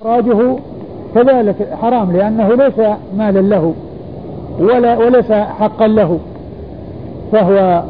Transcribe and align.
إخراجه 0.00 0.56
كذلك 1.14 1.68
حرام 1.82 2.12
لأنه 2.12 2.48
ليس 2.48 2.88
مالا 3.16 3.40
له 3.40 3.74
ولا 4.60 4.98
وليس 4.98 5.32
حقا 5.32 5.86
له 5.86 6.18
فهو 7.32 7.82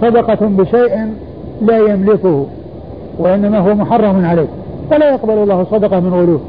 صدقة 0.00 0.46
بشيء 0.46 1.14
لا 1.62 1.78
يملكه 1.78 2.46
وإنما 3.18 3.58
هو 3.58 3.74
محرم 3.74 4.24
عليه. 4.24 4.46
فلا 4.90 5.10
يقبل 5.10 5.32
الله 5.32 5.64
صدقة 5.70 6.00
من 6.00 6.14
غلوه 6.14 6.40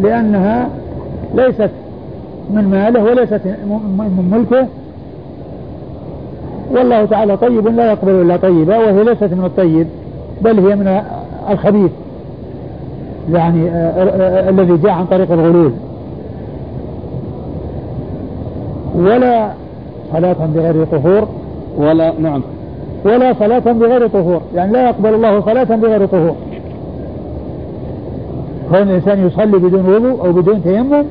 لأنها 0.00 0.68
ليست 1.34 1.70
من 2.50 2.64
ماله 2.64 3.04
وليست 3.04 3.40
من 3.66 4.28
ملكه. 4.30 4.66
والله 6.70 7.04
تعالى 7.04 7.36
طيب 7.36 7.68
لا 7.68 7.90
يقبل 7.90 8.12
إلا 8.12 8.36
طيبا 8.36 8.76
وهي 8.76 9.04
ليست 9.04 9.32
من 9.32 9.44
الطيب 9.44 9.86
بل 10.42 10.68
هي 10.68 10.76
من 10.76 11.02
الخبيث. 11.50 11.90
يعني 13.32 13.70
آه، 13.70 13.72
آه، 13.72 14.46
آه، 14.46 14.50
الذي 14.50 14.76
جاء 14.76 14.92
عن 14.92 15.06
طريق 15.06 15.32
الغلول. 15.32 15.72
ولا 18.96 19.50
صلاة 20.12 20.36
بغير 20.54 20.84
طهور. 20.84 21.28
ولا 21.76 22.12
نعم. 22.18 22.42
ولا 23.04 23.34
صلاة 23.34 23.58
بغير 23.58 24.08
طهور. 24.08 24.40
يعني 24.54 24.72
لا 24.72 24.88
يقبل 24.88 25.14
الله 25.14 25.40
صلاة 25.40 25.64
بغير 25.64 26.06
طهور. 26.06 26.34
كون 28.70 28.82
الإنسان 28.82 29.26
يصلي 29.26 29.58
بدون 29.58 29.94
وضوء 29.94 30.26
أو 30.26 30.32
بدون 30.32 30.62
تيمم 30.62 31.04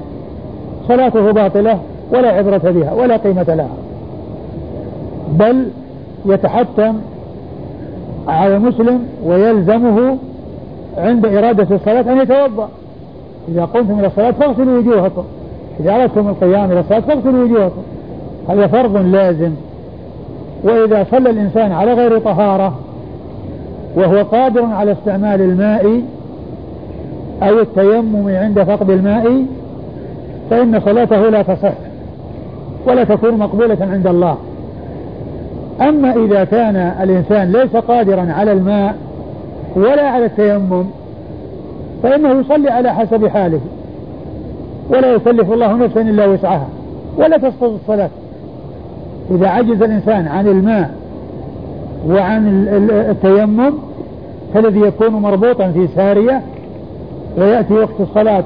صلاته 0.88 1.32
باطلة 1.32 1.80
ولا 2.14 2.30
عبرة 2.30 2.58
بها 2.58 2.94
ولا 2.94 3.18
قيمة 3.18 3.44
لها. 3.44 3.76
بل 5.40 5.66
يتحتم 6.26 6.96
على 8.28 8.56
المسلم 8.56 9.00
ويلزمه 9.26 10.18
عند 10.98 11.26
إرادة 11.26 11.76
الصلاة 11.76 12.14
أن 12.14 12.22
يتوضأ. 12.22 12.70
إذا 13.50 13.66
قمتم 13.66 14.00
إلى 14.00 14.08
الصلاة 14.08 14.32
فاغسلوا 14.32 14.78
وجوهكم. 14.78 15.24
إذا 15.80 15.96
أردتم 15.96 16.28
القيام 16.28 16.72
إلى 16.72 16.80
الصلاة 16.80 17.00
فاغسلوا 17.00 17.44
وجوهكم. 17.44 17.82
هذا 18.50 18.68
فرض 18.68 18.98
لازم. 18.98 19.52
وإذا 20.64 21.06
صلى 21.12 21.30
الإنسان 21.30 21.72
على 21.72 21.94
غير 21.94 22.20
طهارة 22.20 22.74
وهو 23.96 24.24
قادر 24.24 24.66
على 24.66 24.92
استعمال 24.92 25.42
الماء 25.42 26.02
أو 27.44 27.60
التيمم 27.60 28.28
عند 28.28 28.64
فقد 28.64 28.90
الماء 28.90 29.46
فإن 30.50 30.80
صلاته 30.86 31.30
لا 31.30 31.42
تصح 31.42 31.74
ولا 32.88 33.04
تكون 33.04 33.38
مقبولة 33.38 33.78
عند 33.82 34.08
الله. 34.08 34.38
أما 35.82 36.12
إذا 36.26 36.44
كان 36.44 36.76
الإنسان 36.76 37.52
ليس 37.52 37.76
قادرا 37.76 38.32
على 38.32 38.52
الماء 38.52 38.96
ولا 39.76 40.10
على 40.10 40.26
التيمم 40.26 40.86
فإنه 42.04 42.40
يصلي 42.40 42.70
على 42.70 42.94
حسب 42.94 43.28
حاله. 43.28 43.60
ولا 44.90 45.14
يكلف 45.14 45.54
الله 45.54 45.74
نفسا 45.74 46.02
إلا 46.02 46.26
وسعها 46.26 46.68
ولا 47.18 47.38
تسقط 47.38 47.64
الصلاة. 47.64 48.10
إذا 49.32 49.48
عجز 49.48 49.82
الإنسان 49.82 50.28
عن 50.28 50.48
الماء 50.48 50.92
وعن 52.08 52.68
التيمم 53.10 53.74
فالذي 54.54 54.80
يكون 54.80 55.10
مربوطا 55.10 55.72
في 55.72 55.88
سارية 55.96 56.42
ويأتي 57.38 57.74
وقت 57.74 58.00
الصلاة 58.00 58.44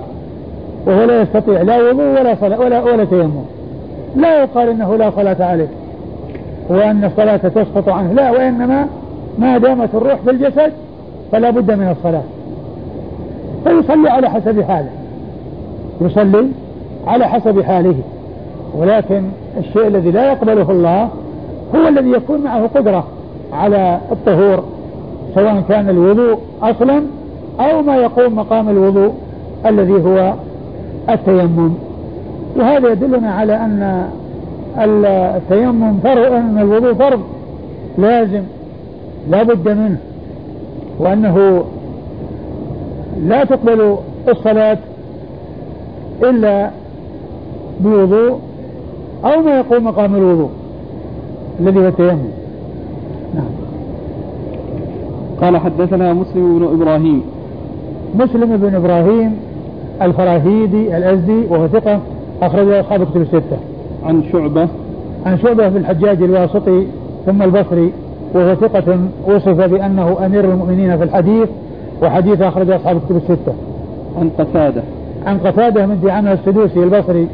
وهو 0.86 1.03
لا 1.03 1.22
يستطيع 1.22 1.62
لا 1.62 1.89
وضوء 1.89 2.19
ولا 2.19 2.36
صلاة 2.41 2.59
ولا 2.59 2.84
ولا 2.84 3.06
تيمم. 3.06 3.44
لا 4.16 4.41
يقال 4.41 4.69
إنه 4.69 4.95
لا 4.95 5.12
صلاة 5.12 5.45
عليه 5.45 5.67
وأن 6.69 7.03
الصلاة 7.03 7.38
تسقط 7.38 7.89
عنه 7.89 8.14
لا 8.14 8.31
وإنما 8.31 8.88
ما 9.39 9.58
دامت 9.58 9.95
الروح 9.95 10.16
في 10.16 10.31
الجسد 10.31 10.72
فلا 11.31 11.50
بد 11.50 11.72
من 11.72 11.95
الصلاة. 11.97 12.23
فيصلي 13.64 14.09
على 14.09 14.30
حسب 14.30 14.61
حاله. 14.61 14.89
يصلي 16.02 16.47
على 17.08 17.28
حسب 17.28 17.61
حاله. 17.61 17.95
ولكن 18.78 19.23
الشيء 19.58 19.88
الذي 19.88 20.11
لا 20.11 20.31
يقبله 20.31 20.72
الله 20.72 21.09
هو 21.75 21.88
الذي 21.88 22.12
يكون 22.12 22.41
معه 22.41 22.68
قدرة 22.75 23.07
على 23.53 24.00
الطهور 24.12 24.63
سواء 25.35 25.63
كان 25.69 25.90
الوضوء 25.90 26.40
أصلا 26.62 27.03
أو 27.59 27.81
ما 27.81 27.96
يقوم 27.96 28.35
مقام 28.35 28.69
الوضوء 28.69 29.13
الذي 29.66 30.03
هو 30.06 30.34
التيمم. 31.09 31.74
وهذا 32.57 32.91
يدلنا 32.91 33.31
على 33.31 33.56
أن 33.56 34.07
التيمم 35.35 36.00
فرض 36.03 36.34
أن 36.34 36.57
الوضوء 36.62 36.94
فرض. 36.94 37.22
لازم 37.97 38.44
لا 39.30 39.44
بد 39.44 39.69
منه. 39.69 39.97
وأنه 41.00 41.63
لا 43.24 43.44
تقبل 43.44 43.96
الصلاة 44.30 44.78
إلا 46.24 46.69
بوضوء 47.80 48.40
أو 49.25 49.41
ما 49.41 49.57
يقوم 49.57 49.84
مقام 49.84 50.16
الوضوء 50.16 50.50
الذي 51.59 51.80
هو 51.80 51.88
التيمم. 51.88 52.30
نعم. 53.36 53.50
قال 55.41 55.57
حدثنا 55.57 56.13
مسلم 56.13 56.59
بن 56.59 56.81
إبراهيم. 56.81 57.22
مسلم 58.16 58.57
بن 58.57 58.75
إبراهيم 58.75 59.38
الفراهيدي 60.02 60.97
الأزدي 60.97 61.46
وهو 61.50 61.68
ثقة 61.68 62.00
أخرجه 62.41 62.80
أصحاب 62.80 63.03
كتب 63.03 63.22
الستة. 63.22 63.57
عن 64.06 64.24
شعبة. 64.31 64.68
عن 65.25 65.38
شعبة 65.38 65.68
بن 65.68 65.78
الحجاج 65.78 66.22
الواسطي 66.22 66.88
ثم 67.25 67.41
البصري. 67.41 67.91
وهو 68.33 68.55
ثقة 68.55 68.99
وصف 69.27 69.61
بأنه 69.69 70.25
أمير 70.25 70.45
المؤمنين 70.45 70.97
في 70.97 71.03
الحديث 71.03 71.49
وحديث 72.03 72.41
أخرجه 72.41 72.75
أصحاب 72.75 72.99
كتب 73.05 73.15
الستة. 73.15 73.53
عن 74.17 74.29
قتادة. 74.39 74.81
عن 75.25 75.38
قتادة 75.38 75.85
من 75.85 75.99
دعامة 76.03 76.33
السدوسي 76.33 76.83
البصري 76.83 77.27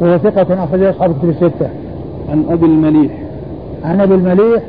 وهو 0.00 0.18
ثقة 0.18 0.64
أخرجه 0.64 0.90
أصحاب 0.90 1.14
كتب 1.18 1.28
الستة. 1.28 1.68
عن 2.30 2.44
أبي 2.50 2.66
المليح. 2.66 3.12
عن 3.84 4.00
أبي 4.00 4.14
المليح 4.14 4.62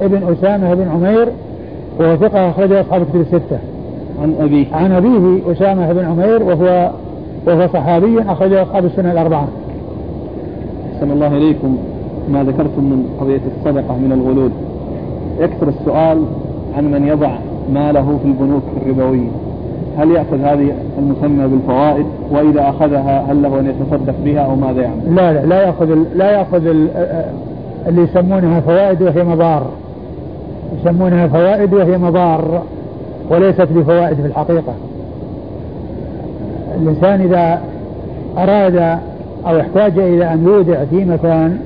ابن 0.00 0.22
أسامة 0.32 0.74
بن 0.74 0.88
عمير 0.88 1.28
وهو 2.00 2.16
ثقة 2.16 2.50
أخرجه 2.50 2.80
أصحاب 2.80 3.02
كتب 3.02 3.20
الستة. 3.20 3.58
عن 4.22 4.34
أبيه. 4.40 4.66
عن 4.72 4.92
أبيه 4.92 5.52
أسامة 5.52 5.92
بن 5.92 6.04
عمير 6.04 6.42
وهو 6.42 6.90
وهو 7.46 7.68
صحابي 7.68 8.22
أخرجه 8.22 8.62
أصحاب 8.62 8.84
السنة 8.84 9.12
الأربعة. 9.12 9.48
أحسن 10.94 11.10
الله 11.10 11.36
إليكم 11.36 11.76
ما 12.28 12.44
ذكرتم 12.44 12.84
من 12.84 13.16
قضية 13.20 13.40
الصدقة 13.58 13.96
من 13.96 14.12
الغلول 14.12 14.50
يكثر 15.40 15.68
السؤال 15.68 16.22
عن 16.76 16.90
من 16.90 17.06
يضع 17.06 17.30
ماله 17.72 18.18
في 18.22 18.28
البنوك 18.28 18.62
الربوية 18.82 19.28
هل 19.98 20.10
يأخذ 20.10 20.40
هذه 20.40 20.72
المسمى 20.98 21.48
بالفوائد؟ 21.48 22.06
وإذا 22.30 22.68
أخذها 22.68 23.32
هل 23.32 23.42
له 23.42 23.60
أن 23.60 23.66
يتصدق 23.66 24.14
بها 24.24 24.40
أو 24.40 24.56
ماذا 24.56 24.82
يعمل؟ 24.82 25.14
لا 25.14 25.32
لا 25.32 25.46
لا 25.46 25.62
يأخذ 25.62 25.98
لا 26.14 26.30
يأخذ 26.30 26.66
اللي 27.86 28.02
يسمونها 28.02 28.60
فوائد 28.60 29.02
وهي 29.02 29.24
مضار. 29.24 29.66
يسمونها 30.80 31.26
فوائد 31.26 31.74
وهي 31.74 31.98
مضار 31.98 32.62
وليست 33.30 33.68
بفوائد 33.72 34.16
في 34.16 34.26
الحقيقة. 34.26 34.74
الإنسان 36.82 37.20
إذا 37.20 37.60
أراد 38.38 38.98
أو 39.46 39.60
احتاج 39.60 39.98
إلى 39.98 40.32
أن 40.32 40.44
يودع 40.44 40.84
في 40.84 41.04
مكان 41.04 41.58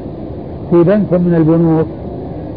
في 0.70 0.82
بنك 0.82 1.12
من 1.12 1.34
البنوك 1.36 1.86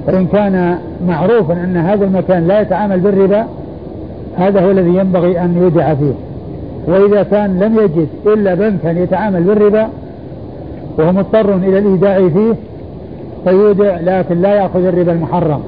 فإن 0.08 0.28
كان 0.28 0.78
معروفا 1.08 1.53
أن 1.53 1.78
هذا 1.78 2.06
المكان 2.06 2.47
لا 2.47 2.62
يتعامل 2.62 3.00
بالربا 3.00 3.46
هذا 4.38 4.66
هو 4.66 4.72
الذي 4.72 4.96
ينبغي 4.96 5.41
أن 5.41 5.58
يودع 5.58 5.94
فيه. 5.94 6.14
وإذا 6.88 7.24
كان 7.24 7.59
لم 7.59 7.80
يجد 7.80 8.08
إلا 8.25 8.53
بنكا 8.53 8.88
يتعامل 8.88 9.44
بالربا 9.44 9.88
وهو 10.97 11.12
مضطر 11.12 11.56
إلى 11.56 11.78
الإيداع 11.78 12.30
فيه 12.30 12.53
فيودع 13.44 14.00
لكن 14.00 14.41
لا 14.41 14.56
يأخذ 14.56 14.86
الربا 14.86 15.12
المحرم. 15.12 15.59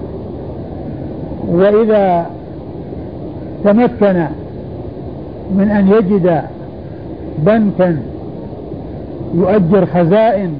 وإذا 1.47 2.25
تمكن 3.63 4.25
من 5.55 5.69
أن 5.69 5.87
يجد 5.87 6.41
بنكا 7.37 7.97
يؤجر 9.35 9.85
خزائن 9.85 10.57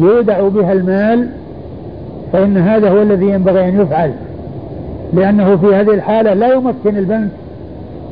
يودع 0.00 0.48
بها 0.48 0.72
المال 0.72 1.28
فإن 2.34 2.56
هذا 2.56 2.90
هو 2.90 3.02
الذي 3.02 3.26
ينبغي 3.26 3.68
أن 3.68 3.80
يفعل 3.80 4.12
لأنه 5.12 5.56
في 5.56 5.74
هذه 5.74 5.90
الحالة 5.94 6.34
لا 6.34 6.52
يمكن 6.52 6.96
البنك 6.96 7.28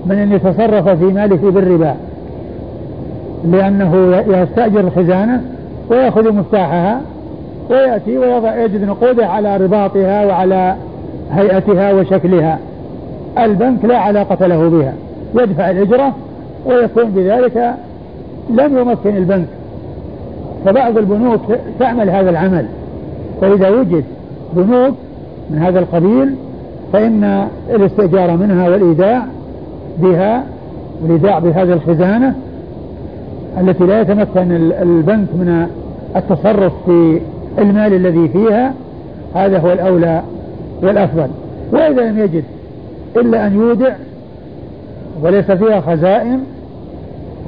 من 0.06 0.19
أن 0.19 0.32
يتصرف 0.32 0.88
في 0.88 1.04
ماله 1.04 1.50
بالربا 1.50 1.94
لأنه 3.44 4.22
يستأجر 4.26 4.80
الخزانة 4.80 5.42
ويأخذ 5.90 6.32
مفتاحها 6.32 7.00
ويأتي 7.70 8.19
ويضع 8.19 8.56
يجد 8.56 8.84
نقوده 8.84 9.26
على 9.26 9.56
رباطها 9.56 10.26
وعلى 10.26 10.74
هيئتها 11.32 11.92
وشكلها. 11.92 12.58
البنك 13.38 13.84
لا 13.84 13.98
علاقة 13.98 14.46
له 14.46 14.69
بها 14.69 14.92
يدفع 15.42 15.70
الإجرة 15.70 16.12
ويكون 16.66 17.04
بذلك 17.04 17.74
لم 18.50 18.78
يمكن 18.78 19.16
البنك. 19.16 19.46
فبعض 20.64 20.98
البنوك 20.98 21.40
تعمل 21.78 22.10
هذا 22.10 22.30
العمل. 22.30 22.66
فإذا 23.43 23.69
وجد 23.71 24.05
بنوك 24.53 24.94
من 25.50 25.59
هذا 25.59 25.79
القبيل 25.79 26.35
فإن 26.93 27.49
الاستئجار 27.71 28.37
منها 28.37 28.69
والإيداع 28.69 29.23
بها 29.99 30.44
والإيداع 31.03 31.39
بهذه 31.39 31.73
الخزانة 31.73 32.35
التي 33.61 33.85
لا 33.85 34.00
يتمكن 34.00 34.53
البنك 34.83 35.29
من 35.35 35.67
التصرف 36.17 36.73
في 36.87 37.21
المال 37.59 37.94
الذي 37.94 38.29
فيها 38.29 38.75
هذا 39.35 39.59
هو 39.59 39.73
الأولى 39.73 40.23
والأفضل. 40.83 41.29
وإذا 41.73 42.11
لم 42.11 42.19
يجد 42.19 42.44
إلا 43.17 43.47
أن 43.47 43.55
يودع 43.55 43.94
وليس 45.23 45.50
فيها 45.50 45.81
خزائن 45.81 46.41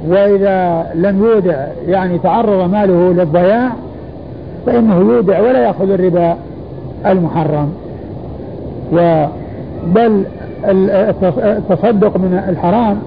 وإذا 0.07 0.85
لم 0.95 1.23
يودع 1.23 1.67
يعني 1.87 2.17
تعرض 2.17 2.71
ماله 2.71 3.13
للضياع 3.13 3.71
فإنه 4.65 4.99
يودع 4.99 5.39
ولا 5.39 5.63
يأخذ 5.63 5.89
الربا 5.89 6.35
المحرم. 7.05 7.73
بل 9.95 10.23
التصدق 11.39 12.17
من 12.17 12.43
الحرام 12.49 12.97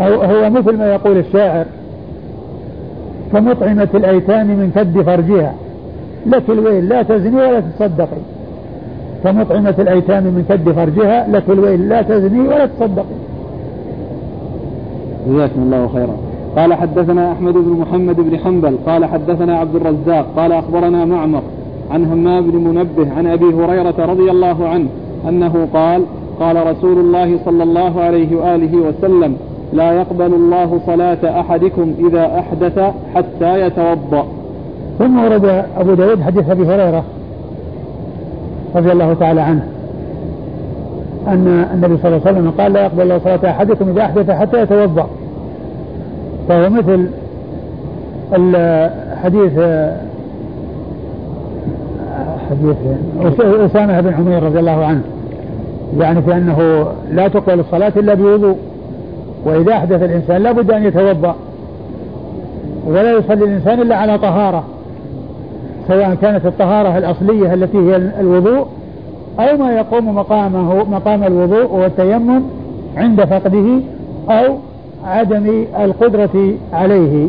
هو 0.00 0.50
مثل 0.50 0.76
ما 0.76 0.92
يقول 0.92 1.18
الشاعر 1.18 1.64
كمطعمة 3.32 3.88
الأيتام 3.94 4.46
من 4.46 4.72
كد 4.74 5.02
فرجها. 5.02 5.54
لك 6.26 6.42
الويل 6.48 6.88
لا 6.88 7.02
تزني 7.02 7.36
ولا 7.36 7.60
تصدقي. 7.60 8.20
كمطعمة 9.24 9.74
الأيتام 9.78 10.22
من 10.22 10.44
كد 10.48 10.72
فرجها 10.72 11.28
لك 11.28 11.50
الويل 11.50 11.88
لا 11.88 12.02
تزني 12.02 12.40
ولا 12.40 12.66
تصدقي. 12.66 13.04
جزاكم 15.28 15.62
الله 15.62 15.88
خيرا. 15.94 16.16
قال 16.56 16.74
حدثنا 16.74 17.32
أحمد 17.32 17.54
بن 17.54 17.70
محمد 17.80 18.16
بن 18.16 18.38
حنبل 18.38 18.76
قال 18.86 19.04
حدثنا 19.04 19.58
عبد 19.58 19.74
الرزاق 19.74 20.26
قال 20.36 20.52
أخبرنا 20.52 21.04
معمر 21.04 21.42
عن 21.90 22.04
همام 22.04 22.50
بن 22.50 22.58
منبه 22.58 23.12
عن 23.16 23.26
أبي 23.26 23.44
هريرة 23.44 23.94
رضي 23.98 24.30
الله 24.30 24.68
عنه 24.68 24.88
أنه 25.28 25.68
قال 25.74 26.02
قال 26.40 26.66
رسول 26.66 26.98
الله 26.98 27.38
صلى 27.44 27.62
الله 27.62 28.00
عليه 28.00 28.36
وآله 28.36 28.76
وسلم 28.76 29.36
لا 29.72 29.92
يقبل 29.92 30.34
الله 30.34 30.80
صلاة 30.86 31.40
أحدكم 31.40 31.94
إذا 32.08 32.38
أحدث 32.38 32.80
حتى 33.14 33.60
يتوضأ. 33.66 34.26
ثم 34.98 35.24
ورد 35.24 35.64
أبو 35.78 35.94
داود 35.94 36.22
حديث 36.22 36.50
أبي 36.50 36.62
هريرة 36.62 37.04
رضي 38.76 38.92
الله 38.92 39.14
تعالى 39.14 39.40
عنه 39.40 39.66
أن 41.28 41.66
النبي 41.74 41.96
صلى 41.96 42.08
الله 42.08 42.26
عليه 42.26 42.38
وسلم 42.38 42.50
قال 42.58 42.72
لا 42.72 42.84
يقبل 42.84 43.02
الله 43.02 43.18
صلاة 43.18 43.50
أحدكم 43.50 43.88
إذا 43.88 44.02
أحدث 44.02 44.30
حتى 44.30 44.62
يتوضأ. 44.62 45.08
فهو 46.48 46.70
مثل 46.70 47.08
الحديث 48.32 49.52
حديث 52.50 52.76
أسامة 53.40 54.00
بن 54.00 54.14
عمير 54.14 54.42
رضي 54.42 54.58
الله 54.58 54.84
عنه 54.84 55.02
يعني 55.98 56.22
في 56.22 56.36
أنه 56.36 56.86
لا 57.10 57.28
تقبل 57.28 57.60
الصلاة 57.60 57.92
إلا 57.96 58.14
بوضوء 58.14 58.56
وإذا 59.44 59.72
أحدث 59.72 60.02
الإنسان 60.02 60.42
لا 60.42 60.52
بد 60.52 60.70
أن 60.70 60.84
يتوضأ 60.84 61.34
ولا 62.86 63.12
يصلي 63.12 63.44
الإنسان 63.44 63.80
إلا 63.80 63.96
على 63.96 64.18
طهارة 64.18 64.64
سواء 65.88 66.14
كانت 66.14 66.46
الطهارة 66.46 66.98
الأصلية 66.98 67.54
التي 67.54 67.78
هي 67.78 67.96
الوضوء 67.96 68.66
أو 69.38 69.56
ما 69.56 69.72
يقوم 69.72 70.14
مقامه 70.14 70.84
مقام 70.90 71.24
الوضوء 71.24 71.64
وهو 71.64 71.84
التيمم 71.84 72.42
عند 72.96 73.24
فقده 73.24 73.80
أو 74.30 74.56
عدم 75.04 75.64
القدرة 75.80 76.54
عليه. 76.72 77.28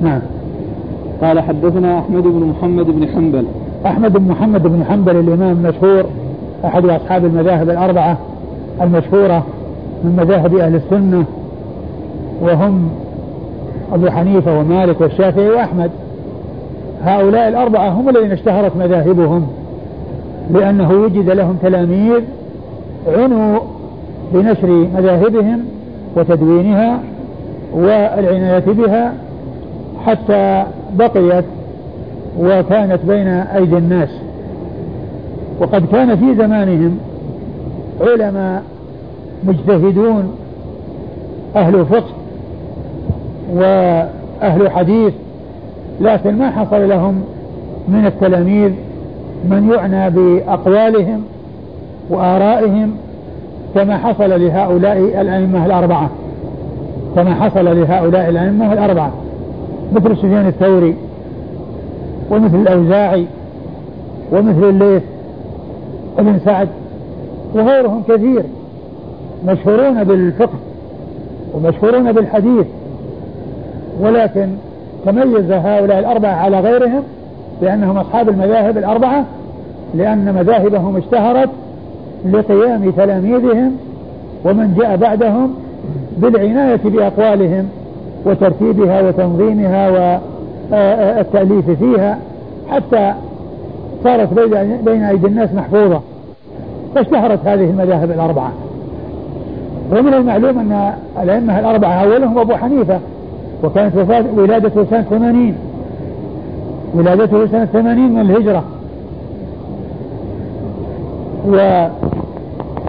نعم. 0.00 0.20
قال 1.22 1.40
حدثنا 1.40 1.98
أحمد 1.98 2.22
بن 2.22 2.54
محمد 2.56 2.86
بن 2.86 3.08
حنبل. 3.08 3.44
أحمد 3.86 4.12
بن 4.12 4.28
محمد 4.28 4.62
بن 4.62 4.84
حنبل 4.84 5.16
الإمام 5.16 5.50
المشهور 5.50 6.04
أحد 6.64 6.86
أصحاب 6.86 7.24
المذاهب 7.24 7.70
الأربعة 7.70 8.18
المشهورة 8.82 9.44
من 10.04 10.16
مذاهب 10.16 10.56
أهل 10.56 10.74
السنة 10.74 11.24
وهم 12.40 12.88
أبو 13.92 14.10
حنيفة 14.10 14.58
ومالك 14.58 15.00
والشافعي 15.00 15.48
وأحمد. 15.48 15.90
هؤلاء 17.04 17.48
الأربعة 17.48 17.88
هم 17.88 18.08
الذين 18.08 18.32
اشتهرت 18.32 18.76
مذاهبهم 18.76 19.46
لأنه 20.50 20.92
وجد 20.92 21.30
لهم 21.30 21.56
تلاميذ 21.62 22.20
عنوا 23.16 23.58
بنشر 24.34 24.88
مذاهبهم 24.96 25.64
وتدوينها 26.16 27.00
والعناية 27.74 28.64
بها 28.66 29.12
حتى 30.06 30.64
بقيت 30.98 31.44
وكانت 32.40 32.98
بين 33.08 33.28
أيدي 33.28 33.78
الناس. 33.78 34.08
وقد 35.60 35.86
كان 35.92 36.16
في 36.16 36.34
زمانهم 36.34 36.98
علماء 38.00 38.62
مجتهدون 39.44 40.32
أهل 41.56 41.86
فقه 41.86 42.12
وأهل 43.54 44.70
حديث 44.70 45.12
لكن 46.00 46.38
ما 46.38 46.50
حصل 46.50 46.88
لهم 46.88 47.22
من 47.88 48.06
التلاميذ 48.06 48.70
من 49.44 49.72
يعنى 49.72 50.10
بأقوالهم 50.10 51.22
وآرائهم 52.10 52.94
كما 53.74 53.98
حصل 53.98 54.40
لهؤلاء 54.40 54.98
الأئمة 54.98 55.66
الأربعة. 55.66 56.10
كما 57.16 57.34
حصل 57.34 57.64
لهؤلاء 57.64 58.28
الأئمة 58.28 58.72
الأربعة. 58.72 59.12
مثل 59.92 60.16
سفيان 60.16 60.46
الثوري 60.46 60.96
ومثل 62.30 62.56
الأوزاعي 62.56 63.26
ومثل 64.32 64.64
الليث 64.64 65.02
ابن 66.18 66.38
سعد 66.44 66.68
وغيرهم 67.54 68.02
كثير. 68.08 68.42
مشهورون 69.46 70.04
بالفقه 70.04 70.58
ومشهورون 71.54 72.12
بالحديث. 72.12 72.66
ولكن 74.00 74.48
تميز 75.06 75.50
هؤلاء 75.52 75.98
الأربعة 75.98 76.32
على 76.32 76.60
غيرهم 76.60 77.02
لأنهم 77.62 77.98
أصحاب 77.98 78.28
المذاهب 78.28 78.78
الأربعة 78.78 79.24
لأن 79.94 80.34
مذاهبهم 80.34 80.96
اشتهرت 80.96 81.48
لقيام 82.30 82.90
تلاميذهم 82.90 83.76
ومن 84.44 84.74
جاء 84.78 84.96
بعدهم 84.96 85.54
بالعناية 86.16 86.80
بأقوالهم 86.84 87.68
وترتيبها 88.26 89.02
وتنظيمها 89.08 89.90
والتأليف 90.70 91.70
فيها 91.70 92.18
حتى 92.68 93.12
صارت 94.04 94.28
بين 94.84 95.02
أيدي 95.02 95.26
الناس 95.26 95.54
محفوظة. 95.54 96.00
فاشتهرت 96.94 97.46
هذه 97.46 97.70
المذاهب 97.70 98.10
الأربعة. 98.10 98.52
ومن 99.92 100.14
المعلوم 100.14 100.58
أن 100.58 100.92
الأئمة 101.22 101.58
الأربعة 101.58 101.92
أولهم 101.92 102.38
أبو 102.38 102.54
حنيفة 102.54 102.98
وكانت 103.64 103.96
وفاة 103.96 104.24
ولادته 104.36 104.84
سنة 104.84 105.02
ثمانين. 105.02 105.54
ولادته 106.94 107.46
سنة 107.46 107.64
ثمانين 107.64 108.14
من 108.14 108.20
الهجرة. 108.20 108.64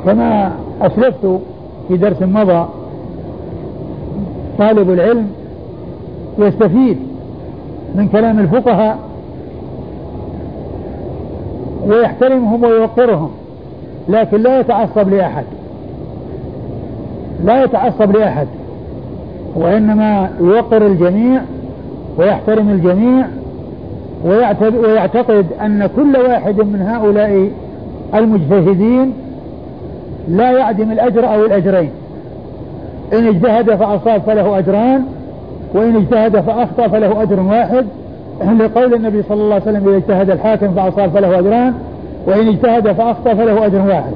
وكما 0.04 0.52
أسلفت 0.82 1.40
في 1.88 1.98
درس 1.98 2.22
مضى. 2.22 2.66
طالب 4.60 4.92
العلم 4.92 5.28
يستفيد 6.40 6.98
من 7.96 8.08
كلام 8.08 8.40
الفقهاء 8.40 8.98
ويحترمهم 11.88 12.64
ويوقرهم 12.64 13.32
لكن 14.10 14.42
لا 14.42 14.60
يتعصب 14.60 15.10
لأحد. 15.10 15.46
لا 17.44 17.64
يتعصب 17.64 18.18
لأحد 18.18 18.48
وإنما 19.56 20.30
يوقر 20.40 20.86
الجميع 20.86 21.42
ويحترم 22.18 22.70
الجميع 22.70 23.28
ويعتقد 24.26 25.46
أن 25.62 25.90
كل 25.96 26.18
واحد 26.18 26.58
من 26.58 26.82
هؤلاء 26.82 27.52
المجتهدين 28.16 29.14
لا 30.28 30.52
يعدم 30.52 30.92
الأجر 30.92 31.34
أو 31.34 31.46
الأجرين. 31.46 31.90
إن 33.14 33.28
اجتهد 33.28 33.76
فأصاب 33.76 34.22
فله 34.22 34.60
أجران 34.60 35.04
وإن 35.74 35.96
اجتهد 35.96 36.42
فأخطأ 36.42 36.88
فله 36.88 37.22
أجر 37.22 37.40
واحد. 37.40 37.86
لقول 38.60 38.94
النبي 38.94 39.24
صلى 39.24 39.42
الله 39.42 39.54
عليه 39.54 39.64
وسلم 39.64 39.88
إذا 39.88 39.98
اجتهد 39.98 40.30
الحاكم 40.30 40.74
فأصاب 40.74 41.10
فله 41.10 41.40
أجران 41.40 41.74
وإن 42.28 42.48
اجتهد 42.48 42.92
فأخطأ 42.92 43.34
فله 43.34 43.66
أجر 43.66 43.82
واحد. 43.88 44.14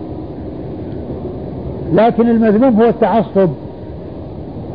لكن 1.94 2.30
المذموم 2.30 2.82
هو 2.82 2.90
التعصب 2.90 3.50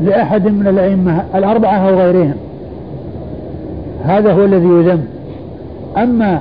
لأحد 0.01 0.47
من 0.47 0.67
الأئمة 0.67 1.25
الأربعة 1.35 1.89
أو 1.89 1.99
غيرهم. 1.99 2.35
هذا 4.05 4.33
هو 4.33 4.45
الذي 4.45 4.67
يذم. 4.67 5.05
أما 5.97 6.41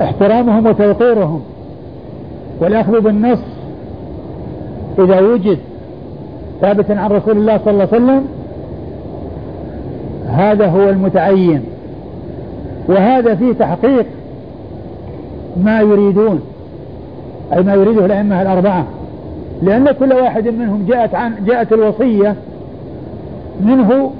احترامهم 0.00 0.66
وتوقيرهم 0.66 1.40
والأخذ 2.60 3.00
بالنص 3.00 3.38
إذا 4.98 5.20
وجد 5.20 5.58
ثابتا 6.60 6.92
عن 6.92 7.10
رسول 7.10 7.36
الله 7.36 7.58
صلى 7.64 7.70
الله 7.70 7.88
عليه 7.92 8.04
وسلم 8.04 8.24
هذا 10.28 10.66
هو 10.66 10.88
المتعين. 10.88 11.62
وهذا 12.88 13.34
فيه 13.34 13.52
تحقيق 13.52 14.06
ما 15.64 15.80
يريدون 15.80 16.40
أي 17.52 17.62
ما 17.62 17.74
يريده 17.74 18.06
الأئمة 18.06 18.42
الأربعة. 18.42 18.86
لأن 19.62 19.92
كل 19.92 20.12
واحد 20.12 20.48
منهم 20.48 20.86
جاءت 20.88 21.14
عن 21.14 21.34
جاءت 21.46 21.72
الوصية 21.72 22.36
منه 23.60 24.10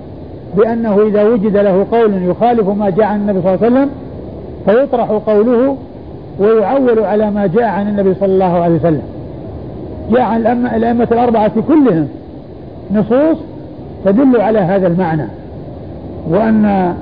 بأنه 0.57 1.03
إذا 1.07 1.25
وجد 1.25 1.57
له 1.57 1.87
قول 1.93 2.23
يخالف 2.23 2.69
ما 2.69 2.91
جاء 2.91 3.07
عن 3.07 3.21
النبي 3.21 3.41
صلى 3.43 3.55
الله 3.55 3.67
عليه 3.67 3.77
وسلم 3.77 3.91
فيطرح 4.67 5.11
قوله 5.11 5.77
ويعول 6.39 6.99
على 6.99 7.31
ما 7.31 7.47
جاء 7.47 7.65
عن 7.65 7.89
النبي 7.89 8.15
صلى 8.15 8.33
الله 8.33 8.59
عليه 8.59 8.75
وسلم. 8.75 9.03
جاء 10.11 10.21
عن 10.21 10.67
الأئمة 10.67 11.09
الأربعة 11.13 11.53
كلهم 11.69 12.09
نصوص 12.95 13.37
تدل 14.05 14.41
على 14.41 14.59
هذا 14.59 14.87
المعنى. 14.87 15.27
وأن 16.31 16.95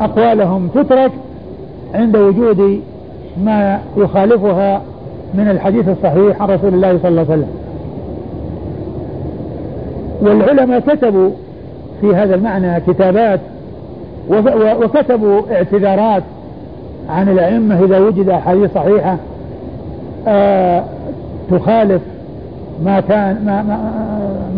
أقوالهم 0.00 0.68
تترك 0.74 1.12
عند 1.94 2.16
وجود 2.16 2.80
ما 3.44 3.80
يخالفها 3.96 4.82
من 5.34 5.48
الحديث 5.50 5.88
الصحيح 5.88 6.42
عن 6.42 6.48
رسول 6.48 6.74
الله 6.74 6.98
صلى 7.02 7.08
الله 7.08 7.26
عليه 7.30 7.32
وسلم. 7.32 7.50
والعلماء 10.22 10.80
كتبوا 10.80 11.30
في 12.00 12.14
هذا 12.14 12.34
المعنى 12.34 12.80
كتابات 12.80 13.40
وكتبوا 14.82 15.40
اعتذارات 15.52 16.22
عن 17.10 17.28
الأئمة 17.28 17.84
إذا 17.84 17.98
وجد 17.98 18.28
أحاديث 18.28 18.74
صحيحة 18.74 19.16
آه 20.28 20.84
تخالف 21.50 22.02
ما 22.84 23.00
كان 23.00 23.44
ما, 23.44 23.62
ما, 23.62 23.78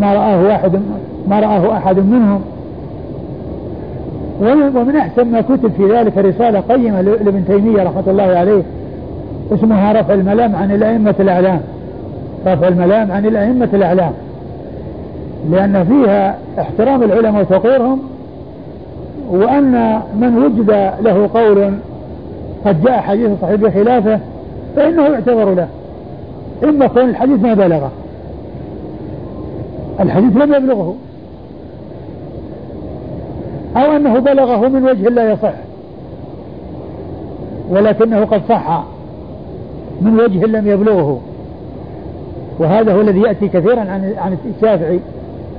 ما 0.00 0.14
رآه 0.14 0.42
واحد 0.42 0.80
ما 1.28 1.40
رآه 1.40 1.76
أحد 1.76 1.98
منهم. 1.98 2.40
ومن 4.76 4.96
أحسن 4.96 5.24
ما 5.24 5.40
كتب 5.40 5.72
في 5.76 5.92
ذلك 5.92 6.18
رسالة 6.18 6.60
قيمة 6.60 7.00
لابن 7.00 7.44
تيمية 7.46 7.82
رحمة 7.82 8.02
الله 8.06 8.22
عليه 8.22 8.62
اسمها 9.54 9.92
رفع 9.92 10.14
الملام 10.14 10.56
عن 10.56 10.70
الأئمة 10.70 11.14
الأعلام. 11.20 11.60
رفع 12.46 12.68
الملام 12.68 13.12
عن 13.12 13.26
الأئمة 13.26 13.68
الأعلام. 13.74 14.12
لأن 15.50 15.84
فيها 15.84 16.38
احترام 16.58 17.02
العلماء 17.02 17.42
وتوقيرهم 17.42 17.98
وأن 19.30 20.00
من 20.20 20.38
وجد 20.38 20.70
له 21.02 21.28
قول 21.34 21.72
قد 22.66 22.82
جاء 22.84 23.00
حديث 23.00 23.30
صحيح 23.42 23.54
بخلافه 23.54 24.20
فإنه 24.76 25.02
يعتبر 25.02 25.54
له. 25.54 25.68
إما 26.64 26.86
كون 26.86 27.08
الحديث 27.08 27.40
ما 27.40 27.54
بلغه. 27.54 27.90
الحديث 30.00 30.36
لم 30.36 30.54
يبلغه. 30.54 30.94
أو 33.76 33.96
أنه 33.96 34.18
بلغه 34.18 34.68
من 34.68 34.84
وجه 34.84 35.08
لا 35.08 35.32
يصح. 35.32 35.54
ولكنه 37.70 38.24
قد 38.24 38.42
صح 38.48 38.84
من 40.00 40.20
وجه 40.20 40.46
لم 40.46 40.68
يبلغه. 40.68 41.20
وهذا 42.58 42.94
هو 42.94 43.00
الذي 43.00 43.20
يأتي 43.20 43.48
كثيرا 43.48 43.80
عن 43.80 44.14
عن 44.18 44.36
الشافعي 44.56 45.00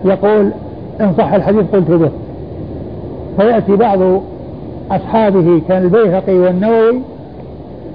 يقول 0.06 0.52
إن 1.02 1.14
صح 1.18 1.34
الحديث 1.34 1.66
قلت 1.74 1.92
به. 1.92 2.10
فيأتي 3.38 3.76
بعض 3.76 4.00
أصحابه 4.92 5.62
كان 5.68 5.84
البيهقي 5.84 6.34
والنووي 6.34 7.02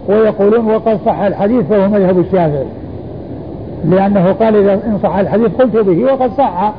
ويقولون 0.09 0.71
وقد 0.75 0.99
صح 1.07 1.18
الحديث 1.21 1.66
فهو 1.66 1.88
مذهب 1.88 2.18
الشافعي. 2.18 2.66
لأنه 3.85 4.33
قال 4.33 4.57
إذا 4.57 4.73
إن 4.75 4.99
صح 5.02 5.16
الحديث 5.16 5.49
قلت 5.59 5.76
به 5.76 6.04
وقد 6.04 6.30
صح. 6.38 6.73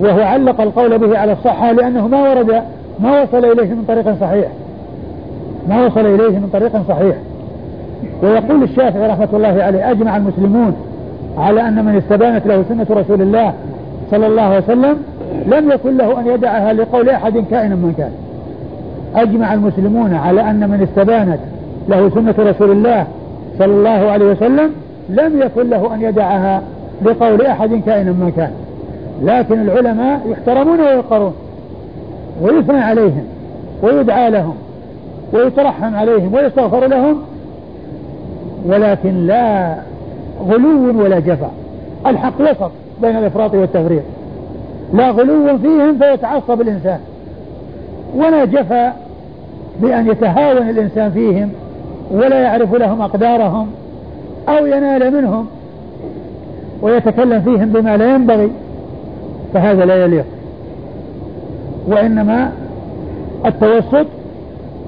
وهو 0.00 0.20
علق 0.20 0.60
القول 0.60 0.98
به 0.98 1.18
على 1.18 1.32
الصحة 1.32 1.72
لأنه 1.72 2.08
ما 2.08 2.30
ورد 2.30 2.62
ما 3.00 3.22
وصل 3.22 3.44
إليه 3.44 3.74
من 3.74 3.84
طريق 3.88 4.20
صحيح. 4.20 4.48
ما 5.68 5.86
وصل 5.86 6.06
إليه 6.06 6.38
من 6.38 6.48
طريق 6.52 6.72
صحيح. 6.88 7.16
ويقول 8.22 8.62
الشافعي 8.62 9.06
رحمة 9.06 9.28
الله 9.32 9.62
عليه 9.62 9.90
أجمع 9.90 10.16
المسلمون 10.16 10.76
على 11.38 11.68
أن 11.68 11.84
من 11.84 11.96
استبانت 11.96 12.46
له 12.46 12.64
سنة 12.68 12.86
رسول 12.90 13.22
الله 13.22 13.52
صلى 14.10 14.26
الله 14.26 14.42
عليه 14.42 14.64
وسلم 14.64 14.96
لم 15.46 15.70
يكن 15.70 15.96
له 15.96 16.20
أن 16.20 16.26
يدعها 16.26 16.72
لقول 16.72 17.08
أحد 17.08 17.44
كائنا 17.50 17.74
من 17.74 17.94
كان. 17.98 18.10
أجمع 19.16 19.54
المسلمون 19.54 20.14
على 20.14 20.50
أن 20.50 20.70
من 20.70 20.82
استبانت 20.82 21.38
له 21.88 22.10
سنة 22.14 22.34
رسول 22.38 22.70
الله 22.70 23.06
صلى 23.58 23.72
الله 23.72 24.10
عليه 24.10 24.26
وسلم 24.26 24.70
لم 25.08 25.42
يكن 25.42 25.70
له 25.70 25.94
أن 25.94 26.02
يدعها 26.02 26.62
لقول 27.02 27.42
أحد 27.42 27.82
كائنا 27.86 28.10
من 28.10 28.32
كان. 28.36 28.50
لكن 29.22 29.60
العلماء 29.60 30.20
يحترمون 30.26 30.80
ويوقرون 30.80 31.34
ويثنى 32.42 32.78
عليهم 32.78 33.24
ويدعى 33.82 34.30
لهم 34.30 34.54
ويترحم 35.32 35.94
عليهم 35.94 36.34
ويستغفر 36.34 36.86
لهم 36.86 37.22
ولكن 38.66 39.26
لا 39.26 39.74
غلو 40.48 41.02
ولا 41.04 41.18
جفا 41.18 41.50
الحق 42.06 42.40
وسط 42.40 42.70
بين 43.02 43.16
الإفراط 43.16 43.54
والتفريط. 43.54 44.02
لا 44.94 45.10
غلو 45.10 45.58
فيهم 45.58 45.98
فيتعصب 45.98 46.60
الإنسان. 46.60 46.98
ولا 48.16 48.44
جفا 48.44 48.92
بأن 49.80 50.06
يتهاون 50.06 50.70
الإنسان 50.70 51.10
فيهم 51.10 51.50
ولا 52.10 52.40
يعرف 52.40 52.74
لهم 52.74 53.02
أقدارهم 53.02 53.68
أو 54.48 54.66
ينال 54.66 55.14
منهم 55.14 55.46
ويتكلم 56.82 57.40
فيهم 57.40 57.68
بما 57.68 57.96
لا 57.96 58.14
ينبغي 58.14 58.50
فهذا 59.54 59.84
لا 59.84 60.04
يليق. 60.04 60.24
وإنما 61.86 62.52
التوسط 63.46 64.06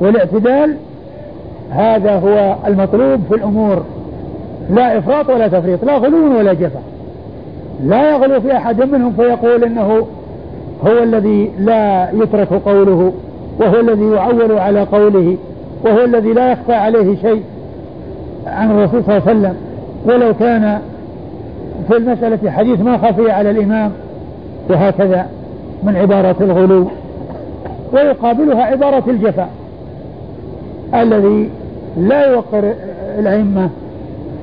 والاعتدال 0.00 0.76
هذا 1.70 2.14
هو 2.18 2.56
المطلوب 2.66 3.20
في 3.28 3.34
الأمور. 3.34 3.84
لا 4.70 4.98
إفراط 4.98 5.28
ولا 5.30 5.48
تفريط 5.48 5.84
لا 5.84 5.96
غلو 5.96 6.38
ولا 6.38 6.52
جفا 6.52 6.80
لا 7.84 8.10
يغلو 8.10 8.40
في 8.40 8.56
أحد 8.56 8.82
منهم 8.82 9.12
فيقول 9.12 9.64
إنه 9.64 10.06
هو 10.86 11.02
الذي 11.02 11.52
لا 11.58 12.10
يترك 12.10 12.52
قوله 12.52 13.12
وهو 13.60 13.80
الذي 13.80 14.10
يعول 14.10 14.52
على 14.58 14.82
قوله 14.82 15.36
وهو 15.84 16.04
الذي 16.04 16.32
لا 16.32 16.52
يخفى 16.52 16.74
عليه 16.74 17.16
شيء 17.16 17.42
عن 18.46 18.70
الرسول 18.70 19.02
صلى 19.04 19.16
الله 19.16 19.28
عليه 19.28 19.38
وسلم. 19.38 19.56
ولو 20.06 20.34
كان 20.34 20.78
في 21.88 21.96
المسألة 21.96 22.50
حديث 22.50 22.80
ما 22.80 22.98
خفي 22.98 23.30
على 23.30 23.50
الإمام 23.50 23.92
وهكذا 24.70 25.26
من 25.82 25.96
عبارة 25.96 26.36
الغلو. 26.40 26.86
ويقابلها 27.92 28.62
عبارة 28.62 29.02
الجفاء 29.08 29.48
الذي 30.94 31.50
لا 31.98 32.26
يوقر 32.32 32.72
الأئمة 33.18 33.68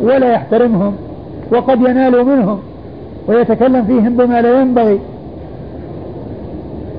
ولا 0.01 0.34
يحترمهم 0.34 0.95
وقد 1.51 1.81
ينال 1.81 2.25
منهم 2.25 2.60
ويتكلم 3.27 3.86
فيهم 3.86 4.17
بما 4.17 4.41
لا 4.41 4.62
ينبغي. 4.62 5.00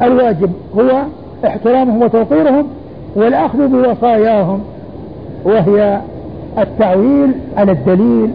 الواجب 0.03 0.53
هو 0.79 1.03
احترامهم 1.45 2.03
وتوقيرهم 2.03 2.67
والأخذ 3.17 3.69
بوصاياهم 3.69 4.61
وهي 5.45 6.01
التعويل 6.59 7.33
على 7.57 7.73
الدليل 7.73 8.31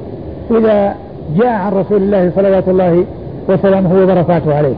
إذا 0.52 0.96
جاء 1.38 1.48
عن 1.48 1.72
رسول 1.72 2.04
الله 2.04 2.32
صلوات 2.36 2.70
الله 2.70 3.06
وسلامه 3.50 4.04
وبركاته 4.04 4.56
عليه. 4.56 4.76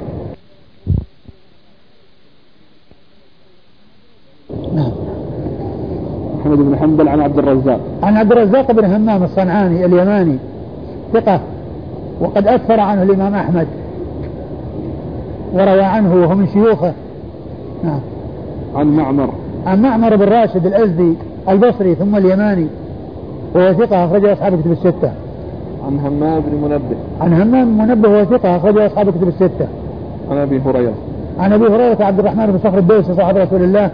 نعم. 4.75 4.91
محمد 6.39 6.57
بن 6.57 6.75
حنبل 6.75 7.07
عن 7.07 7.21
عبد 7.21 7.37
الرزاق. 7.37 7.79
عن 8.03 8.17
عبد 8.17 8.31
الرزاق 8.31 8.71
بن 8.71 8.85
همام 8.85 9.23
الصنعاني 9.23 9.85
اليماني 9.85 10.37
ثقة 11.13 11.39
وقد 12.21 12.47
أكثر 12.47 12.79
عنه 12.79 13.03
الإمام 13.03 13.35
أحمد 13.35 13.67
وروى 15.53 15.81
عنه 15.81 16.15
وهو 16.15 16.35
من 16.35 16.47
شيوخه. 16.47 16.93
نعم. 17.83 18.12
عن 18.75 18.87
معمر 18.87 19.29
عن 19.65 19.81
معمر 19.81 20.15
بن 20.15 20.25
راشد 20.25 20.65
الأزدي 20.65 21.13
البصري 21.49 21.95
ثم 21.95 22.15
اليماني 22.15 22.67
وهو 23.55 23.73
ثقة 23.73 24.05
أخرجه 24.05 24.33
أصحاب 24.33 24.61
كتب 24.61 24.71
الستة. 24.71 25.11
عن 25.87 25.99
همام 25.99 26.39
بن 26.39 26.61
منبه. 26.63 26.95
عن 27.21 27.33
همام 27.33 27.65
بن 27.65 27.83
منبه 27.83 28.19
هو 28.19 28.25
ثقة 28.25 28.57
أخرجه 28.57 28.85
أصحاب 28.85 29.09
كتب 29.09 29.27
الستة. 29.27 29.67
عن 30.31 30.37
أبي 30.37 30.61
هريرة. 30.65 30.93
عن 31.39 31.53
أبي 31.53 31.67
هريرة 31.67 32.03
عبد 32.03 32.19
الرحمن 32.19 32.45
بن 32.45 32.59
صخر 32.63 32.77
الدوسي 32.77 33.15
صاحب 33.15 33.37
رسول 33.37 33.63
الله 33.63 33.89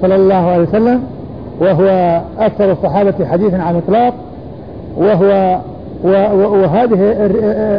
صلى 0.00 0.16
الله 0.16 0.34
عليه 0.34 0.62
وسلم 0.62 1.02
وهو 1.60 2.20
أكثر 2.38 2.72
الصحابة 2.72 3.26
حديثا 3.26 3.56
عن 3.56 3.74
الإطلاق 3.74 4.14
وهو 4.96 5.58
وهذه 6.04 7.00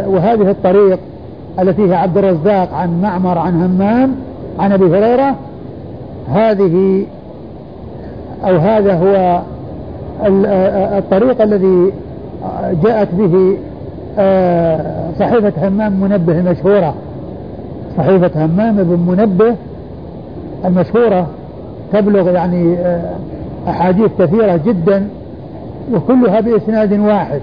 وهذه 0.07 0.51
الطريق 0.51 0.99
التي 1.59 1.89
هي 1.89 1.95
عبد 1.95 2.17
الرزاق 2.17 2.73
عن 2.73 3.01
معمر 3.01 3.37
عن 3.37 3.61
همام 3.61 4.15
عن 4.59 4.71
أبي 4.71 4.85
هريرة 4.85 5.35
هذه 6.33 7.05
أو 8.43 8.57
هذا 8.57 8.93
هو 8.93 9.41
الطريق 10.97 11.41
الذي 11.41 11.91
جاءت 12.83 13.07
به 13.13 13.57
آه، 14.19 15.11
صحيفة 15.19 15.67
همام 15.67 15.93
منبه 15.93 16.39
المشهورة. 16.39 16.93
صحيفة 17.97 18.45
همام 18.45 18.75
بن 18.75 18.99
منبه 19.07 19.55
المشهورة 20.65 21.27
تبلغ 21.93 22.29
يعني 22.29 22.77
آه، 22.77 23.15
أحاديث 23.67 24.11
كثيرة 24.19 24.59
جدا 24.65 25.07
وكلها 25.93 26.39
بإسناد 26.39 26.99
واحد. 26.99 27.41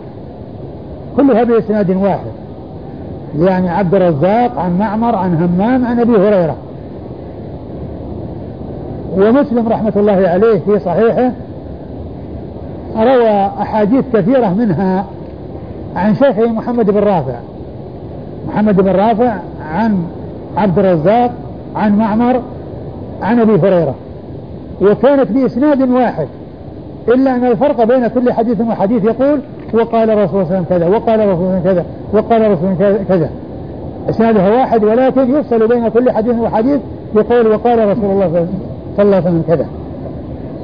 كلها 1.16 1.44
بإسناد 1.44 1.90
واحد. 1.90 2.30
يعني 3.38 3.68
عبد 3.68 3.94
الرزاق 3.94 4.58
عن 4.58 4.78
معمر 4.78 5.14
عن 5.14 5.34
همام 5.34 5.86
عن 5.86 6.00
أبي 6.00 6.16
هريرة. 6.16 6.56
ومسلم 9.16 9.68
رحمة 9.68 9.92
الله 9.96 10.28
عليه 10.28 10.58
في 10.58 10.78
صحيحه 10.78 11.32
روى 12.96 13.50
أحاديث 13.60 14.04
كثيرة 14.12 14.54
منها 14.54 15.04
عن 15.96 16.14
شيخه 16.14 16.46
محمد 16.46 16.90
بن 16.90 16.98
رافع. 16.98 17.34
محمد 18.48 18.76
بن 18.76 18.90
رافع 18.90 19.34
عن 19.72 20.02
عبد 20.56 20.78
الرزاق 20.78 21.30
عن 21.76 21.98
معمر 21.98 22.40
عن 23.22 23.40
أبي 23.40 23.52
هريرة. 23.52 23.94
وكانت 24.82 25.32
بإسناد 25.32 25.90
واحد 25.90 26.28
إلا 27.08 27.36
أن 27.36 27.44
الفرق 27.44 27.84
بين 27.84 28.06
كل 28.06 28.32
حديث 28.32 28.60
وحديث 28.60 29.04
يقول 29.04 29.40
وقال 29.74 30.10
الرسول 30.10 30.46
صلى 30.46 30.56
الله 30.56 30.66
عليه 30.70 30.76
وسلم 30.76 30.78
كذا 30.78 30.86
وقال 30.86 31.20
صلى 31.20 31.32
الله 31.32 31.60
كذا 31.64 31.84
وقال 32.12 32.42
الرسول 32.42 32.74
كذا. 33.08 33.30
إسنادها 34.10 34.50
واحد 34.50 34.84
ولكن 34.84 35.36
يفصل 35.36 35.68
بين 35.68 35.88
كل 35.88 36.10
حديث 36.10 36.34
وحديث 36.34 36.80
يقول 37.14 37.46
وقال 37.46 37.88
رسول 37.88 38.04
الله 38.04 38.04
صلى 38.04 38.12
الله 38.12 38.24
عليه 38.24 38.42
وسلم 38.42 38.75
كذا. 39.48 39.66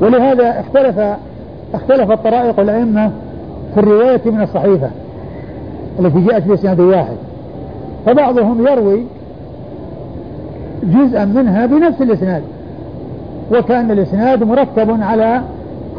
ولهذا 0.00 0.60
اختلف 0.60 1.16
اختلفت 1.74 2.24
طرائق 2.24 2.60
الأئمة 2.60 3.10
في 3.74 3.80
الرواية 3.80 4.20
من 4.26 4.42
الصحيفة 4.42 4.90
التي 6.00 6.20
جاءت 6.20 6.46
بإسناد 6.46 6.80
واحد. 6.80 7.16
فبعضهم 8.06 8.66
يروي 8.66 9.02
جزءا 10.82 11.24
منها 11.24 11.66
بنفس 11.66 12.02
الإسناد 12.02 12.42
وكأن 13.52 13.90
الإسناد 13.90 14.42
مركب 14.42 15.02
على 15.02 15.42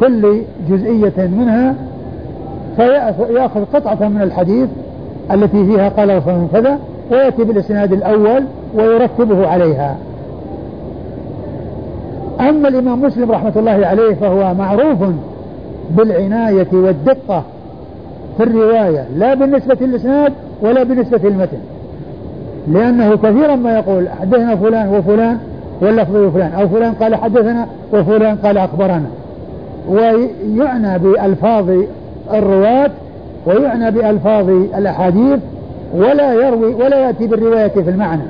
كل 0.00 0.42
جزئية 0.68 1.26
منها 1.26 1.74
فيأخذ 2.76 3.64
قطعة 3.74 4.08
من 4.08 4.22
الحديث 4.22 4.68
التي 5.32 5.64
فيها 5.66 5.88
قال 5.88 6.16
رسول 6.16 6.46
كذا 6.52 6.78
ويأتي 7.10 7.44
بالإسناد 7.44 7.92
الأول 7.92 8.44
ويرتبه 8.74 9.46
عليها. 9.46 9.96
أما 12.40 12.68
الإمام 12.68 13.02
مسلم 13.02 13.30
رحمة 13.30 13.52
الله 13.56 13.86
عليه 13.86 14.14
فهو 14.14 14.54
معروف 14.54 14.98
بالعناية 15.90 16.66
والدقة 16.72 17.42
في 18.36 18.42
الرواية 18.42 19.06
لا 19.16 19.34
بالنسبة 19.34 19.76
للإسناد 19.80 20.32
ولا 20.62 20.82
بالنسبة 20.82 21.18
للمتن. 21.18 21.58
لأنه 22.68 23.16
كثيرا 23.16 23.56
ما 23.56 23.74
يقول 23.78 24.08
حدثنا 24.20 24.56
فلان 24.56 24.88
وفلان 24.88 25.38
واللفظ 25.82 26.34
فلان 26.34 26.52
أو 26.52 26.68
فلان 26.68 26.92
قال 26.92 27.14
حدثنا 27.14 27.66
وفلان 27.92 28.36
قال 28.36 28.58
أخبرنا. 28.58 29.06
ويعنى 29.88 30.98
بألفاظ 30.98 31.70
الرواة 32.34 32.90
ويعنى 33.46 33.90
بألفاظ 33.90 34.48
الأحاديث 34.50 35.38
ولا 35.94 36.34
يروي 36.34 36.74
ولا 36.74 36.98
يأتي 36.98 37.26
بالرواية 37.26 37.68
في 37.68 37.90
المعنى 37.90 38.22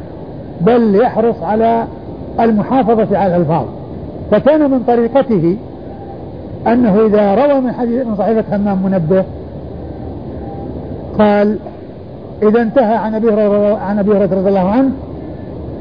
بل 0.61 0.95
يحرص 0.95 1.43
على 1.43 1.85
المحافظة 2.41 3.19
على 3.19 3.37
الألفاظ. 3.37 3.65
فكان 4.35 4.71
من 4.71 4.83
طريقته 4.87 5.57
أنه 6.67 7.07
إذا 7.07 7.35
روى 7.35 7.61
من 7.61 7.73
حديث 7.73 8.07
من 8.07 8.17
صحيفة 8.17 8.57
همام 8.57 8.83
منبه 8.83 9.25
قال 11.19 11.59
إذا 12.43 12.62
انتهى 12.62 12.95
عن 12.95 13.14
أبي 13.14 13.29
هريرة 13.29 13.76
عن 13.76 13.99
أبي 13.99 14.11
هريرة 14.11 14.35
رضي 14.35 14.49
الله 14.49 14.69
عنه 14.69 14.91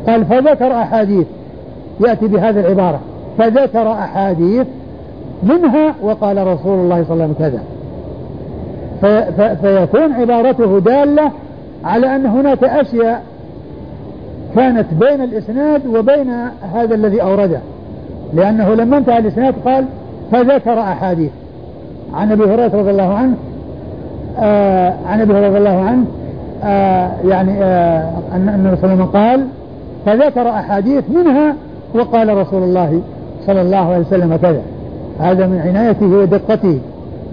قال 0.07 0.25
فذكر 0.25 0.71
أحاديث. 0.71 1.27
يأتي 2.07 2.27
بهذه 2.27 2.59
العبارة 2.59 2.99
فذكر 3.37 3.91
أحاديث 3.91 4.67
منها 5.43 5.95
وقال 6.03 6.47
رسول 6.47 6.79
الله 6.79 7.03
صلى 7.03 7.13
الله 7.13 7.23
عليه 7.23 7.33
وسلم 7.33 7.33
كذا. 7.39 7.63
فيكون 9.61 10.13
عبارته 10.13 10.79
دالة 10.79 11.31
على 11.83 12.15
أن 12.15 12.25
هناك 12.25 12.63
أشياء 12.63 13.23
كانت 14.55 14.93
بين 14.93 15.21
الإسناد 15.21 15.87
وبين 15.87 16.29
هذا 16.73 16.95
الذي 16.95 17.21
أورده. 17.21 17.59
لأنه 18.35 18.73
لما 18.73 18.97
انتهى 18.97 19.17
الإسناد 19.17 19.53
قال 19.65 19.85
فذكر 20.31 20.79
أحاديث. 20.79 21.31
عن 22.13 22.31
أبي 22.31 22.43
هريرة 22.43 22.71
رضي 22.73 22.91
الله 22.91 23.13
عنه 23.13 23.35
آه 24.39 24.93
عن 25.07 25.21
أبي 25.21 25.33
هريرة 25.33 25.47
رضي 25.47 25.57
الله 25.57 25.81
عنه 25.81 26.05
آه 26.63 27.11
يعني 27.25 27.63
آه 27.63 28.09
أن 28.33 28.49
النبي 28.49 28.75
صلى 28.75 28.93
الله 28.93 29.03
عليه 29.03 29.03
وسلم 29.03 29.05
قال 29.05 29.47
فذكر 30.05 30.49
أحاديث 30.49 31.03
منها 31.09 31.55
وقال 31.95 32.37
رسول 32.37 32.63
الله 32.63 33.01
صلى 33.45 33.61
الله 33.61 33.77
عليه 33.77 33.99
وسلم 33.99 34.35
كذا. 34.35 34.61
هذا 35.19 35.47
من 35.47 35.59
عنايته 35.59 36.05
ودقته. 36.05 36.79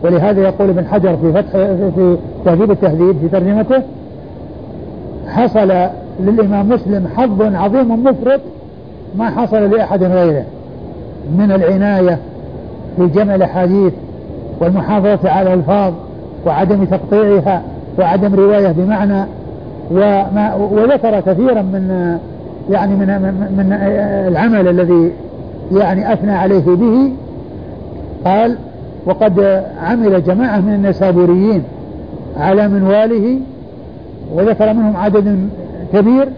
ولهذا 0.04 0.40
يقول 0.42 0.68
ابن 0.68 0.86
حجر 0.86 1.16
في 1.16 1.32
فتح 1.32 1.50
في 1.94 2.16
تهذيب 2.44 2.70
التهذيب 2.70 3.16
في 3.18 3.28
ترجمته 3.28 3.82
حصل 5.28 5.72
للإمام 6.20 6.68
مسلم 6.68 7.06
حظ 7.16 7.42
عظيم 7.42 8.04
مفرط 8.04 8.40
ما 9.16 9.30
حصل 9.30 9.70
لأحد 9.70 10.02
غيره. 10.02 10.44
من 11.38 11.52
العناية 11.52 12.18
في 12.96 13.06
جمع 13.06 13.34
الأحاديث 13.34 13.92
والمحافظة 14.60 15.30
على 15.30 15.54
الألفاظ 15.54 15.92
وعدم 16.46 16.84
تقطيعها 16.84 17.62
وعدم 17.98 18.34
رواية 18.34 18.72
بمعنى 18.72 19.24
وما 19.90 20.54
وذكر 20.54 21.20
كثيرا 21.20 21.62
من 21.62 22.18
يعني 22.70 22.94
من 22.94 23.06
من 23.56 23.72
العمل 24.28 24.68
الذي 24.68 25.12
يعني 25.72 26.12
أثنى 26.12 26.32
عليه 26.32 26.64
به 26.64 27.12
قال 28.24 28.56
وقد 29.06 29.64
عمل 29.82 30.24
جماعة 30.24 30.60
من 30.60 30.74
النسابوريين 30.74 31.62
على 32.36 32.68
منواله 32.68 33.38
وذكر 34.34 34.72
منهم 34.72 34.96
عدد 34.96 35.48
كبير 35.92 36.28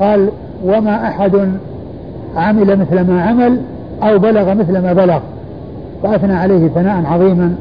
قال 0.00 0.28
وما 0.64 1.08
أحد 1.08 1.52
عمل 2.36 2.78
مثل 2.78 3.00
ما 3.00 3.22
عمل 3.22 3.60
أو 4.02 4.18
بلغ 4.18 4.54
مثل 4.54 4.78
ما 4.78 4.92
بلغ 4.92 5.18
فأثنى 6.02 6.32
عليه 6.32 6.68
ثناء 6.68 7.06
عظيما. 7.06 7.54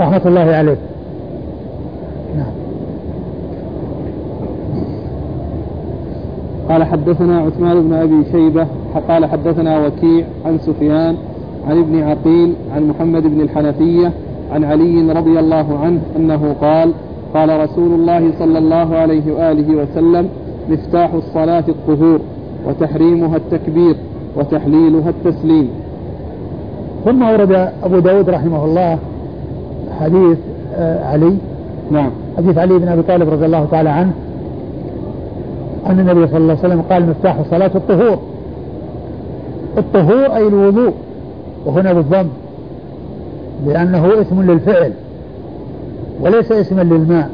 رحمة 0.00 0.20
الله 0.26 0.40
عليه. 0.40 0.76
نعم. 2.36 2.52
قال 6.68 6.84
حدثنا 6.84 7.38
عثمان 7.38 7.82
بن 7.82 7.92
أبي 7.92 8.24
شيبة 8.32 8.66
قال 9.08 9.24
حدثنا 9.24 9.86
وكيع 9.86 10.24
عن 10.46 10.58
سفيان 10.58 11.16
عن 11.68 11.78
ابن 11.78 12.02
عقيل 12.02 12.54
عن 12.74 12.88
محمد 12.88 13.22
بن 13.22 13.40
الحنفية 13.40 14.12
عن 14.52 14.64
علي 14.64 15.12
رضي 15.12 15.40
الله 15.40 15.78
عنه 15.78 16.00
أنه 16.16 16.56
قال 16.60 16.92
قال 17.34 17.60
رسول 17.60 17.92
الله 17.92 18.32
صلى 18.38 18.58
الله 18.58 18.96
عليه 18.96 19.32
وآله 19.32 19.76
وسلم 19.76 20.28
مفتاح 20.70 21.14
الصلاة 21.14 21.64
الطهور 21.68 22.20
وتحريمها 22.68 23.36
التكبير. 23.36 23.96
وتحليلها 24.36 25.10
التسليم. 25.10 25.70
ثم 27.04 27.22
ورد 27.22 27.68
أبو 27.84 27.98
داود 27.98 28.30
رحمه 28.30 28.64
الله 28.64 28.98
حديث 30.00 30.38
آه، 30.76 31.04
علي. 31.04 31.36
نعم. 31.90 32.10
حديث 32.36 32.58
علي 32.58 32.78
بن 32.78 32.88
أبي 32.88 33.02
طالب 33.02 33.28
رضي 33.28 33.46
الله 33.46 33.66
تعالى 33.70 33.88
عنه. 33.88 34.12
أن 35.86 36.00
النبي 36.00 36.26
صلى 36.26 36.36
الله 36.36 36.56
عليه 36.58 36.74
وسلم 36.74 36.82
قال 36.90 37.08
مفتاح 37.08 37.38
الصلاة 37.38 37.70
الطهور. 37.74 38.18
الطهور 39.78 40.36
أي 40.36 40.48
الوضوء. 40.48 40.92
وهنا 41.66 41.92
بالضم. 41.92 42.28
لأنه 43.66 44.20
اسم 44.20 44.42
للفعل. 44.42 44.92
وليس 46.20 46.52
اسما 46.52 46.82
للماء. 46.82 47.30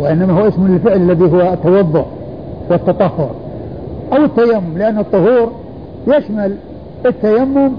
وإنما 0.00 0.40
هو 0.40 0.48
اسم 0.48 0.66
للفعل 0.66 0.96
الذي 0.96 1.32
هو 1.32 1.52
التوضؤ 1.52 2.04
والتطهر. 2.70 3.30
أو 4.12 4.24
التيمم 4.24 4.78
لأن 4.78 4.98
الطهور 4.98 5.52
يشمل 6.06 6.56
التيمم 7.06 7.72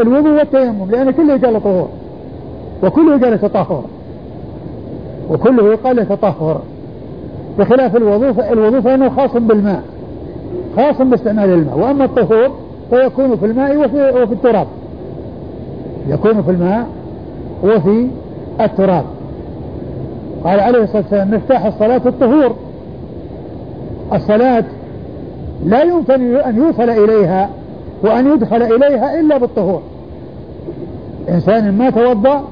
الوضوء 0.00 0.38
والتيمم 0.38 0.90
لأن 0.90 1.10
كله 1.10 1.34
يقال 1.34 1.62
طهور. 1.62 1.88
وكله 2.82 3.14
يقال 3.14 3.40
تطهر. 3.40 3.84
وكله 5.30 5.72
يقال 5.72 6.08
تطهر. 6.08 6.60
بخلاف 7.58 7.96
الوضوء 7.96 8.52
الوضوء 8.52 8.80
فإنه 8.80 9.08
خاص 9.10 9.32
بالماء 9.32 9.82
خاص 10.76 11.02
باستعمال 11.02 11.50
الماء. 11.50 11.78
وأما 11.78 12.04
الطهور 12.04 12.50
فيكون 12.90 13.36
في 13.36 13.46
الماء 13.46 13.76
وفي, 13.76 14.22
وفي 14.22 14.32
التراب. 14.32 14.66
يكون 16.08 16.42
في 16.42 16.50
الماء 16.50 16.86
وفي 17.64 18.08
التراب. 18.60 19.04
قال 20.44 20.60
عليه 20.60 20.82
الصلاة 20.82 21.02
والسلام 21.02 21.34
مفتاح 21.34 21.64
الصلاة 21.64 22.00
الطهور. 22.06 22.54
الصلاة 24.12 24.64
لا 25.66 25.82
يمكن 25.82 26.36
أن 26.36 26.56
يوصل 26.56 26.90
إليها 26.90 27.50
وأن 28.02 28.32
يدخل 28.32 28.62
إليها 28.62 29.20
إلا 29.20 29.38
بالطهور. 29.38 29.82
إنسان 31.28 31.78
ما 31.78 31.90
توضأ 31.90 32.44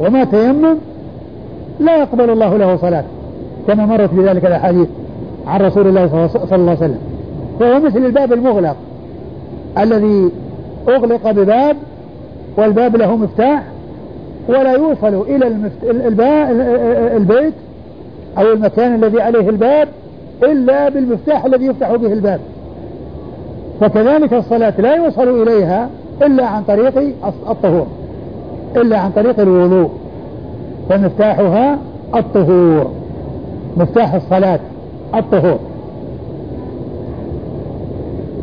وما 0.00 0.24
تيمم 0.24 0.76
لا 1.80 1.96
يقبل 1.96 2.30
الله 2.30 2.56
له 2.56 2.76
صلاة 2.76 3.04
كما 3.66 3.86
مرت 3.86 4.10
بذلك 4.14 4.44
الأحاديث 4.44 4.88
عن 5.46 5.60
رسول 5.60 5.86
الله 5.86 6.28
صلى 6.28 6.56
الله 6.56 6.70
عليه 6.70 6.72
وسلم. 6.72 6.98
فهو 7.60 7.80
مثل 7.80 8.06
الباب 8.06 8.32
المغلق 8.32 8.76
الذي 9.78 10.30
أغلق 10.88 11.30
بباب 11.30 11.76
والباب 12.56 12.96
له 12.96 13.16
مفتاح 13.16 13.62
ولا 14.48 14.72
يوصل 14.72 15.20
إلى 15.28 15.70
البيت 17.16 17.54
أو 18.38 18.52
المكان 18.52 18.94
الذي 18.94 19.20
عليه 19.20 19.48
الباب 19.48 19.88
إلا 20.52 20.88
بالمفتاح 20.88 21.44
الذي 21.44 21.66
يفتح 21.66 21.94
به 21.94 22.12
الباب. 22.12 22.40
فكذلك 23.80 24.32
الصلاة 24.32 24.80
لا 24.80 24.94
يوصل 24.94 25.42
إليها 25.42 25.88
إلا 26.22 26.46
عن 26.46 26.62
طريق 26.62 27.14
الطهور. 27.48 27.86
إلا 28.76 28.98
عن 28.98 29.10
طريق 29.10 29.40
الوضوء. 29.40 29.90
فمفتاحها 30.88 31.78
الطهور. 32.14 32.90
مفتاح 33.76 34.14
الصلاة 34.14 34.60
الطهور. 35.14 35.58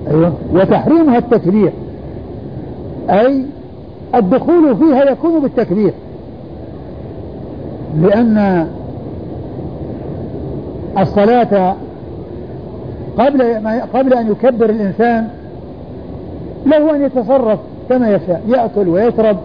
أيوة. 0.08 0.34
وتحريمها 0.54 1.18
التكبير. 1.18 1.72
أي 3.10 3.46
الدخول 4.16 4.78
فيها 4.78 5.12
يكون 5.12 5.42
بالتكبير. 5.42 5.94
لأن 8.02 8.68
الصلاة 11.00 11.76
قبل 13.22 13.62
ما 13.64 13.82
قبل 13.94 14.14
أن 14.14 14.32
يكبر 14.32 14.70
الإنسان 14.70 15.28
له 16.66 16.96
أن 16.96 17.02
يتصرف 17.02 17.60
كما 17.90 18.10
يشاء. 18.10 18.42
يأكل 18.48 18.90
ويشرب 18.90 19.38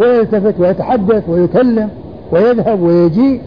ويلتفت 0.00 0.60
ويتحدث 0.60 1.28
ويكلم 1.28 1.88
ويذهب 2.32 2.82
ويجيء 2.82 3.40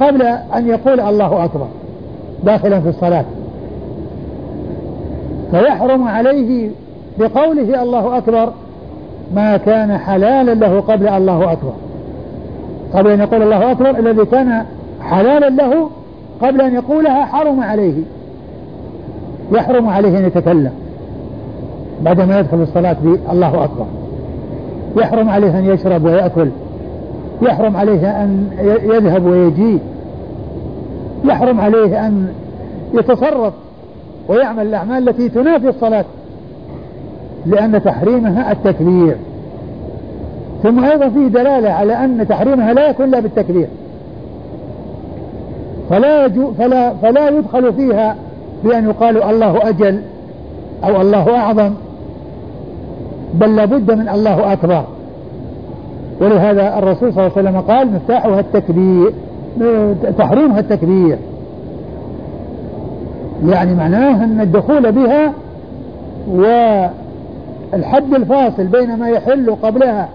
قبل 0.00 0.22
أن 0.56 0.68
يقول 0.68 1.00
الله 1.00 1.44
أكبر 1.44 1.66
داخلا 2.44 2.80
في 2.80 2.88
الصلاة. 2.88 3.24
فيحرم 5.50 6.08
عليه 6.08 6.70
بقوله 7.18 7.82
الله 7.82 8.18
أكبر 8.18 8.52
ما 9.34 9.56
كان 9.56 9.98
حلالا 9.98 10.54
له 10.54 10.80
قبل 10.80 11.08
الله 11.08 11.52
أكبر. 11.52 11.72
قبل 12.94 13.10
أن 13.10 13.20
يقول 13.20 13.42
الله 13.42 13.70
أكبر 13.70 13.98
الذي 13.98 14.24
كان 14.24 14.64
حلالا 15.02 15.48
له 15.50 15.90
قبل 16.42 16.60
أن 16.60 16.74
يقولها 16.74 17.24
حرم 17.24 17.60
عليه. 17.60 18.02
يحرم 19.52 19.88
عليه 19.88 20.18
أن 20.18 20.24
يتكلم 20.24 20.72
بعدما 22.02 22.38
يدخل 22.38 22.62
الصلاة 22.62 22.96
بالله 23.02 23.64
أكبر. 23.64 23.86
يحرم 24.96 25.28
عليه 25.28 25.58
أن 25.58 25.64
يشرب 25.64 26.04
ويأكل. 26.04 26.48
يحرم 27.42 27.76
عليه 27.76 28.24
أن 28.24 28.50
يذهب 28.82 29.26
ويجيء 29.26 29.80
يحرم 31.24 31.60
عليه 31.60 32.06
أن 32.06 32.28
يتصرف 32.94 33.52
ويعمل 34.28 34.66
الأعمال 34.66 35.08
التي 35.08 35.28
تنافي 35.28 35.68
الصلاة. 35.68 36.04
لأن 37.46 37.82
تحريمها 37.82 38.52
التكبير. 38.52 39.16
ثم 40.62 40.84
أيضا 40.84 41.08
فيه 41.08 41.26
دلالة 41.26 41.70
على 41.70 42.04
أن 42.04 42.28
تحريمها 42.28 42.72
لا 42.72 42.90
يكون 42.90 43.06
إلا 43.06 43.20
بالتكبير. 43.20 43.68
فلا 45.90 46.28
فلا 46.58 46.94
فلا 46.94 47.28
يدخل 47.28 47.72
فيها 47.72 48.16
بأن 48.64 48.84
يقال 48.84 49.22
الله 49.22 49.68
أجل 49.68 50.02
أو 50.84 51.00
الله 51.00 51.36
أعظم 51.36 51.70
بل 53.34 53.56
لابد 53.56 53.92
من 53.92 54.08
الله 54.08 54.52
أكبر. 54.52 54.84
ولهذا 56.20 56.78
الرسول 56.78 57.12
صلى 57.12 57.26
الله 57.26 57.32
عليه 57.36 57.48
وسلم 57.48 57.60
قال 57.60 57.92
مفتاحها 57.92 58.40
التكبير 58.40 59.12
تحريمها 60.18 60.60
التكبير. 60.60 61.18
يعني 63.46 63.74
معناه 63.74 64.24
أن 64.24 64.40
الدخول 64.40 64.92
بها 64.92 65.32
والحد 67.72 68.14
الفاصل 68.14 68.64
بين 68.64 68.98
ما 68.98 69.08
يحل 69.08 69.56
قبلها 69.62 70.08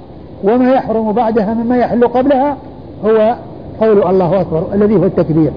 وما 0.44 0.74
يحرم 0.74 1.12
بعدها 1.12 1.54
مما 1.54 1.78
يحل 1.78 2.08
قبلها 2.08 2.58
هو 3.06 3.36
قول 3.82 4.04
الله 4.04 4.42
أكبر 4.42 4.64
الذي 4.74 4.96
هو 4.96 5.04
التكبير. 5.04 5.52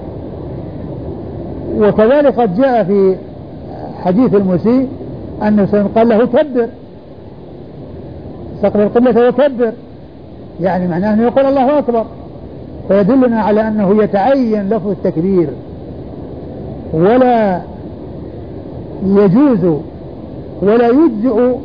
وكذلك 1.77 2.39
قد 2.39 2.55
جاء 2.55 2.83
في 2.83 3.15
حديث 4.03 4.33
المسيء 4.33 4.87
أنه 5.43 5.89
قال 5.95 6.09
له 6.09 6.25
كبر. 6.25 6.67
استقبل 8.55 8.83
القبلة 8.83 9.27
وكبر 9.27 9.71
يعني 10.61 10.87
معناه 10.87 11.13
أنه 11.13 11.23
يقول 11.23 11.45
الله 11.45 11.79
أكبر. 11.79 12.05
فيدلنا 12.87 13.41
على 13.41 13.67
أنه 13.67 14.03
يتعين 14.03 14.69
لفظ 14.69 14.89
التكبير. 14.89 15.47
ولا 16.93 17.61
يجوز 19.05 19.79
ولا 20.61 20.87
يجزئ 20.87 21.55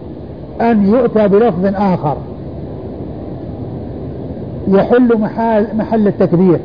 أن 0.61 0.89
يؤتى 0.89 1.29
بلفظ 1.29 1.67
آخر. 1.75 2.17
يحل 4.69 5.19
محل, 5.21 5.67
محل 5.77 6.09
التكبير. 6.09 6.59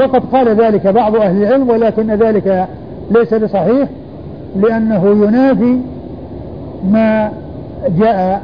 وقد 0.00 0.22
قال 0.32 0.48
ذلك 0.48 0.86
بعض 0.86 1.16
أهل 1.16 1.42
العلم 1.42 1.70
ولكن 1.70 2.10
ذلك 2.10 2.68
ليس 3.10 3.34
بصحيح 3.34 3.88
لأنه 4.56 5.06
ينافي 5.06 5.78
ما 6.90 7.32
جاء 7.98 8.42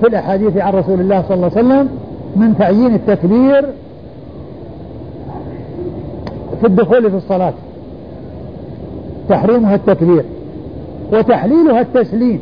في 0.00 0.06
الأحاديث 0.06 0.56
عن 0.56 0.72
رسول 0.72 1.00
الله 1.00 1.22
صلى 1.28 1.34
الله 1.34 1.50
عليه 1.56 1.66
وسلم 1.66 1.88
من 2.36 2.54
تعيين 2.58 2.94
التكبير 2.94 3.66
في 6.60 6.66
الدخول 6.66 7.10
في 7.10 7.16
الصلاة. 7.16 7.52
تحريمها 9.28 9.74
التكبير 9.74 10.24
وتحليلها 11.12 11.80
التسليم. 11.80 12.40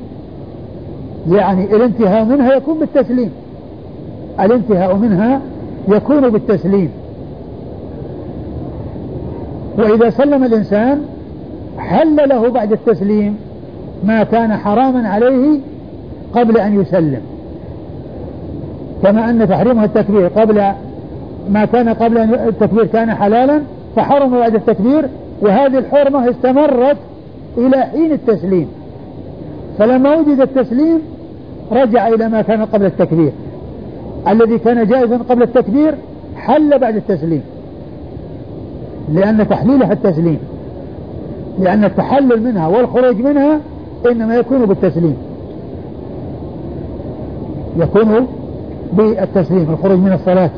يعني 1.30 1.76
الانتهاء 1.76 2.24
منها 2.24 2.54
يكون 2.54 2.78
بالتسليم. 2.78 3.30
الانتهاء 4.40 4.94
منها 4.94 5.40
يكون 5.88 6.30
بالتسليم. 6.30 6.90
وإذا 9.78 10.10
سلم 10.10 10.44
الإنسان 10.44 11.04
حل 11.78 12.16
له 12.28 12.48
بعد 12.48 12.72
التسليم 12.72 13.36
ما 14.04 14.22
كان 14.24 14.56
حراما 14.56 15.08
عليه 15.08 15.60
قبل 16.34 16.58
أن 16.58 16.80
يسلم. 16.80 17.20
كما 19.02 19.30
أن 19.30 19.48
تحريمها 19.48 19.84
التكبير 19.84 20.26
قبل 20.28 20.62
ما 21.50 21.64
كان 21.64 21.88
قبل 21.88 22.18
التكبير 22.18 22.86
كان 22.86 23.14
حلالا 23.14 23.62
فحرم 23.96 24.30
بعد 24.30 24.54
التكبير 24.54 25.08
وهذه 25.42 25.78
الحرمة 25.78 26.30
استمرت 26.30 26.96
إلى 27.58 27.82
حين 27.82 28.12
التسليم. 28.12 28.68
فلما 29.78 30.16
وجد 30.16 30.40
التسليم 30.40 31.00
رجع 31.72 32.08
إلى 32.08 32.28
ما 32.28 32.42
كان 32.42 32.64
قبل 32.64 32.86
التكبير. 32.86 33.32
الذي 34.28 34.58
كان 34.58 34.86
جائزا 34.86 35.16
قبل 35.16 35.42
التكبير 35.42 35.94
حل 36.36 36.78
بعد 36.78 36.96
التسليم. 36.96 37.42
لأن 39.12 39.48
تحليلها 39.48 39.92
التسليم. 39.92 40.38
لأن 41.58 41.84
التحلل 41.84 42.42
منها 42.42 42.66
والخروج 42.66 43.16
منها 43.16 43.60
إنما 44.10 44.36
يكون 44.36 44.66
بالتسليم. 44.66 45.16
يكون 47.76 48.26
بالتسليم 48.92 49.70
الخروج 49.70 49.98
من 49.98 50.12
الصلاة. 50.12 50.50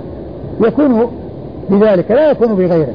يكون 0.61 1.07
بذلك 1.71 2.11
لا 2.11 2.31
يكون 2.31 2.55
بغيره. 2.55 2.95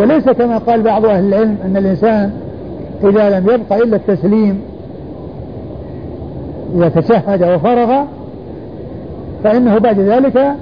وليس 0.00 0.24
كما 0.24 0.58
قال 0.58 0.82
بعض 0.82 1.06
أهل 1.06 1.24
العلم 1.24 1.56
أن 1.64 1.76
الإنسان 1.76 2.30
إذا 3.04 3.38
لم 3.38 3.50
يبقى 3.50 3.82
إلا 3.82 3.96
التسليم 3.96 4.60
إذا 6.76 6.88
تشهد 6.88 7.42
وفرغ 7.42 8.04
فإنه 9.44 9.78
بعد 9.78 10.00
ذلك 10.00 10.54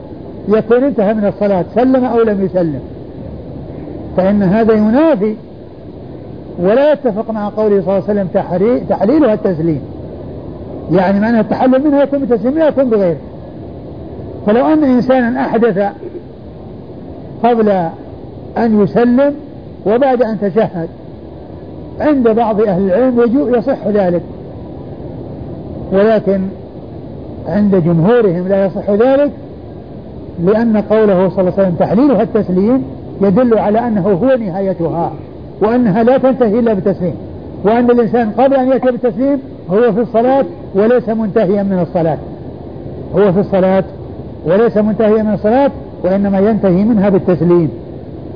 يكون 0.48 0.84
انتهى 0.84 1.14
من 1.14 1.26
الصلاة 1.26 1.64
سلم 1.74 2.04
أو 2.04 2.22
لم 2.22 2.44
يسلم. 2.44 2.80
فإن 4.16 4.42
هذا 4.42 4.74
ينافي 4.74 5.34
ولا 6.58 6.92
يتفق 6.92 7.30
مع 7.30 7.48
قوله 7.48 7.80
صلى 7.80 7.80
الله 7.80 7.92
عليه 7.92 8.04
وسلم 8.04 8.28
تحليلها 8.88 9.34
التسليم. 9.34 9.80
يعني 10.92 11.20
معنى 11.20 11.40
التحلل 11.40 11.84
منها 11.84 12.02
يكون 12.02 12.18
بتسليم 12.18 12.58
لا 12.58 12.68
يكون 12.68 12.90
بغيره. 12.90 13.16
فلو 14.46 14.66
أن 14.66 14.84
إنسانا 14.84 15.40
أحدث 15.40 15.92
قبل 17.44 17.68
أن 18.58 18.82
يسلم 18.82 19.34
وبعد 19.86 20.22
أن 20.22 20.40
تشهد 20.40 20.88
عند 22.00 22.28
بعض 22.28 22.60
أهل 22.60 22.82
العلم 22.82 23.54
يصح 23.54 23.86
ذلك. 23.88 24.22
ولكن 25.92 26.40
عند 27.48 27.76
جمهورهم 27.76 28.48
لا 28.48 28.66
يصح 28.66 28.90
ذلك 28.90 29.30
لأن 30.44 30.76
قوله 30.76 31.28
صلى 31.28 31.40
الله 31.40 31.52
عليه 31.52 31.62
وسلم 31.62 31.74
تحليلها 31.78 32.22
التسليم 32.22 32.82
يدل 33.20 33.58
على 33.58 33.78
أنه 33.78 34.08
هو 34.08 34.36
نهايتها 34.36 35.12
وأنها 35.60 36.02
لا 36.02 36.18
تنتهي 36.18 36.58
إلا 36.58 36.74
بالتسليم. 36.74 37.14
وأن 37.64 37.90
الإنسان 37.90 38.30
قبل 38.30 38.56
أن 38.56 38.68
يأتي 38.68 38.90
بالتسليم 38.90 39.38
هو 39.70 39.92
في 39.92 40.00
الصلاة 40.00 40.44
وليس 40.74 41.08
منتهيا 41.08 41.62
من 41.62 41.78
الصلاة. 41.78 42.18
هو 43.16 43.32
في 43.32 43.40
الصلاة 43.40 43.84
وليس 44.46 44.76
منتهيا 44.76 45.22
من 45.22 45.34
الصلاة 45.34 45.70
وإنما 46.04 46.38
ينتهي 46.38 46.84
منها 46.84 47.08
بالتسليم. 47.08 47.68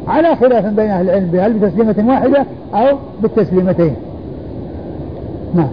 على 0.08 0.36
خلاف 0.36 0.66
بين 0.66 0.90
أهل 0.90 1.10
العلم 1.10 1.30
هل 1.34 1.52
بتسليمة 1.52 2.08
واحدة 2.08 2.44
أو 2.74 2.96
بالتسليمتين؟ 3.22 3.94
نعم. 5.54 5.68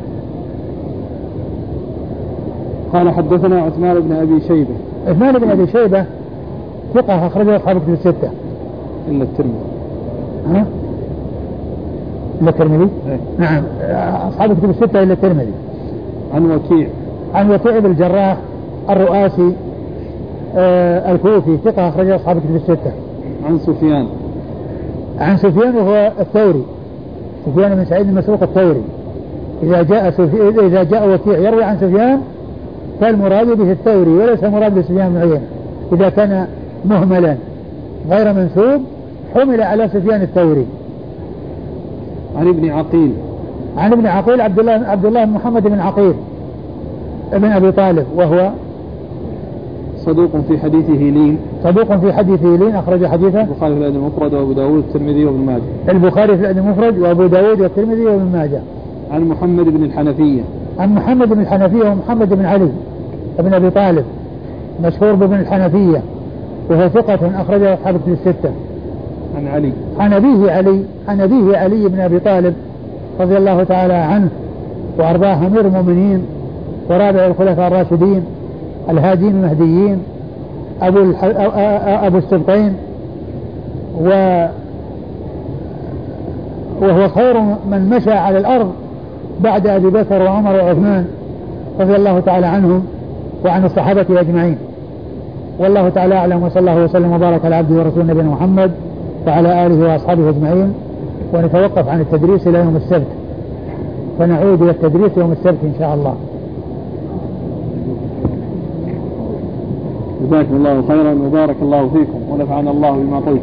قال 2.94 3.12
حدثنا 3.12 3.62
عثمان 3.62 4.00
بن 4.00 4.12
أبي 4.12 4.42
شيبة. 4.48 4.76
عثمان 5.08 5.40
بن 5.40 5.50
أبي 5.50 5.68
شيبة 5.68 6.06
ثقة 6.94 7.28
أخرجه 7.28 7.56
أصحاب 7.56 7.78
كتب 7.78 7.94
الستة. 7.94 8.30
إلا 9.10 9.24
الترمذي. 9.24 9.54
ها؟ 10.48 10.66
إلا 12.42 12.50
الترمذي؟ 12.50 12.90
إيه؟ 13.08 13.18
نعم. 13.40 13.64
أصحاب 14.30 14.58
كتب 14.58 14.70
الستة 14.70 15.04
إلا 15.04 15.14
الترمذي. 15.14 15.54
عن 16.34 16.52
وكيع. 16.52 16.88
عن 17.34 17.52
وكيع 17.52 17.80
بن 17.80 17.92
الجراح 17.92 18.38
الرؤاسي 18.90 19.54
آه 20.56 21.12
الكوفي 21.12 21.58
ثقة 21.66 21.90
أخرجه 21.90 22.16
أصحاب 22.16 22.40
كتب 22.40 22.56
الستة. 22.56 22.92
عن 23.46 23.60
سفيان. 23.60 24.08
عن 25.20 25.38
سفيان 25.38 25.76
وهو 25.76 26.12
الثوري. 26.20 26.64
سفيان 27.46 27.76
بن 27.76 27.86
سعيد 27.86 28.08
المسروق 28.08 28.44
الثوري. 28.44 28.82
إذا 29.64 29.82
جاء 29.82 30.12
سفي... 30.12 30.66
إذا 30.66 30.84
جاء 30.84 31.14
وكيع 31.14 31.38
يروي 31.38 31.64
عن 31.64 31.78
سفيان 31.78 32.20
فالمراد 33.02 33.58
به 33.58 33.72
الثوري 33.72 34.10
وليس 34.10 34.44
المراد 34.44 34.76
بسفيان 34.76 35.10
بن 35.10 35.18
عيينة 35.18 35.42
إذا 35.94 36.10
كان 36.10 36.48
مهملا 36.86 37.36
غير 38.10 38.34
منسوب 38.34 38.82
حمل 39.36 39.62
على 39.62 39.88
سفيان 39.88 40.22
الثوري. 40.22 40.66
عن 42.36 42.48
ابن 42.48 42.70
عقيل. 42.70 43.12
عن 43.78 43.92
ابن 43.94 44.06
عقيل 44.06 44.42
عبد 44.42 44.60
الله 44.60 44.72
عبد 44.72 45.06
الله 45.06 45.26
بن 45.26 45.32
محمد 45.32 45.64
بن 45.64 45.80
عقيل 45.80 46.14
ابن 47.34 47.52
أبي 47.52 47.72
طالب 47.72 48.06
وهو 48.16 48.52
صدوق 49.98 50.38
في 50.48 50.58
حديثه 50.58 50.94
لين. 50.94 51.38
صدوق 51.64 51.96
في 51.96 52.14
حديثه 52.14 52.56
لين 52.56 52.76
أخرج 52.76 53.06
حديثه. 53.06 53.42
البخاري 53.42 53.74
في 53.76 53.80
الأدب 53.80 53.96
المفرد 53.96 54.34
وأبو 54.34 54.54
داود 54.54 54.76
والترمذي 54.76 55.26
وابن 55.26 55.46
ماجه. 55.46 55.62
البخاري 55.90 56.38
في 56.38 56.42
الأدب 56.42 56.58
المفرد 56.58 56.98
وأبو 57.00 57.28
داود 57.28 57.62
والترمذي 57.62 58.06
وابن 58.06 58.32
ماجه. 58.34 58.62
عن 59.12 59.22
محمد 59.22 59.66
بن 59.66 59.84
الحنفية. 59.84 60.42
عن 60.80 60.96
محمد 60.96 61.30
بن 61.30 61.42
الحنفية 61.42 61.90
ومحمد 61.90 62.30
بن 62.34 62.46
علي 62.46 62.70
ابن 63.40 63.54
أبي 63.54 63.70
طالب 63.70 64.06
مشهور 64.84 65.14
بابن 65.14 65.36
الحنفية 65.36 66.02
وهو 66.70 66.90
ثقة 66.90 67.42
أخرجه 67.42 67.74
أصحاب 67.74 67.96
الكتب 67.96 68.12
الستة. 68.12 68.52
عن 69.38 69.48
علي. 69.48 69.74
عن 70.00 70.14
أبيه 70.14 70.52
علي 70.52 70.84
عن 71.08 71.22
أبيه 71.22 71.58
علي 71.58 71.88
بن 71.88 72.00
أبي 72.00 72.20
طالب 72.20 72.54
رضي 73.20 73.38
الله 73.38 73.64
تعالى 73.64 73.94
عنه 73.94 74.30
وأرضاه 75.00 75.48
أمير 75.48 75.62
المؤمنين 75.62 76.26
ورابع 76.90 77.26
الخلفاء 77.26 77.68
الراشدين 77.68 78.24
الهادين 78.90 79.30
المهديين 79.30 80.00
أبو 80.82 81.00
الح... 81.00 81.24
أبو 82.06 82.18
السبطين 82.18 82.74
و 84.02 84.10
وهو 86.82 87.10
خير 87.10 87.40
من 87.72 87.90
مشى 87.90 88.12
على 88.12 88.38
الأرض 88.38 88.72
بعد 89.44 89.68
أبي 89.68 89.90
بكر 89.90 90.22
وعمر 90.22 90.56
وعثمان 90.56 91.06
رضي 91.80 91.96
الله 91.96 92.20
تعالى 92.20 92.46
عنهم 92.46 92.86
وعن 93.46 93.66
الصحابة 93.66 94.06
أجمعين. 94.10 94.58
والله 95.60 95.90
تعالى 95.90 96.16
أعلم 96.16 96.44
وصلى 96.44 96.60
الله 96.60 96.84
وسلم 96.84 97.12
وبارك 97.14 97.46
على 97.46 97.56
عبده 97.56 97.76
ورسوله 97.76 98.04
نبينا 98.04 98.30
محمد 98.30 98.72
وعلى 99.28 99.66
آله 99.66 99.92
وأصحابه 99.92 100.30
أجمعين. 100.30 100.74
ونتوقف 101.34 101.88
عن 101.88 102.02
التدريس 102.02 102.48
إلى 102.48 102.60
يوم 102.60 102.76
السبت. 102.76 103.08
فنعود 104.20 104.62
إلى 104.62 104.72
التدريس 104.72 105.18
يوم 105.18 105.32
السبت 105.32 105.58
إن 105.64 105.74
شاء 105.80 105.94
الله. 105.94 106.16
جزاكم 110.28 110.56
الله 110.56 110.84
خيرا 110.88 111.14
وبارك 111.28 111.56
الله 111.62 111.90
فيكم 111.90 112.20
ونفعنا 112.32 112.72
الله 112.72 112.92
بما 112.92 113.20
قلت 113.20 113.42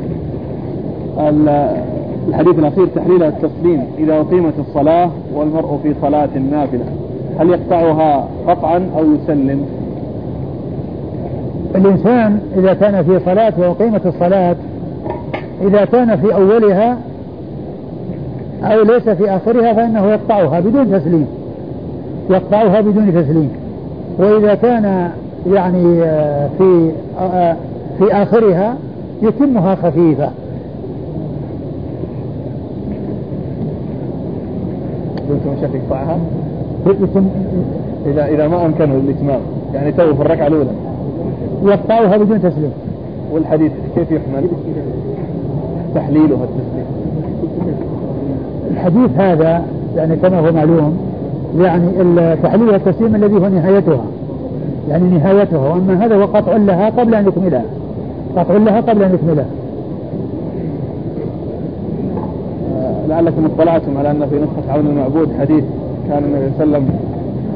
الحديث 2.30 2.58
الأخير 2.58 2.86
تحليل 2.86 3.22
التسليم 3.22 3.84
إذا 3.98 4.20
أقيمت 4.20 4.54
الصلاة 4.58 5.10
والمرء 5.34 5.78
في 5.82 5.94
صلاة 6.02 6.28
نافلة 6.50 6.84
هل 7.38 7.50
يقطعها 7.50 8.28
قطعا 8.46 8.90
أو 8.98 9.04
يسلم؟ 9.14 9.66
الإنسان 11.74 12.40
إذا 12.56 12.74
كان 12.74 13.04
في 13.04 13.20
صلاة 13.24 13.52
وأقيمت 13.58 14.06
الصلاة 14.06 14.56
إذا 15.62 15.84
كان 15.84 16.16
في 16.16 16.34
أولها 16.34 16.98
أو 18.62 18.82
ليس 18.82 19.08
في 19.08 19.30
آخرها 19.30 19.72
فإنه 19.72 20.06
يقطعها 20.06 20.60
بدون 20.60 20.92
تسليم 20.92 21.26
يقطعها 22.30 22.80
بدون 22.80 23.14
تسليم. 23.14 23.50
وإذا 24.18 24.54
كان 24.54 25.10
يعني 25.52 26.02
آه، 26.02 26.48
في 26.58 26.90
آه، 27.20 27.56
في 27.98 28.12
آخرها 28.12 28.76
يتمها 29.22 29.74
خفيفة. 29.74 30.30
شك 35.62 35.74
يقطعها؟ 35.74 36.18
إذا 38.06 38.26
إذا 38.26 38.48
ما 38.48 38.66
أمكنه 38.66 38.94
الإتمام 38.94 39.40
يعني 39.74 39.92
تو 39.92 40.14
في 40.14 40.22
الركعة 40.22 40.46
الأولى. 40.46 40.70
يقطعها 41.64 42.16
بدون 42.16 42.42
تسليم. 42.42 42.72
والحديث 43.32 43.72
كيف 43.94 44.10
يحمل؟ 44.10 44.44
تحليلها 45.94 46.44
التسليم. 46.44 46.86
الحديث 48.70 49.10
هذا 49.16 49.62
يعني 49.96 50.16
كما 50.16 50.40
هو 50.40 50.52
معلوم 50.52 50.98
يعني 51.58 51.86
تحليل 52.42 52.74
التسليم 52.74 53.14
الذي 53.14 53.34
هو 53.34 53.48
نهايتها. 53.48 54.04
يعني 54.88 55.04
نهايتها. 55.04 55.58
وأما 55.58 56.04
هذا 56.06 56.16
هو 56.16 56.24
قطع 56.24 56.56
لها 56.56 56.90
قبل 56.90 57.14
أن 57.14 57.26
يكملها. 57.28 57.64
قطع 58.36 58.56
لها 58.56 58.80
قبل 58.80 59.02
أن 59.02 59.14
يكملها 59.14 59.46
آه، 62.76 62.99
لعلكم 63.10 63.44
اطلعتم 63.44 63.98
على 63.98 64.10
أن 64.10 64.26
في 64.30 64.36
نسخة 64.36 64.72
عون 64.72 64.86
المعبود 64.86 65.28
حديث 65.40 65.64
كان 66.08 66.24
النبي 66.24 66.50
صلى 66.58 66.64
الله 66.64 66.76
عليه 66.76 66.86
وسلم 66.86 66.88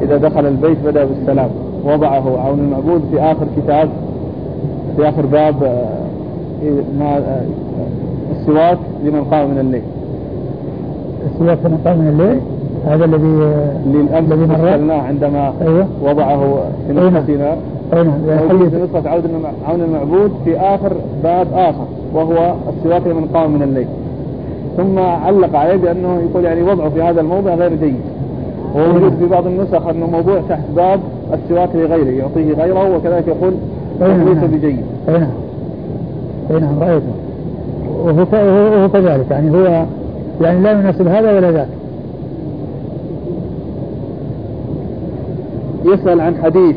إذا 0.03 0.17
دخل 0.17 0.47
البيت 0.47 0.79
بدأ 0.85 1.05
بالسلام. 1.05 1.49
وضعه 1.85 2.41
عون 2.41 2.59
المعبود 2.59 3.03
في 3.11 3.21
آخر 3.21 3.47
كتاب 3.57 3.89
في 4.97 5.09
آخر 5.09 5.27
باب 5.27 5.63
آه، 5.63 5.87
ما 6.99 7.17
آه، 7.17 7.43
السواك 8.33 8.79
لمن 9.05 9.25
قام 9.25 9.51
من 9.51 9.59
الليل. 9.59 9.83
السواك 11.33 11.59
لمن 11.65 11.79
قام 11.85 11.99
من 11.99 12.09
الليل؟ 12.09 12.41
هذا 12.87 13.05
الذي 13.05 13.55
الذي 14.19 14.47
مر؟ 14.47 14.93
عندما 14.93 15.53
أيوة. 15.63 15.87
وضعه 16.03 16.59
في 16.87 16.93
نسختنا. 16.93 17.57
أين 17.95 18.07
نعم 18.07 18.71
في 18.71 18.77
نسخة 18.77 19.11
عون 19.67 19.81
المعبود 19.81 20.33
في 20.45 20.59
آخر 20.59 20.93
باب 21.23 21.47
آخر 21.55 21.85
وهو 22.15 22.55
السواك 22.79 23.07
لمن 23.07 23.29
قام 23.35 23.51
من 23.51 23.63
الليل. 23.63 23.87
ثم 24.77 24.99
علق 24.99 25.57
عليه 25.57 25.77
بأنه 25.77 26.23
يقول 26.31 26.45
يعني 26.45 26.63
وضعه 26.63 26.89
في 26.89 27.03
هذا 27.03 27.21
الموضع 27.21 27.55
غير 27.55 27.75
جيد. 27.75 28.01
وهو 28.75 28.93
موجود 28.93 29.13
في 29.19 29.27
بعض 29.27 29.47
النسخ 29.47 29.87
أنه 29.87 30.07
موضوع 30.07 30.41
تحت 30.49 30.65
باب 30.77 31.01
السواك 31.35 31.69
لغيره 31.75 32.11
يعطيه 32.11 32.53
غيره 32.53 32.97
وكذلك 32.97 33.29
يقول 33.29 33.55
ليس 34.01 34.37
نعم. 34.37 34.47
بجيد. 34.47 34.83
أي 35.09 35.19
نعم. 35.19 35.31
أي 36.51 36.61
نعم 36.61 36.79
رأيته. 36.81 37.07
وهو 38.05 38.89
كذلك 38.89 39.31
يعني 39.31 39.51
هو 39.51 39.85
يعني 40.41 40.61
لا 40.61 40.73
يناسب 40.73 41.09
هذا 41.09 41.37
ولا 41.37 41.51
ذاك. 41.51 41.69
يسأل 45.85 46.21
عن 46.21 46.35
حديث 46.43 46.77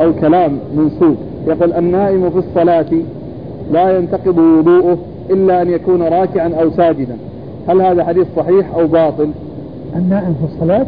أو 0.00 0.12
كلام 0.20 0.58
منسوب. 0.76 1.16
يقول 1.46 1.72
النائم 1.72 2.30
في 2.30 2.38
الصلاة 2.38 2.86
لا 3.72 3.98
ينتقض 3.98 4.38
وضوءه 4.38 4.98
إلا 5.30 5.62
أن 5.62 5.70
يكون 5.70 6.02
راكعا 6.02 6.52
أو 6.60 6.70
ساجدا. 6.70 7.16
هل 7.68 7.82
هذا 7.82 8.04
حديث 8.04 8.26
صحيح 8.36 8.74
أو 8.74 8.86
باطل؟ 8.86 9.30
النائم 9.96 10.34
في 10.34 10.54
الصلاة؟ 10.54 10.86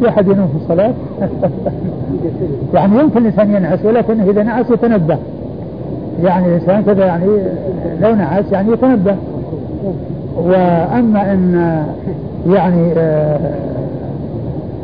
في 0.00 0.08
أحد 0.08 0.26
ينام 0.26 0.48
في 0.48 0.56
الصلاة؟ 0.62 0.94
يعني 2.74 2.98
يمكن 3.00 3.18
الإنسان 3.18 3.54
ينعس 3.54 3.84
ولكن 3.84 4.20
إذا 4.20 4.42
نعس 4.42 4.70
يتنبه. 4.70 5.18
يعني 6.22 6.46
الإنسان 6.46 6.82
كذا 6.82 7.06
يعني 7.06 7.26
لو 8.00 8.14
نعس 8.14 8.44
يعني 8.52 8.72
يتنبه. 8.72 9.16
وأما 10.36 11.32
أن 11.32 11.84
يعني 12.46 12.92
آه 12.96 13.38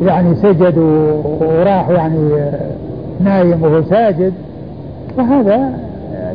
يعني 0.02 0.34
سجد 0.34 0.78
وراح 1.40 1.88
يعني 1.88 2.30
نايم 3.24 3.62
وهو 3.62 3.82
ساجد 3.82 4.32
فهذا 5.16 5.85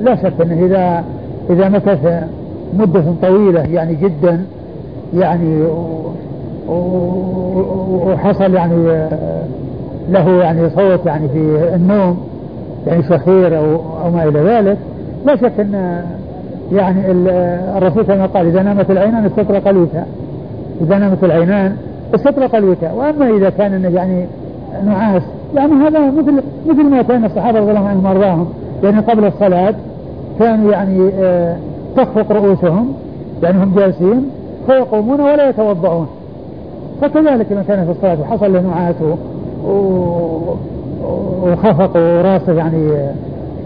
لا 0.04 0.16
شك 0.16 0.42
إنه 0.42 0.66
إذا 0.66 1.04
إذا 1.50 1.70
مكث 1.70 2.24
مدة 2.74 3.04
طويلة 3.22 3.62
يعني 3.62 3.96
جدا 3.96 4.46
يعني 5.14 5.64
وحصل 8.06 8.54
يعني 8.54 9.08
له 10.10 10.30
يعني 10.30 10.70
صوت 10.70 11.06
يعني 11.06 11.28
في 11.30 11.76
النوم 11.76 12.18
يعني 12.88 13.04
شخير 13.04 13.58
أو 13.58 13.76
أو 14.04 14.12
ما 14.12 14.24
إلى 14.24 14.40
ذلك. 14.40 14.78
لا 15.26 15.36
شك 15.36 15.60
إن 15.60 16.04
يعني 16.72 17.12
الرسول 17.78 18.04
كما 18.04 18.26
قال 18.26 18.48
إذا 18.48 18.64
نامت 18.64 18.92
العينان 18.92 19.26
استطرق 19.26 19.68
الوسع 19.68 20.04
إذا 20.82 20.98
نامت 20.98 21.24
العينان 21.24 21.76
استطرق 22.16 22.56
الوكاء 22.56 22.96
وأما 22.96 23.38
إذا 23.38 23.50
كان 23.50 23.94
يعني 23.96 24.26
نعاس 24.86 25.22
يعني 25.56 25.74
هذا 25.74 26.12
مثل 26.12 26.44
مثل 26.68 26.84
ما 26.84 27.02
كان 27.02 27.26
الصحابة 27.26 27.60
رضي 27.60 27.72
الله 27.72 27.88
عنهم 27.88 28.48
يعني 28.84 29.00
قبل 29.00 29.26
الصلاة 29.26 29.74
كانوا 30.40 30.72
يعني 30.72 31.10
آه 31.20 31.58
تخفق 31.98 32.32
رؤوسهم 32.32 32.94
يعني 33.44 33.64
هم 33.64 33.74
جالسين 33.76 34.30
فيقومون 34.68 35.22
ولا 35.22 35.50
يتوضعون 35.50 36.08
فكذلك 37.02 37.52
من 37.52 37.64
كان 37.68 37.86
في 37.86 37.92
الصلاة 37.92 38.22
وحصل 38.22 38.54
له 38.54 38.62
نعاس 38.62 38.96
وخفق 41.44 41.98
وراسه 41.98 42.54
يعني 42.54 42.92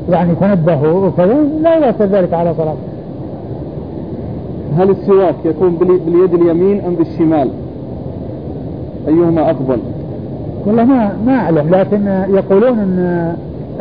يعني 0.10 0.36
تنبه 0.36 0.93
وكذا 0.93 1.36
لا 1.62 1.75
يؤثر 1.75 2.06
ذلك 2.06 2.34
على 2.34 2.54
صلاته 2.54 2.78
هل 4.78 4.89
السواك 4.89 5.36
يكون 5.45 5.75
باليد 6.06 6.34
اليمين 6.34 6.82
أم 6.86 6.95
بالشمال؟ 6.95 7.49
أيهما 9.08 9.51
أفضل؟ 9.51 9.78
والله 10.65 10.84
ما 10.84 11.12
ما 11.25 11.36
أعلم 11.36 11.75
لكن 11.75 12.08
يقولون 12.36 12.80
أن 12.80 13.25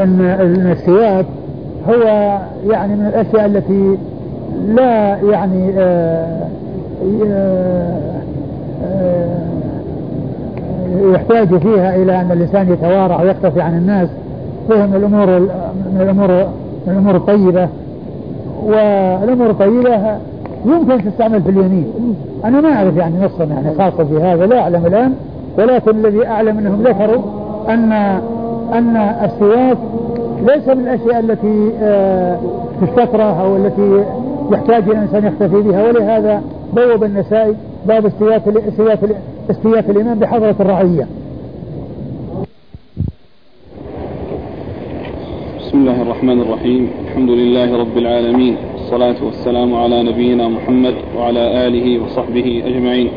أن 0.01 0.73
السواك 0.73 1.27
هو 1.89 2.39
يعني 2.71 2.97
من 2.97 3.07
الأشياء 3.07 3.47
التي 3.47 3.99
لا 4.67 5.17
يعني 5.17 5.73
آه، 5.79 6.49
آآ 7.27 7.99
آه، 8.85 9.39
يحتاج 11.15 11.57
فيها 11.59 11.97
إلى 11.97 12.21
أن 12.21 12.31
الإنسان 12.33 12.73
يتوارع 12.73 13.23
ويختفي 13.23 13.61
عن 13.61 13.79
الناس. 13.79 14.09
فهي 14.69 14.87
من 14.87 14.95
الأمور 14.95 15.27
من 15.93 16.01
الأمور 16.01 16.29
من 16.87 16.93
الأمور 16.93 17.17
الطيبة. 17.17 17.69
والأمور 18.63 19.51
الطيبة 19.51 20.17
يمكن 20.67 21.11
تستعمل 21.11 21.43
في 21.43 21.51
اليمين. 21.51 21.87
أنا 22.45 22.61
ما 22.61 22.69
أعرف 22.69 22.97
يعني 22.97 23.15
نصا 23.25 23.45
يعني 23.45 23.75
خاصة 23.79 24.05
في 24.05 24.23
هذا 24.23 24.47
لا 24.47 24.61
أعلم 24.61 24.87
الآن. 24.87 25.15
ولكن 25.59 25.91
الذي 25.91 26.27
أعلم 26.27 26.59
أنهم 26.59 26.83
ذكروا 26.83 27.23
أن 27.69 27.93
أن 28.73 28.97
السواك 28.97 29.79
ليس 30.43 30.69
من 30.69 30.89
الأشياء 30.89 31.21
التي 31.21 31.71
آه، 31.81 32.39
تستكره 32.81 33.41
أو 33.43 33.57
التي 33.57 34.05
يحتاج 34.53 34.89
الإنسان 34.89 35.27
يختفي 35.27 35.63
بها. 35.63 35.89
ولهذا 35.89 36.43
بوب 36.73 37.05
النسائي 37.05 37.55
باب 37.87 38.07
استياف 38.07 38.43
استياف 39.51 39.91
الإمام 39.91 40.19
بحضرة 40.19 40.57
الرعية. 40.61 41.07
بسم 45.61 45.79
الله 45.79 46.03
الرحمن 46.03 46.41
الرحيم. 46.41 46.91
الحمد 47.05 47.31
لله 47.31 47.79
رب 47.79 47.99
العالمين. 47.99 48.57
والصلاة 48.75 49.25
والسلام 49.25 49.75
على 49.75 50.03
نبينا 50.03 50.49
محمد 50.49 50.95
وعلى 51.19 51.67
آله 51.67 52.05
وصحبه 52.05 52.63
أجمعين. 52.67 53.11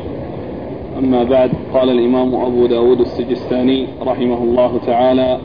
أما 1.00 1.24
بعد 1.24 1.52
قال 1.74 1.90
الإمام 1.90 2.36
أبو 2.36 2.66
داود 2.66 3.00
السجستاني 3.00 3.88
رحمه 4.02 4.44
الله 4.44 4.72
تعالى 4.86 5.38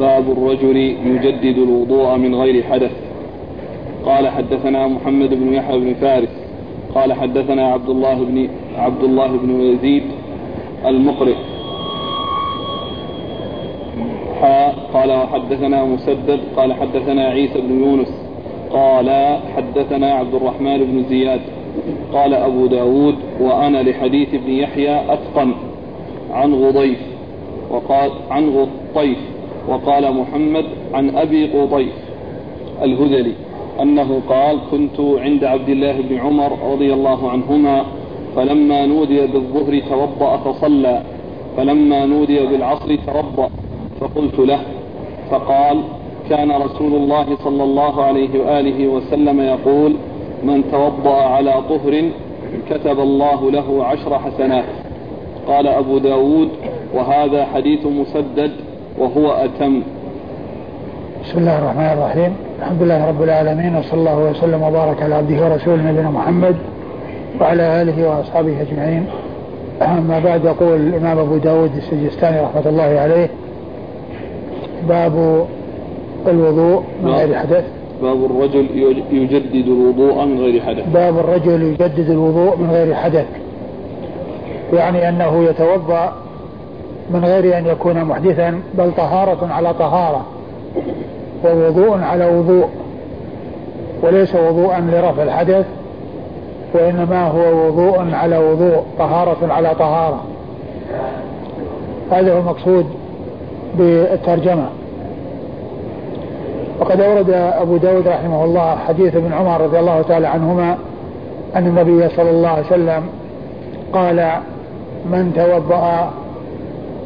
باب 0.00 0.30
الرجل 0.30 0.76
يجدد 1.06 1.58
الوضوء 1.58 2.16
من 2.16 2.34
غير 2.34 2.62
حدث. 2.62 2.92
قال 4.04 4.28
حدثنا 4.28 4.86
محمد 4.86 5.34
بن 5.34 5.54
يحيى 5.54 5.80
بن 5.80 5.94
فارس. 5.94 6.28
قال 6.94 7.12
حدثنا 7.12 7.72
عبد 7.72 7.88
الله 7.88 8.14
بن 8.14 8.48
عبد 8.76 9.04
الله 9.04 9.26
بن 9.26 9.60
يزيد 9.60 10.02
المقرئ 10.86 11.34
قال 14.94 15.10
وحدثنا 15.10 15.84
مسدد. 15.84 16.40
قال 16.56 16.72
حدثنا 16.72 17.28
عيسى 17.28 17.60
بن 17.60 17.84
يونس. 17.84 18.12
قال 18.70 19.38
حدثنا 19.56 20.14
عبد 20.14 20.34
الرحمن 20.34 20.78
بن 20.78 21.04
زياد. 21.08 21.40
قال 22.12 22.34
أبو 22.34 22.66
داود 22.66 23.14
وأنا 23.40 23.82
لحديث 23.82 24.34
ابن 24.34 24.50
يحيى 24.50 25.12
أتقن 25.12 25.54
عن 26.32 26.54
غضيف. 26.54 27.00
وقال 27.70 28.10
عن 28.30 28.50
غطيف 28.50 29.18
وقال 29.68 30.14
محمد 30.14 30.64
عن 30.94 31.16
أبي 31.16 31.46
قطيف 31.46 31.92
الهذلي 32.82 33.32
أنه 33.82 34.20
قال 34.28 34.58
كنت 34.70 35.00
عند 35.00 35.44
عبد 35.44 35.68
الله 35.68 35.92
بن 36.00 36.18
عمر 36.18 36.52
رضي 36.72 36.92
الله 36.92 37.30
عنهما 37.30 37.84
فلما 38.36 38.86
نودي 38.86 39.26
بالظهر 39.26 39.80
توضأ 39.90 40.36
فصلى 40.36 41.02
فلما 41.56 42.06
نودي 42.06 42.46
بالعصر 42.46 42.96
توضأ 43.06 43.50
فقلت 44.00 44.38
له 44.38 44.60
فقال 45.30 45.80
كان 46.30 46.50
رسول 46.52 46.94
الله 46.94 47.26
صلى 47.44 47.64
الله 47.64 48.02
عليه 48.02 48.28
وآله 48.40 48.88
وسلم 48.88 49.40
يقول 49.40 49.94
من 50.42 50.64
توضأ 50.72 51.14
على 51.16 51.54
طهر 51.68 52.10
كتب 52.70 53.00
الله 53.00 53.50
له 53.50 53.84
عشر 53.84 54.18
حسنات 54.18 54.64
قال 55.46 55.66
أبو 55.66 55.98
داود 55.98 56.48
وهذا 56.94 57.44
حديث 57.54 57.86
مسدد 57.86 58.50
وهو 58.98 59.30
أتم. 59.30 59.82
بسم 61.24 61.38
الله 61.38 61.58
الرحمن 61.58 61.92
الرحيم. 61.98 62.36
الحمد 62.58 62.82
لله 62.82 63.08
رب 63.08 63.22
العالمين 63.22 63.76
وصلى 63.76 64.00
الله 64.00 64.18
وسلم 64.18 64.62
وبارك 64.62 65.02
على 65.02 65.14
عبده 65.14 65.44
ورسوله 65.44 65.90
نبينا 65.90 66.10
محمد 66.10 66.56
وعلى 67.40 67.82
آله 67.82 68.08
وأصحابه 68.08 68.60
أجمعين. 68.60 69.06
أما 69.82 70.18
بعد 70.18 70.44
يقول 70.44 70.76
الإمام 70.76 71.18
أبو 71.18 71.36
داود 71.36 71.70
السجستاني 71.76 72.40
رحمة 72.40 72.68
الله 72.68 73.00
عليه 73.00 73.28
باب 74.88 75.46
الوضوء 76.26 76.82
من 77.02 77.10
غير 77.10 77.34
حدث. 77.34 77.64
باب 78.02 78.24
الرجل 78.24 78.66
يجدد 79.12 79.66
الوضوء 79.66 80.24
من 80.24 80.40
غير 80.40 80.60
حدث. 80.60 80.84
باب 80.94 81.18
الرجل 81.18 81.62
يجدد 81.62 82.10
الوضوء 82.10 82.56
من 82.56 82.70
غير 82.70 82.94
حدث. 82.94 83.26
يعني 84.72 85.08
أنه 85.08 85.44
يتوضأ 85.44 86.12
من 87.10 87.24
غير 87.24 87.58
أن 87.58 87.66
يكون 87.66 88.04
محدثا 88.04 88.60
بل 88.74 88.92
طهارة 88.96 89.52
على 89.52 89.74
طهارة 89.74 90.26
ووضوء 91.44 91.98
على 91.98 92.26
وضوء 92.26 92.68
وليس 94.02 94.34
وضوءا 94.34 94.80
لرفع 94.80 95.22
الحدث 95.22 95.66
وإنما 96.74 97.26
هو 97.26 97.66
وضوء 97.66 98.14
على 98.14 98.38
وضوء 98.38 98.82
طهارة 98.98 99.52
على 99.52 99.74
طهارة. 99.74 100.24
هذا 102.12 102.34
هو 102.34 102.38
المقصود 102.38 102.86
بالترجمة. 103.78 104.68
وقد 106.80 107.00
أورد 107.00 107.30
أبو 107.30 107.76
داود 107.76 108.08
رحمه 108.08 108.44
الله 108.44 108.76
حديث 108.76 109.16
ابن 109.16 109.32
عمر 109.32 109.60
رضي 109.60 109.78
الله 109.78 110.02
تعالى 110.02 110.26
عنهما 110.26 110.76
أن 111.56 111.66
النبي 111.66 112.08
صلى 112.08 112.30
الله 112.30 112.48
عليه 112.48 112.66
وسلم 112.66 113.02
قال 113.92 114.30
من 115.06 115.32
توضأ 115.36 116.10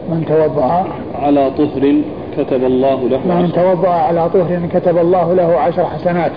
من 0.09 0.25
توضأ. 0.29 0.85
على 1.15 1.51
طهر 1.59 1.95
كتب 2.39 2.65
الله 2.65 3.09
له 3.09 3.19
من 3.19 3.53
توضأ 3.53 3.89
على 3.89 4.29
طهر 4.29 4.61
كتب 4.75 4.99
الله 4.99 5.35
له 5.35 5.59
عشر 5.59 5.85
حسنات. 5.85 6.33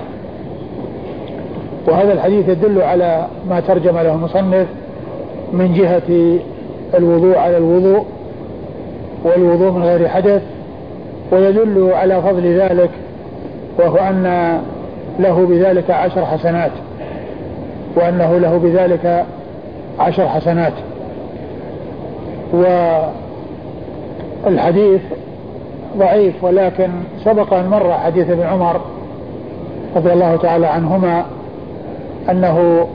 وهذا 1.88 2.14
الحديث 2.14 2.50
يدل 2.50 2.82
على 2.82 3.28
ما 3.50 3.60
ترجم 3.60 3.98
له 3.98 4.14
المصنف 4.14 4.68
من 5.54 5.74
جهة 5.74 6.40
الوضوء 6.98 7.38
على 7.38 7.58
الوضوء 7.58 8.06
والوضوء 9.24 9.72
من 9.72 9.84
غير 9.84 10.08
حدث 10.08 10.42
ويدل 11.32 11.90
على 11.94 12.22
فضل 12.22 12.60
ذلك 12.60 12.90
وهو 13.80 13.98
أن 13.98 14.58
له 15.20 15.46
بذلك 15.46 15.92
عشر 15.92 16.26
حسنات 16.26 16.72
وأنه 17.96 18.38
له 18.38 18.58
بذلك 18.58 19.26
عشر 20.00 20.28
حسنات. 20.28 20.74
والحديث 24.46 25.02
ضعيف 25.98 26.44
ولكن 26.44 26.90
سبق 27.24 27.54
أن 27.54 27.68
مر 27.68 27.94
حديث 27.94 28.30
ابن 28.30 28.44
عمر 28.44 28.82
رضي 29.96 30.14
الله 30.14 30.36
تعالى 30.36 30.68
عنهما 30.68 31.26
أنه 32.30 32.88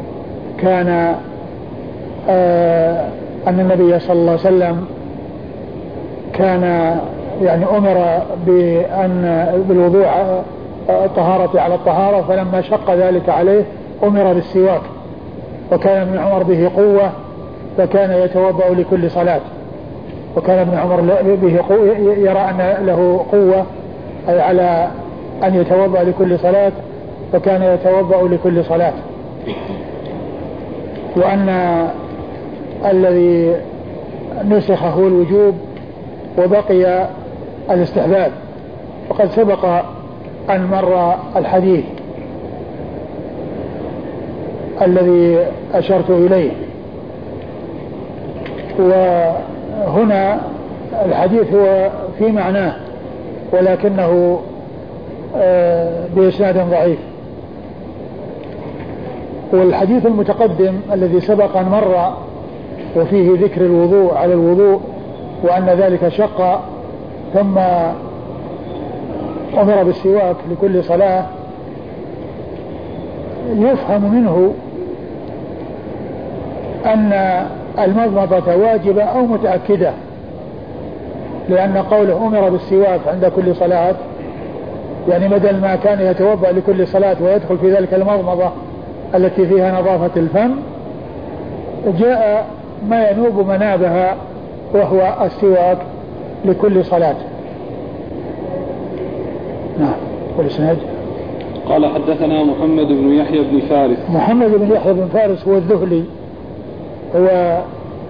كان 0.59 1.15
آه 2.29 3.09
أن 3.47 3.61
النبي 3.61 3.99
صلى 3.99 4.13
الله 4.13 4.31
عليه 4.31 4.41
وسلم 4.41 4.85
كان 6.33 6.97
يعني 7.43 7.65
أمر 7.77 8.23
بأن 8.47 9.47
بالوضوء 9.69 10.07
الطهارة 10.89 11.61
على 11.61 11.75
الطهارة 11.75 12.23
فلما 12.23 12.61
شق 12.61 12.95
ذلك 12.95 13.29
عليه 13.29 13.65
أمر 14.03 14.33
بالسواك 14.33 14.81
وكان 15.73 16.09
ابن 16.09 16.19
عمر 16.19 16.43
به 16.43 16.71
قوة 16.77 17.11
فكان 17.79 18.11
يتوضأ 18.23 18.69
لكل 18.69 19.11
صلاة. 19.11 19.41
وكان 20.37 20.59
ابن 20.59 20.79
عمر 20.79 21.01
به 21.43 21.61
يرى 22.17 22.39
أن 22.39 22.87
له 22.87 23.27
قوة 23.33 23.67
أي 24.29 24.41
على 24.41 24.89
أن 25.45 25.55
يتوضأ 25.55 26.03
لكل 26.03 26.39
صلاة 26.39 26.73
فكان 27.33 27.63
يتوضأ 27.63 28.29
لكل 28.29 28.65
صلاة. 28.65 28.93
وأن 31.17 31.49
الذي 32.87 33.57
نسخ 34.45 34.83
هو 34.83 35.07
الوجوب 35.07 35.55
وبقي 36.39 37.09
الاستحباب. 37.71 38.33
وقد 39.11 39.31
سبق 39.31 39.65
أن 40.51 40.67
مر 40.67 41.15
الحديث 41.37 41.85
الذي 44.83 45.39
أشرت 45.75 46.11
إليه. 46.11 46.51
وهنا 49.87 50.41
الحديث 51.05 51.55
هو 51.55 51.91
في 52.19 52.33
معناه 52.33 52.73
ولكنه 53.53 54.41
آه، 55.37 56.07
بإسناد 56.17 56.71
ضعيف. 56.71 56.99
والحديث 59.53 60.07
المتقدم 60.07 60.81
الذي 60.93 61.21
سبق 61.21 61.57
أن 61.57 61.69
مر 61.69 62.17
وفيه 62.97 63.31
ذكر 63.45 63.61
الوضوء 63.61 64.15
على 64.15 64.35
الوضوء 64.35 64.81
وأن 65.43 65.65
ذلك 65.65 66.09
شق 66.09 66.61
ثم 67.35 67.59
أمر 69.59 69.83
بالسواك 69.83 70.37
لكل 70.51 70.85
صلاة 70.85 71.27
يفهم 73.55 74.15
منه 74.15 74.55
أن 76.87 77.13
المضمضة 77.79 78.57
واجبة 78.57 79.03
أو 79.03 79.27
متأكدة 79.27 79.93
لأن 81.49 81.77
قوله 81.77 82.27
أمر 82.27 82.49
بالسواك 82.49 83.01
عند 83.07 83.27
كل 83.37 83.57
صلاة 83.57 83.95
يعني 85.09 85.29
بدل 85.29 85.61
ما 85.61 85.77
كان 85.77 86.01
يتوضأ 86.01 86.53
لكل 86.53 86.87
صلاة 86.87 87.17
ويدخل 87.23 87.59
في 87.59 87.73
ذلك 87.73 87.95
المضمضة 87.95 88.51
التي 89.15 89.47
فيها 89.47 89.81
نظافة 89.81 90.11
الفم 90.21 90.51
جاء 91.99 92.47
ما 92.89 93.11
ينوب 93.11 93.47
منابها 93.49 94.17
وهو 94.75 95.15
السواك 95.25 95.79
لكل 96.45 96.85
صلاة. 96.85 97.17
نعم 99.81 99.95
والإسناد 100.39 100.79
قال 101.69 101.87
حدثنا 101.87 102.45
محمد 102.45 102.87
بن 102.87 103.13
يحيى 103.13 103.43
بن 103.43 103.61
فارس. 103.61 103.99
محمد 104.11 104.51
بن 104.51 104.73
يحيى 104.73 104.93
بن 104.93 105.09
فارس 105.13 105.49
هو 105.49 105.57
الذهلي. 105.57 106.05
هو 107.17 107.59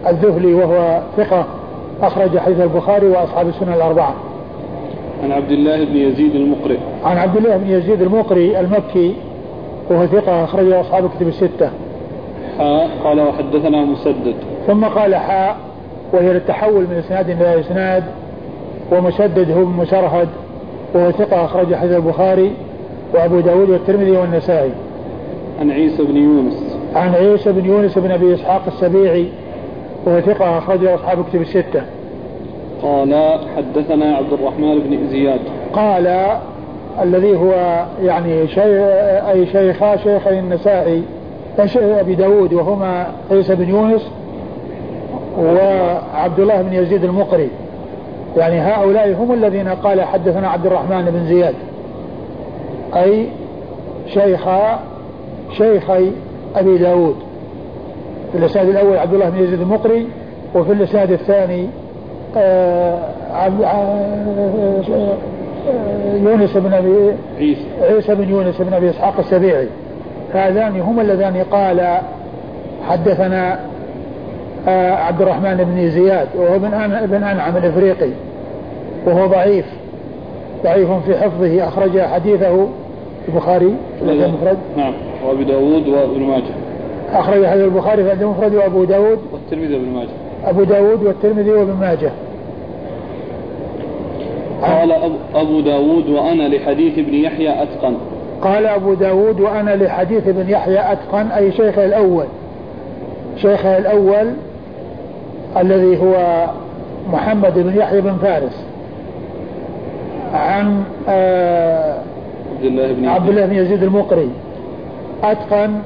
الذهلي 0.07 0.55
وهو 0.55 1.01
ثقة 1.17 1.45
أخرج 2.03 2.39
حديث 2.39 2.61
البخاري 2.61 3.07
وأصحاب 3.07 3.49
السنة 3.49 3.75
الأربعة. 3.75 4.15
عن 5.23 5.33
عبد 5.33 5.51
الله 5.51 5.85
بن 5.85 5.97
يزيد 5.97 6.35
المقرئ 6.35 6.79
عن 7.05 7.19
عبد 7.19 7.37
الله 7.37 7.57
بن 7.57 7.71
يزيد 7.71 8.03
المقري 8.03 8.61
المكي 8.61 9.15
وهو 9.91 10.07
ثقة 10.07 10.45
أخرجه 10.45 10.81
أصحاب 10.81 11.05
الكتب 11.05 11.29
الستة. 11.29 11.71
حاء 12.59 12.91
قال 13.05 13.21
وحدثنا 13.21 13.85
مسدد. 13.85 14.35
ثم 14.67 14.85
قال 14.85 15.15
حاء 15.15 15.57
وهي 16.13 16.33
للتحول 16.33 16.83
من 16.83 17.03
إسناد 17.07 17.31
إلى 17.31 17.61
إسناد 17.61 18.05
ومسدد 18.93 19.51
هو 19.51 19.65
مسرهد 19.65 20.29
وهو 20.95 21.11
ثقة 21.11 21.45
أخرج 21.45 21.75
حديث 21.75 21.97
البخاري 21.97 22.53
وأبو 23.15 23.41
داود 23.41 23.71
والترمذي 23.71 24.11
والنسائي. 24.11 24.71
عن 25.61 25.71
عيسى 25.71 26.03
بن 26.03 26.17
يونس. 26.17 26.76
عن 26.97 27.15
عيسى 27.15 27.53
بن 27.53 27.65
يونس 27.65 27.99
بن 27.99 28.11
أبي 28.11 28.35
إسحاق 28.35 28.63
السبيعي 28.67 29.29
وهو 30.07 30.21
ثقة 30.21 30.59
أخرجه 30.59 30.95
أصحاب 30.95 31.25
كتب 31.25 31.41
الستة. 31.41 31.83
قال 32.83 33.39
حدثنا 33.57 34.17
عبد 34.17 34.33
الرحمن 34.33 34.79
بن 34.79 35.09
زياد. 35.09 35.41
قال 35.73 36.37
الذي 37.03 37.37
هو 37.37 37.85
يعني 38.03 38.49
شيء 38.49 38.81
أي 39.31 39.47
شيخا 39.47 39.97
شيخي 39.97 40.39
النسائي 40.39 41.03
أبي 41.77 42.15
داود 42.15 42.53
وهما 42.53 43.07
عيسى 43.31 43.55
بن 43.55 43.69
يونس 43.69 44.11
وعبد 45.39 46.41
الله 46.41 46.63
بن 46.63 46.73
يزيد 46.73 47.05
المقري. 47.05 47.49
يعني 48.37 48.61
هؤلاء 48.61 49.13
هم 49.13 49.33
الذين 49.33 49.69
قال 49.69 50.01
حدثنا 50.03 50.49
عبد 50.49 50.67
الرحمن 50.67 51.05
بن 51.05 51.27
زياد. 51.27 51.55
أي 52.97 53.27
شيخا 54.07 54.81
شيخي 55.57 56.11
أبي 56.57 56.79
داود 56.79 57.17
في 58.33 58.39
الإسناد 58.39 58.69
الأول 58.69 58.97
عبد 58.97 59.15
الله 59.15 59.29
بن 59.29 59.39
يزيد 59.39 59.61
المقري 59.61 60.07
وفي 60.55 60.73
الإسناد 60.73 61.13
الثاني 61.13 61.69
آه، 62.37 62.99
آه، 63.33 63.95
يونس 66.15 66.57
بن 66.57 66.73
أبي 66.73 67.13
عيسى. 67.39 67.61
عيسى 67.83 68.15
بن 68.15 68.29
يونس 68.29 68.61
بن 68.61 68.75
أبي 68.75 68.91
إسحاق 68.91 69.19
السبيعي. 69.19 69.69
هذان 70.35 70.81
هم 70.81 71.01
اللذان 71.01 71.45
قال 71.51 71.99
حدثنا 72.89 73.59
آه، 74.69 74.95
عبد 74.95 75.23
الرحمن 75.23 75.57
بن 75.57 75.91
زياد 75.91 76.29
وهو 76.37 76.57
ابن 77.05 77.25
أنعم 77.25 77.57
الإفريقي 77.57 78.11
وهو 79.07 79.27
ضعيف 79.27 79.67
ضعيف 80.65 80.91
في 80.91 81.17
حفظه 81.17 81.69
أخرج 81.69 82.01
حديثه 82.01 82.69
البخاري 83.29 83.75
في 83.99 84.05
المفرد. 84.05 84.59
نعم. 84.77 84.93
وأبي 85.27 85.45
داود 85.45 85.89
وابن 85.89 86.21
ماجه. 86.21 86.55
أخرج 87.13 87.47
حديث 87.47 87.65
البخاري 87.65 88.05
في 88.05 88.13
المفرد 88.13 88.55
وأبو 88.55 88.85
داود. 88.85 89.19
والترمذي 89.33 89.75
وابن 89.75 89.89
ماجه. 89.89 90.09
أبو 90.45 90.65
داود 90.65 91.03
والترمذي 91.03 91.51
وابن 91.51 91.73
ماجه. 91.81 92.11
قال 94.63 94.93
أبو 95.35 95.61
داود 95.61 96.09
وأنا 96.09 96.49
لحديث 96.49 96.99
ابن 96.99 97.15
يحيى 97.15 97.63
أتقن. 97.63 97.95
قال 98.43 98.67
أبو 98.67 98.95
داود 98.95 99.41
وأنا 99.41 99.77
لحديث 99.77 100.29
ابن 100.29 100.51
يحيى 100.51 100.93
أتقن 100.93 101.27
أي 101.27 101.53
شيخه 101.53 101.85
الأول. 101.85 102.25
شيخه 103.37 103.79
الأول 103.79 104.33
الذي 105.57 106.03
هو 106.03 106.47
محمد 107.13 107.59
بن 107.59 107.77
يحيى 107.77 108.01
بن 108.01 108.17
فارس. 108.23 108.65
عن 110.35 110.85
آه 111.09 111.99
الله 112.67 112.93
بن 112.93 113.09
عبد 113.09 113.29
الله 113.29 113.47
بن 113.47 113.55
يزيد 113.55 113.83
المقري. 113.83 114.31
أتقن 115.23 115.79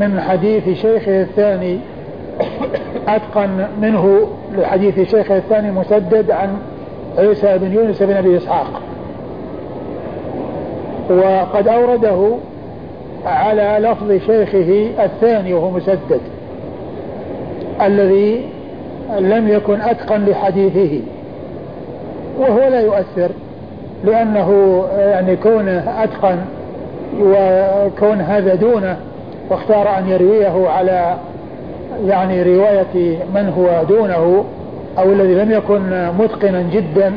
من 0.00 0.20
حديث 0.20 0.68
شيخه 0.68 1.22
الثاني 1.22 1.78
أتقن 3.08 3.66
منه 3.82 4.28
لحديث 4.58 5.10
شيخه 5.10 5.36
الثاني 5.36 5.70
مسدد 5.70 6.30
عن 6.30 6.56
عيسى 7.18 7.58
بن 7.58 7.72
يونس 7.72 8.02
بن 8.02 8.16
أبي 8.16 8.36
إسحاق. 8.36 8.80
وقد 11.10 11.68
أورده 11.68 12.34
على 13.26 13.78
لفظ 13.80 14.12
شيخه 14.26 14.90
الثاني 15.04 15.54
وهو 15.54 15.70
مسدد 15.70 16.20
الذي 17.82 18.44
لم 19.18 19.48
يكن 19.48 19.80
أتقن 19.80 20.24
لحديثه 20.24 21.00
وهو 22.38 22.58
لا 22.58 22.80
يؤثر. 22.80 23.30
لأنه 24.04 24.82
يعني 24.96 25.36
كونه 25.36 26.02
أتقن 26.04 26.38
وكون 27.20 28.20
هذا 28.20 28.54
دونه 28.54 28.96
واختار 29.50 29.98
أن 29.98 30.08
يرويه 30.08 30.68
على 30.68 31.16
يعني 32.06 32.42
رواية 32.42 33.18
من 33.34 33.52
هو 33.56 33.84
دونه 33.88 34.44
أو 34.98 35.12
الذي 35.12 35.34
لم 35.34 35.52
يكن 35.52 36.08
متقنا 36.18 36.62
جدا 36.62 37.12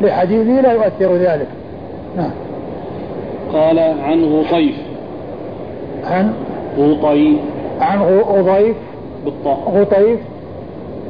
لحديثه 0.00 0.60
لا 0.60 0.72
يؤثر 0.72 1.16
ذلك. 1.16 1.48
نعم. 2.16 2.30
قال 3.52 3.78
عن 3.78 4.24
غطيف 4.24 4.74
عن؟ 6.04 6.32
غطيف 6.78 7.38
عن 7.80 8.02
غطيف 8.30 8.76
بالطاء. 9.24 9.58
غطيف 9.74 10.20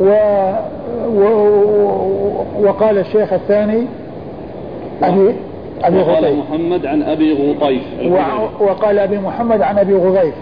و... 0.01 0.11
و... 1.09 1.27
وقال 2.61 2.99
الشيخ 2.99 3.33
الثاني 3.33 3.87
أبي 5.03 5.35
أبي 5.85 5.99
وقال 5.99 6.37
محمد 6.37 6.87
عن 6.87 7.03
أبي 7.03 7.33
غطيف. 7.33 7.83
وقال 8.61 8.99
أبي 8.99 9.19
محمد 9.19 9.63
عن 9.63 9.79
أبي 9.79 9.95
غضيف. 9.95 10.35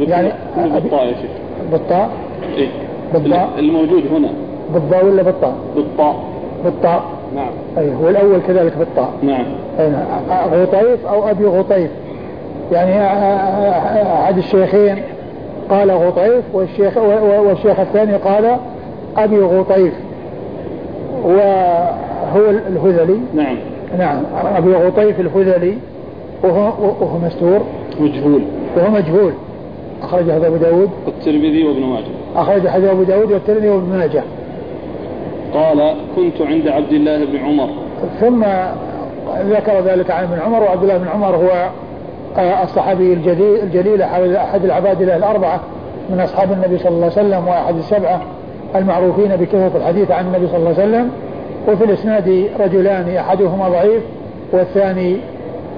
يعني 0.00 0.32
بالطاء 0.56 1.06
يا 1.06 1.12
شيخ. 1.12 1.30
بالطاء؟ 1.72 2.10
إيه؟ 2.56 2.68
بالطاء؟ 3.12 3.48
الموجود 3.58 4.02
هنا. 4.16 4.28
بالضاء 4.74 5.04
ولا 5.04 5.22
بالطاء؟ 5.22 5.54
بالطاء. 5.76 6.16
بالطاء. 6.64 7.04
نعم. 7.34 7.50
أي 7.78 7.94
هو 7.94 8.08
الأول 8.08 8.40
كذلك 8.48 8.76
بالطاء. 8.78 9.10
نعم. 9.22 9.44
أي 9.80 9.90
نعم. 9.90 10.54
غطيف 10.54 11.06
أو 11.06 11.30
أبي 11.30 11.44
غطيف 11.44 11.90
يعني 12.72 13.02
أحد 14.22 14.38
الشيخين 14.38 15.02
قال 15.70 15.90
غطيف 15.90 16.44
والشيخ 16.52 16.96
والشيخ 17.22 17.80
الثاني 17.80 18.16
قال 18.16 18.56
أبي 19.16 19.40
غطيف 19.40 19.92
وهو 21.24 22.50
الهذلي. 22.68 23.20
نعم. 23.34 23.56
نعم. 23.98 24.22
أبي 24.56 24.74
غطيف 24.74 25.20
الهذلي 25.20 25.78
وهو, 26.44 26.72
وهو 27.00 27.18
مستور. 27.18 27.60
مجهول. 28.00 28.42
وهو 28.76 28.90
مجهول. 28.90 29.32
أخرج 30.02 30.30
هذا 30.30 30.46
أبو 30.46 30.56
داود. 30.56 30.90
والترمذي 31.06 31.64
وابن 31.64 31.80
ماجه. 31.80 32.04
أخرج 32.36 32.66
هذا 32.66 32.90
أبو 32.90 33.02
داود 33.02 33.32
والترمذي 33.32 33.68
وابن 33.68 33.88
ماجه. 33.88 34.22
قال 35.54 35.94
كنت 36.16 36.42
عند 36.42 36.68
عبد 36.68 36.92
الله 36.92 37.24
بن 37.24 37.36
عمر. 37.36 37.68
ثم 38.20 38.44
ذكر 39.50 39.80
ذلك 39.80 40.10
عن 40.10 40.24
ابن 40.24 40.38
عمر 40.40 40.62
وعبد 40.62 40.82
الله 40.82 40.96
بن 40.96 41.08
عمر 41.08 41.36
هو 41.36 41.70
آه، 42.36 42.62
الصحابي 42.62 43.12
الجليل, 43.12 43.62
الجليل 43.62 44.02
أحد 44.02 44.64
العباد 44.64 45.02
الأربعة 45.02 45.60
من 46.10 46.20
أصحاب 46.20 46.52
النبي 46.52 46.78
صلى 46.78 46.88
الله 46.88 47.10
عليه 47.16 47.28
وسلم 47.28 47.48
وأحد 47.48 47.76
السبعة. 47.76 48.22
المعروفين 48.76 49.36
بكثرة 49.36 49.72
الحديث 49.76 50.10
عن 50.10 50.26
النبي 50.26 50.46
صلى 50.46 50.56
الله 50.56 50.68
عليه 50.68 50.82
وسلم 50.82 51.10
وفي 51.68 51.84
الإسناد 51.84 52.48
رجلان 52.60 53.16
أحدهما 53.16 53.68
ضعيف 53.68 54.02
والثاني 54.52 55.16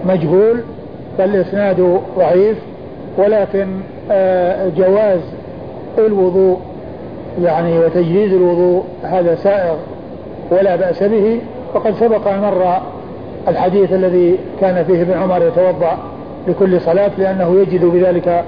مجهول 0.07 0.61
فالإسناد 1.19 2.01
ضعيف 2.19 2.57
ولكن 3.19 3.69
آه، 4.11 4.69
جواز 4.77 5.21
الوضوء 5.99 6.59
يعني 7.43 7.79
وتجهيز 7.79 8.33
الوضوء 8.33 8.85
هذا 9.03 9.35
سائغ 9.35 9.77
ولا 10.51 10.77
بأس 10.77 11.03
به. 11.03 11.41
وقد 11.75 11.95
سبق 11.95 12.29
أن 12.29 12.41
مر 12.41 12.81
الحديث 13.49 13.93
الذي 13.93 14.39
كان 14.61 14.85
فيه 14.85 15.03
ابن 15.03 15.13
عمر 15.13 15.47
يتوضأ 15.47 15.99
لكل 16.49 16.81
صلاة 16.81 17.11
لأنه 17.19 17.57
يجد 17.61 17.85
بذلك 17.85 18.45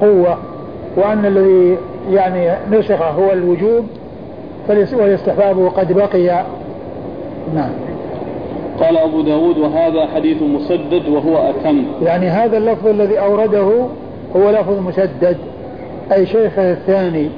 قوة 0.00 0.38
وأن 0.96 1.26
الذي 1.26 1.76
يعني 2.10 2.50
نسخ 2.70 3.02
هو 3.02 3.32
الوجوب 3.32 3.86
والاستحباب 4.68 5.66
قد 5.76 5.92
بقي. 5.92 6.44
نعم. 7.54 7.70
قال 8.80 8.98
أبو 8.98 9.22
داود 9.22 9.58
وهذا 9.58 10.06
حديث 10.14 10.42
مسدد 10.42 11.08
وهو 11.08 11.50
أتم. 11.50 11.84
يعني 12.02 12.28
هذا 12.28 12.56
اللفظ 12.56 12.86
الذي 12.86 13.18
أورده 13.20 13.86
هو 14.36 14.50
لفظ 14.50 14.78
مسدد. 14.78 15.36
أي 16.12 16.26
شيخه 16.26 16.72
الثاني 16.72 17.28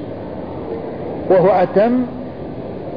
وهو 1.30 1.48
أتم 1.48 2.02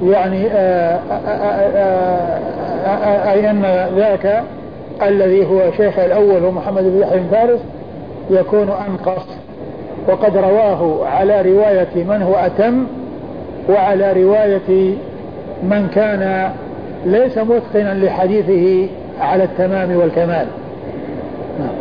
يعني 0.03 0.47
آآ 0.47 0.99
آآ 1.11 2.39
آآ 2.87 3.31
أي 3.31 3.49
أن 3.49 3.87
ذاك 3.95 4.43
الذي 5.01 5.45
هو 5.45 5.71
شيخ 5.77 5.99
الأول 5.99 6.43
هو 6.43 6.51
محمد 6.51 6.83
بن 6.83 6.99
يحيى 7.01 7.21
فارس 7.31 7.59
يكون 8.29 8.69
أنقص. 8.69 9.25
وقد 10.07 10.37
رواه 10.37 11.05
على 11.05 11.41
رواية 11.41 11.95
من 11.95 12.21
هو 12.21 12.35
أتم 12.35 12.85
وعلى 13.69 14.23
رواية 14.23 14.95
من 15.63 15.87
كان 15.95 16.51
ليس 17.05 17.37
متقنا 17.37 18.05
لحديثه 18.05 18.87
على 19.19 19.43
التمام 19.43 19.95
والكمال. 19.95 20.47
نعم. 21.59 21.75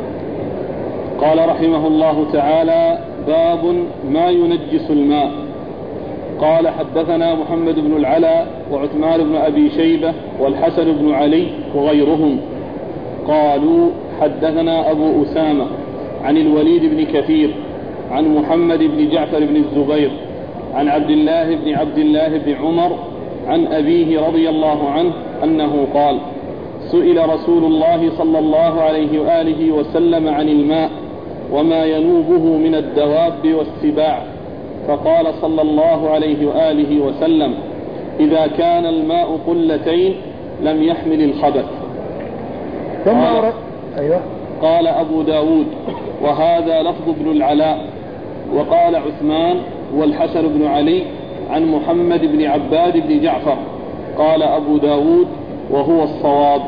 قال 1.21 1.49
رحمه 1.49 1.87
الله 1.87 2.27
تعالى 2.33 2.99
باب 3.27 3.75
ما 4.11 4.29
ينجس 4.31 4.91
الماء. 4.91 5.31
قال 6.41 6.69
حدثنا 6.69 7.35
محمد 7.35 7.75
بن 7.75 7.97
العلاء 7.97 8.47
وعثمان 8.73 9.25
بن 9.25 9.37
أبي 9.37 9.71
شيبة 9.71 10.13
والحسن 10.41 10.93
بن 10.93 11.15
علي 11.15 11.47
وغيرهم. 11.75 12.41
قالوا 13.29 13.91
حدثنا 14.21 14.91
أبو 14.91 15.23
أسامة 15.23 15.67
عن 16.25 16.37
الوليد 16.37 16.83
بن 16.95 17.05
كثير 17.05 17.55
عن 18.13 18.35
محمد 18.35 18.79
بن 18.79 19.09
جعفر 19.09 19.39
بن 19.45 19.57
الزبير 19.57 20.11
عن 20.75 20.89
عبد 20.89 21.11
الله 21.11 21.55
بن 21.57 21.75
عبد 21.75 21.99
الله 21.99 22.29
بن 22.39 22.53
عمر 22.53 22.99
عن 23.47 23.67
أبيه 23.67 24.21
رضي 24.27 24.49
الله 24.49 24.89
عنه 24.91 25.13
أنه 25.45 25.87
قال 25.95 26.19
سئل 26.91 27.29
رسول 27.29 27.65
الله 27.65 28.11
صلى 28.19 28.39
الله 28.39 28.81
عليه 28.81 29.21
وآله 29.21 29.73
وسلم 29.73 30.29
عن 30.29 30.49
الماء 30.49 30.91
وما 31.53 31.85
ينوبه 31.85 32.57
من 32.57 32.75
الدواب 32.75 33.55
والسباع 33.55 34.23
فقال 34.89 35.27
صلى 35.41 35.63
الله 35.63 36.11
عليه 36.11 36.47
وآله 36.47 37.01
وسلم 37.01 37.55
إذا 38.21 38.47
كان 38.47 38.87
الماء 38.87 39.39
قلتين 39.47 40.15
لم 40.63 40.83
يحمل 40.83 41.23
الخبث 41.23 41.65
ثم 43.05 43.21
قال, 43.21 43.53
أيوة. 43.99 44.21
قال 44.63 44.87
أبو 44.87 45.23
داود 45.23 45.67
وهذا 46.23 46.83
لفظ 46.83 47.09
ابن 47.09 47.31
العلاء 47.31 47.92
وقال 48.55 48.97
عثمان 48.97 49.57
والحسن 49.95 50.49
بن 50.49 50.67
علي 50.67 51.03
عن 51.51 51.67
محمد 51.67 52.21
بن 52.21 52.45
عباد 52.45 52.93
بن 53.09 53.21
جعفر. 53.21 53.57
قال 54.19 54.43
أبو 54.43 54.77
داود 54.77 55.27
وهو 55.71 56.03
الصواب. 56.03 56.61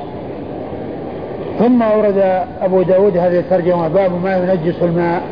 ثم 1.59 1.83
أورد 1.83 2.45
أبو 2.63 2.83
داود 2.83 3.17
هذه 3.17 3.39
الترجمة 3.39 3.89
باب 3.89 4.13
ما 4.25 4.37
ينجس 4.37 4.83
الماء. 4.83 5.23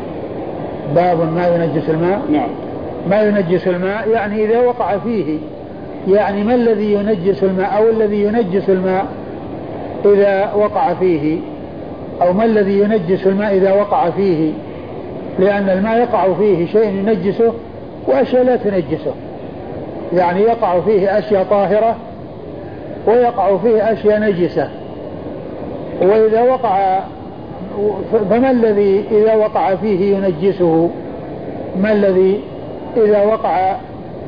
باب 0.95 1.33
ما 1.35 1.49
ينجس 1.49 1.91
الماء. 1.91 2.23
نعم. 2.33 2.49
ما 3.11 3.23
ينجس 3.23 3.69
الماء 3.69 4.09
يعني 4.09 4.45
إذا 4.45 4.61
وقع 4.61 4.99
فيه. 4.99 5.39
يعني 6.09 6.45
ما 6.45 6.55
الذي 6.55 6.93
ينجس 6.93 7.45
الماء 7.45 7.77
أو 7.77 7.91
الذي 7.91 8.23
ينجس 8.23 8.71
الماء 8.71 9.07
إذا 10.05 10.53
وقع 10.55 10.95
فيه؟ 10.95 11.39
أو 12.23 12.33
ما 12.33 12.45
الذي 12.45 12.79
ينجس 12.79 13.27
الماء 13.27 13.57
إذا 13.57 13.73
وقع 13.73 14.11
فيه؟ 14.11 14.53
لأن 15.39 15.69
الماء 15.69 15.99
يقع 15.99 16.33
فيه 16.35 16.67
شيء 16.67 16.89
ينجسه 16.89 17.53
وأشياء 18.07 18.45
لا 18.45 18.57
تنجسه. 18.57 19.13
يعني 20.13 20.41
يقع 20.41 20.81
فيه 20.81 21.19
أشياء 21.19 21.45
طاهرة 21.51 21.97
ويقع 23.07 23.57
فيه 23.57 23.93
أشياء 23.93 24.21
نجسة. 24.21 24.69
وإذا 26.03 26.43
وقع 26.43 27.01
فما 28.31 28.51
الذي 28.51 29.05
إذا 29.11 29.35
وقع 29.35 29.75
فيه 29.75 30.17
ينجسه؟ 30.17 30.91
ما 31.83 31.93
الذي 31.93 32.41
إذا 32.97 33.23
وقع 33.23 33.77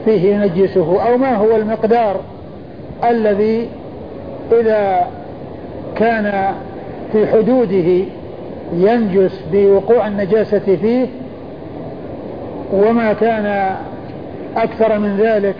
فيه 0.04 0.34
ينجسه؟ 0.34 1.02
أو 1.08 1.16
ما 1.16 1.36
هو 1.36 1.56
المقدار 1.56 2.16
الذي 3.04 3.68
إذا 4.52 5.06
كان 5.96 6.54
في 7.12 7.26
حدوده 7.26 8.04
ينجس 8.72 9.40
بوقوع 9.52 10.06
النجاسة 10.06 10.76
فيه 10.76 11.06
وما 12.72 13.12
كان 13.12 13.76
أكثر 14.56 14.98
من 14.98 15.16
ذلك 15.16 15.54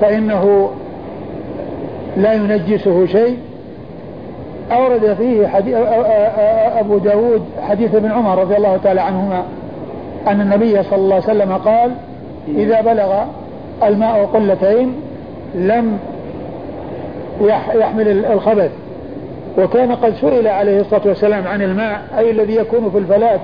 فإنه 0.00 0.70
لا 2.16 2.32
ينجسه 2.32 3.06
شيء. 3.06 3.38
أورد 4.72 5.14
فيه 5.14 5.46
حديث 5.46 5.76
أبو 6.78 6.98
داود 6.98 7.42
حديث 7.68 7.94
ابن 7.94 8.10
عمر 8.10 8.38
رضي 8.38 8.56
الله 8.56 8.76
تعالى 8.76 9.00
عنهما 9.00 9.42
أن 10.26 10.40
النبي 10.40 10.82
صلى 10.82 10.98
الله 10.98 11.14
عليه 11.14 11.24
وسلم 11.24 11.52
قال 11.52 11.90
إذا 12.48 12.80
بلغ 12.80 13.24
الماء 13.82 14.24
قلتين 14.34 14.94
لم 15.54 15.98
يحمل 17.74 18.08
الخبث. 18.26 18.70
وكان 19.58 19.92
قد 19.92 20.14
سئل 20.14 20.48
عليه 20.48 20.80
الصلاة 20.80 21.02
والسلام 21.06 21.46
عن 21.46 21.62
الماء 21.62 22.02
أي 22.18 22.30
الذي 22.30 22.56
يكون 22.56 22.90
في 22.90 22.98
الفلاة 22.98 23.40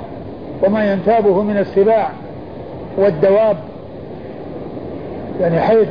وما 0.62 0.92
ينتابه 0.92 1.42
من 1.42 1.56
السباع 1.56 2.10
والدواب. 2.98 3.56
يعني 5.40 5.60
حيث 5.60 5.88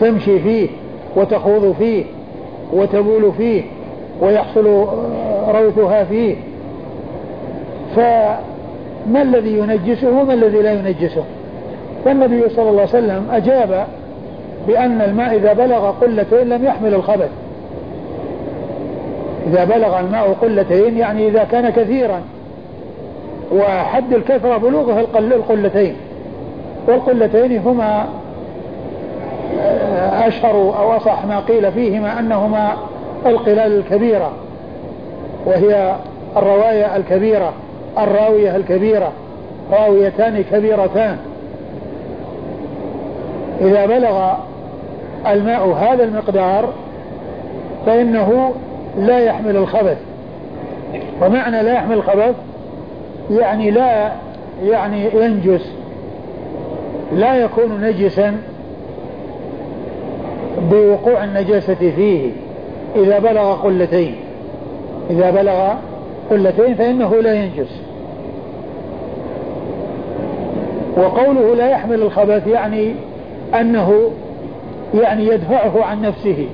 تمشي 0.00 0.38
فيه 0.38 0.68
وتخوض 1.16 1.74
فيه 1.78 2.04
وتبول 2.72 3.32
فيه 3.38 3.62
ويحصل 4.20 4.86
روثها 5.48 6.04
فيه. 6.04 6.36
فما 7.96 9.22
الذي 9.22 9.58
ينجسه 9.58 10.20
وما 10.20 10.34
الذي 10.34 10.58
لا 10.62 10.72
ينجسه؟ 10.72 11.24
فالنبي 12.04 12.48
صلى 12.48 12.70
الله 12.70 12.80
عليه 12.80 12.82
وسلم 12.82 13.28
أجاب 13.32 13.86
بأن 14.68 15.00
الماء 15.00 15.36
إذا 15.36 15.52
بلغ 15.52 15.90
قلتين 15.90 16.48
لم 16.48 16.64
يحمل 16.64 16.94
الخبث. 16.94 17.30
إذا 19.46 19.64
بلغ 19.64 20.00
الماء 20.00 20.36
قلتين 20.42 20.98
يعني 20.98 21.28
إذا 21.28 21.44
كان 21.44 21.70
كثيرا. 21.70 22.20
وحد 23.52 24.12
الكثرة 24.12 24.56
بلوغه 24.56 25.00
القلتين. 25.18 25.96
والقلتين 26.88 27.58
هما 27.58 28.06
أشهر 30.12 30.54
أو 30.54 30.96
أصح 30.96 31.24
ما 31.24 31.40
قيل 31.40 31.72
فيهما 31.72 32.18
أنهما 32.18 32.76
القلال 33.26 33.78
الكبيرة. 33.78 34.32
وهي 35.46 35.94
الرواية 36.36 36.96
الكبيرة 36.96 37.52
الراوية 37.98 38.56
الكبيرة 38.56 39.12
راويتان 39.72 40.44
كبيرتان. 40.52 41.16
إذا 43.60 43.86
بلغ 43.86 44.32
الماء 45.26 45.68
هذا 45.68 46.04
المقدار 46.04 46.72
فإنه 47.86 48.52
لا 48.98 49.18
يحمل 49.18 49.56
الخبث. 49.56 49.98
ومعنى 51.22 51.62
لا 51.62 51.72
يحمل 51.72 51.94
الخبث 51.94 52.34
يعني 53.30 53.70
لا 53.70 54.12
يعني 54.62 55.08
ينجس 55.14 55.72
لا 57.12 57.34
يكون 57.34 57.80
نجسا 57.80 58.36
بوقوع 60.70 61.24
النجاسة 61.24 61.74
فيه. 61.74 62.30
إذا 62.96 63.18
بلغ 63.18 63.54
قلتين 63.54 64.16
إذا 65.10 65.30
بلغ 65.30 65.74
قلتين 66.30 66.74
فإنه 66.74 67.22
لا 67.22 67.34
ينجس. 67.34 67.80
وقوله 70.96 71.54
لا 71.54 71.70
يحمل 71.70 72.02
الخبث 72.02 72.46
يعني 72.46 72.94
أنه 73.60 74.10
يعني 74.94 75.26
يدفعه 75.26 75.84
عن 75.84 76.02
نفسه. 76.02 76.46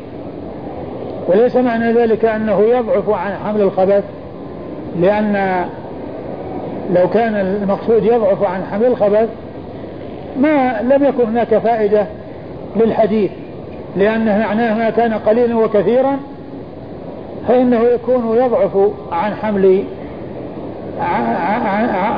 وليس 1.29 1.57
معنى 1.57 1.93
ذلك 1.93 2.25
أنه 2.25 2.61
يضعف 2.61 3.11
عن 3.11 3.33
حمل 3.45 3.61
الخبث 3.61 4.05
لأن 5.01 5.65
لو 6.95 7.09
كان 7.09 7.35
المقصود 7.35 8.05
يضعف 8.05 8.43
عن 8.43 8.65
حمل 8.73 8.87
الخبث 8.87 9.29
ما 10.41 10.83
لم 10.83 11.05
يكن 11.05 11.25
هناك 11.25 11.59
فائدة 11.59 12.07
للحديث 12.77 13.31
لأنه 13.97 14.39
معناه 14.39 14.75
ما 14.75 14.91
كان 14.91 15.15
قليلا 15.15 15.57
وكثيرا 15.57 16.17
فإنه 17.49 17.81
يكون 17.83 18.37
يضعف 18.37 18.77
عن 19.13 19.35
حمل 19.35 19.85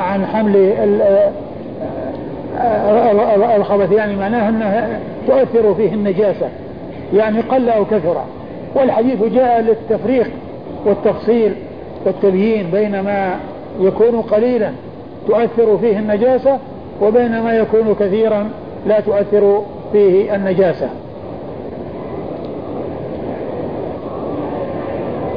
عن 0.09 0.25
حمل 0.25 0.73
الخبث. 3.55 3.91
يعني 3.91 4.15
معناه 4.15 4.49
أنه 4.49 4.99
تؤثر 5.29 5.73
فيه 5.73 5.93
النجاسة 5.93 6.49
يعني 7.13 7.39
قل 7.41 7.69
أو 7.69 7.85
كثر. 7.85 8.21
والحديث 8.75 9.23
جاء 9.23 9.61
للتفريق 9.61 10.31
والتفصيل 10.85 11.53
والتبيين 12.05 12.67
بين 12.71 12.99
ما 12.99 13.39
يكون 13.79 14.21
قليلا 14.21 14.71
تؤثر 15.27 15.77
فيه 15.77 15.99
النجاسة 15.99 16.57
وبين 17.01 17.41
ما 17.41 17.53
يكون 17.53 17.95
كثيرا 17.99 18.49
لا 18.87 18.99
تؤثر 18.99 19.61
فيه 19.91 20.35
النجاسة. 20.35 20.89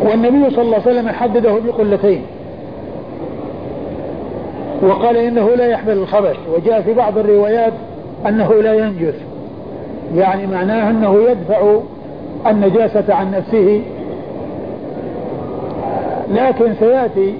والنبي 0.02 0.50
صلى 0.50 0.62
الله 0.62 0.80
عليه 0.86 1.00
وسلم 1.00 1.08
حدده 1.08 1.58
بقلتين. 1.66 2.22
وقال 4.82 5.16
إنه 5.16 5.54
لا 5.54 5.66
يحمل 5.66 5.92
الخبث 5.92 6.36
وجاء 6.54 6.82
في 6.82 6.94
بعض 6.94 7.18
الروايات 7.18 7.72
أنه 8.28 8.54
لا 8.54 8.74
ينجث. 8.74 9.31
يعني 10.16 10.46
معناه 10.46 10.90
أنه 10.90 11.18
يدفع 11.30 11.76
النجاسة 12.46 13.14
عن 13.14 13.30
نفسه. 13.30 13.82
لكن 16.34 16.74
سيأتي 16.80 17.34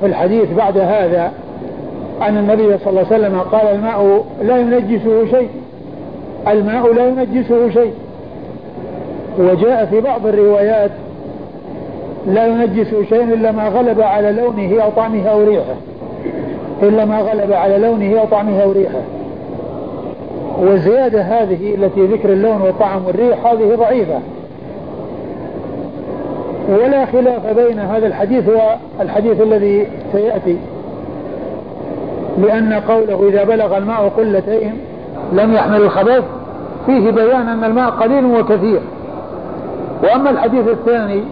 في 0.00 0.06
الحديث 0.06 0.52
بعد 0.56 0.78
هذا 0.78 1.32
أن 2.22 2.36
النبي 2.36 2.78
صلى 2.78 2.90
الله 2.90 3.06
عليه 3.12 3.16
وسلم 3.16 3.40
قال 3.40 3.66
الماء 3.66 4.24
لا 4.42 4.56
ينجسه 4.56 5.26
شيء. 5.30 5.48
الماء 6.48 6.92
لا 6.92 7.06
ينجسه 7.06 7.70
شيء. 7.70 7.92
وجاء 9.38 9.86
في 9.86 10.00
بعض 10.00 10.26
الروايات 10.26 10.90
لا 12.26 12.46
ينجسه 12.46 13.04
شيء 13.04 13.24
إلا 13.24 13.52
ما 13.52 13.68
غلب 13.68 14.00
على 14.00 14.32
لونه 14.32 14.82
أو 14.82 14.90
طعمه 14.90 15.28
أو 15.28 15.44
ريحه. 15.44 15.74
إلا 16.82 17.04
ما 17.04 17.18
غلب 17.18 17.52
على 17.52 17.78
لونه 17.78 18.20
أو 18.20 18.24
طعمه 18.26 18.62
أو 18.62 18.72
ريحه. 18.72 19.00
والزيادة 20.58 21.20
هذه 21.20 21.74
التي 21.74 22.06
ذكر 22.06 22.28
اللون 22.28 22.60
والطعم 22.60 23.04
والريح 23.06 23.46
هذه 23.46 23.74
ضعيفة. 23.74 24.18
ولا 26.68 27.06
خلاف 27.06 27.46
بين 27.46 27.78
هذا 27.78 28.06
الحديث 28.06 28.44
والحديث 28.98 29.40
الذي 29.40 29.86
سيأتي 30.12 30.58
لأن 32.38 32.72
قوله 32.72 33.28
إذا 33.28 33.44
بلغ 33.44 33.76
الماء 33.76 34.12
قلتين 34.16 34.72
لم 35.32 35.54
يحمل 35.54 35.82
الخبث 35.82 36.24
فيه 36.86 37.10
بيان 37.10 37.48
أن 37.48 37.64
الماء 37.64 37.90
قليل 37.90 38.24
وكثير. 38.24 38.80
وأما 40.02 40.30
الحديث 40.30 40.68
الثاني 40.68 41.22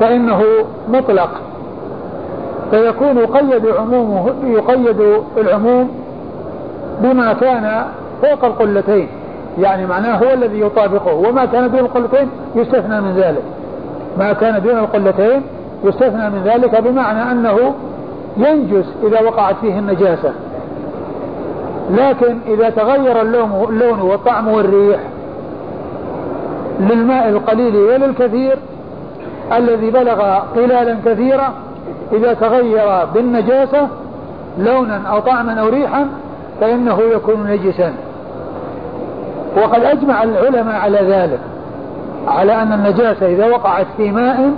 فإنه 0.00 0.42
مطلق 0.88 1.30
فيكون 2.70 3.18
قيد 3.18 3.66
عمومه 3.66 4.34
يقيد 4.44 5.00
العموم 5.36 6.05
بما 7.00 7.32
كان 7.32 7.84
فوق 8.22 8.44
القلتين. 8.44 9.08
يعني 9.58 9.86
معناه 9.86 10.16
هو 10.16 10.32
الذي 10.34 10.60
يطابقه. 10.60 11.14
وما 11.14 11.44
كان 11.44 11.70
دون 11.70 11.80
القلتين 11.80 12.28
يستثنى 12.54 13.00
من 13.00 13.14
ذلك. 13.16 13.42
ما 14.18 14.32
كان 14.32 14.62
دون 14.62 14.78
القلتين 14.78 15.42
يستثنى 15.84 16.30
من 16.30 16.42
ذلك 16.44 16.80
بمعنى 16.80 17.32
أنه 17.32 17.74
ينجس 18.36 18.86
إذا 19.02 19.20
وقعت 19.20 19.56
فيه 19.60 19.78
النجاسة. 19.78 20.32
لكن 21.90 22.38
إذا 22.46 22.70
تغير 22.70 23.22
اللون, 23.22 24.00
والطعم 24.00 24.48
والريح 24.48 25.00
للماء 26.80 27.28
القليل 27.28 27.76
وللكثير 27.76 28.58
الذي 29.52 29.90
بلغ 29.90 30.38
قلالا 30.56 30.96
كثيرة 31.04 31.52
إذا 32.12 32.34
تغير 32.34 33.04
بالنجاسة 33.14 33.88
لونا 34.58 35.02
أو 35.08 35.20
طعما 35.20 35.60
أو 35.60 35.68
ريحا 35.68 36.08
فإنه 36.60 36.98
يكون 37.14 37.46
نجسا. 37.46 37.94
وقد 39.56 39.84
أجمع 39.84 40.22
العلماء 40.22 40.76
على 40.76 40.98
ذلك 40.98 41.40
على 42.28 42.62
أن 42.62 42.72
النجاسة 42.72 43.26
إذا 43.26 43.46
وقعت 43.46 43.86
في 43.96 44.10
ماء 44.10 44.52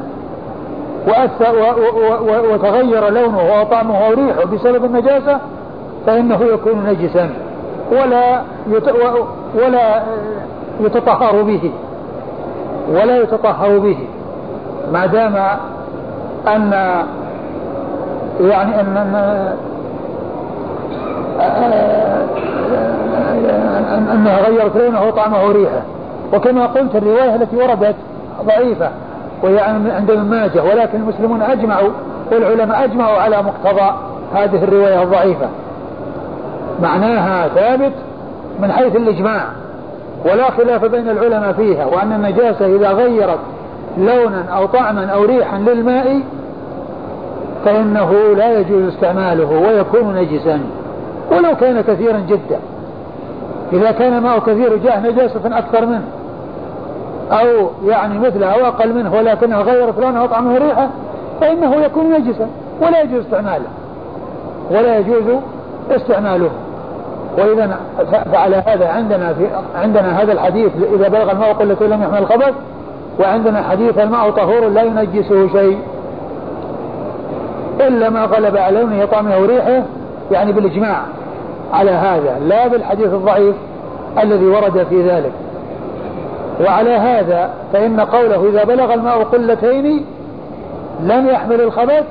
وتغير 2.53 3.09
لونه 3.09 3.61
وطعمه 3.61 4.09
وريحه 4.09 4.44
بسبب 4.44 4.84
النجاسة 4.84 5.38
فإنه 6.07 6.42
يكون 6.42 6.84
نجسا. 6.86 7.30
ولا 7.92 8.42
ولا 9.55 10.03
يتطهر 10.80 11.42
به 11.42 11.70
ولا 12.90 13.22
يتطهر 13.22 13.78
به. 13.78 13.99
ما 14.92 15.07
دام 15.07 15.36
أن 16.46 16.72
يعني 18.40 18.80
أن 18.80 19.53
أنها 24.12 24.49
غيرت 24.49 24.76
لونه 24.76 25.03
وطعمه 25.03 25.47
وريحه. 25.47 25.82
وكما 26.34 26.66
قلت 26.66 26.97
الرواية 26.97 27.34
التي 27.34 27.57
وردت 27.57 27.97
ضعيفة 28.47 28.91
وهي 29.43 29.61
عند 29.61 30.11
ابن 30.11 30.22
ماجه 30.22 30.62
ولكن 30.64 30.99
المسلمون 30.99 31.43
أجمعوا 31.43 31.91
والعلماء 32.32 32.84
أجمعوا 32.84 33.18
على 33.18 33.43
مقتضى 33.43 33.93
هذه 34.34 34.64
الرواية 34.64 35.03
الضعيفة. 35.03 35.49
معناها 36.82 37.49
ثابت 37.49 37.93
من 38.61 38.72
حيث 38.72 38.97
الإجماع 38.97 39.43
ولا 40.24 40.51
خلاف 40.51 40.84
بين 40.84 41.09
العلماء 41.09 41.53
فيها 41.53 41.86
وأن 41.86 42.12
النجاسة 42.12 42.76
إذا 42.76 42.93
غيرت 42.93 43.39
لونا 43.99 44.45
أو 44.57 44.66
طعما 44.66 45.07
أو 45.07 45.24
ريحا 45.24 45.59
للماء 45.59 46.20
فإنه 47.64 48.12
لا 48.36 48.59
يجوز 48.59 48.82
استعماله 48.95 49.51
ويكون 49.51 50.14
نجسا. 50.14 50.61
ولو 51.31 51.57
كان 51.57 51.81
كثيرا 51.81 52.18
جدا. 52.18 52.59
إذا 53.72 53.91
كان 53.91 54.22
ماء 54.22 54.39
كثير 54.39 54.76
جاء 54.76 55.01
نجاسة 55.01 55.59
أكثر 55.59 55.87
منه. 55.87 56.05
أو 57.31 57.70
يعني 57.87 58.18
مثله 58.18 58.47
أو 58.47 58.66
أقل 58.66 58.95
منه 58.95 59.14
ولكنها 59.14 59.62
غيرت 59.62 59.99
لونه 59.99 60.24
وطعمه 60.24 60.55
وريحه 60.55 60.89
فإنه 61.41 61.74
يكون 61.74 62.12
نجسا 62.12 62.49
ولا 62.83 63.01
يجوز 63.01 63.24
استعماله. 63.24 63.68
ولا 64.70 64.99
يجوز 64.99 65.24
استعماله. 65.91 66.51
وإذا 67.39 67.79
فعلى 68.33 68.62
هذا 68.66 68.89
عندنا 68.89 69.35
في 69.35 69.47
عندنا 69.74 70.22
هذا 70.22 70.33
الحديث 70.33 70.72
إذا 70.95 71.09
بلغ 71.09 71.33
الماء 71.33 71.53
قلة 71.53 71.76
لم 71.81 72.03
يحمل 72.03 72.18
الخبث 72.18 72.55
وعندنا 73.20 73.62
حديث 73.62 73.99
الماء 73.99 74.31
طهور 74.31 74.68
لا 74.68 74.83
ينجسه 74.83 75.49
شيء. 75.49 75.79
إلا 77.81 78.11
ما 78.11 78.24
غلب 78.24 78.57
على 78.57 78.81
لونه 78.81 79.05
طعمه 79.05 79.39
وريحه 79.39 79.83
يعني 80.31 80.53
بالإجماع 80.53 81.03
على 81.72 81.91
هذا 81.91 82.39
لا 82.47 82.68
بالحديث 82.68 83.07
الضعيف 83.07 83.55
الذي 84.22 84.47
ورد 84.47 84.87
في 84.91 85.09
ذلك. 85.09 85.33
وعلى 86.61 86.91
هذا 86.91 87.51
فإن 87.72 88.01
قوله 88.01 88.49
إذا 88.49 88.64
بلغ 88.64 88.95
الماء 88.95 89.22
قلتين 89.22 90.05
لم 91.01 91.29
يحمل 91.29 91.61
الخبث 91.61 92.05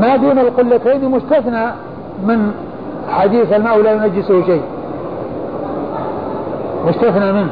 ما 0.00 0.16
دون 0.16 0.38
القلتين 0.38 1.10
مستثنى 1.10 1.66
من 2.24 2.52
حديث 3.08 3.52
الماء 3.52 3.82
لا 3.82 3.92
ينجسه 3.92 4.46
شيء. 4.46 4.62
مستثنى 6.86 7.32
منه. 7.32 7.50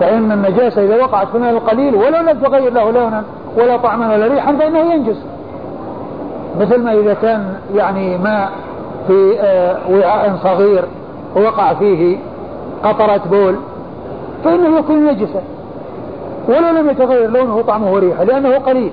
فإن 0.00 0.32
النجاسة 0.32 0.84
إذا 0.84 1.02
وقعت 1.02 1.28
في 1.28 1.34
الماء 1.34 1.50
القليل 1.50 1.94
ولو 1.94 2.20
لم 2.20 2.38
تغير 2.42 2.72
له 2.72 2.90
لونا 2.90 3.24
ولا 3.56 3.76
طعما 3.76 4.14
ولا 4.14 4.26
ريحا 4.26 4.56
فإنه 4.56 4.78
ينجس. 4.78 5.16
مثل 6.60 6.82
ما 6.82 6.92
إذا 6.92 7.14
كان 7.14 7.54
يعني 7.74 8.18
ماء 8.18 8.50
في 9.06 9.36
آه، 9.40 9.76
وعاء 9.90 10.36
صغير 10.44 10.84
ووقع 11.36 11.74
فيه 11.74 12.16
قطرة 12.84 13.20
بول 13.30 13.56
فإنه 14.44 14.78
يكون 14.78 15.06
نجسا. 15.06 15.42
ولو 16.48 16.68
لم 16.68 16.90
يتغير 16.90 17.30
لونه 17.30 17.56
وطعمه 17.56 17.92
وريحه 17.92 18.24
لأنه 18.24 18.58
قليل. 18.58 18.92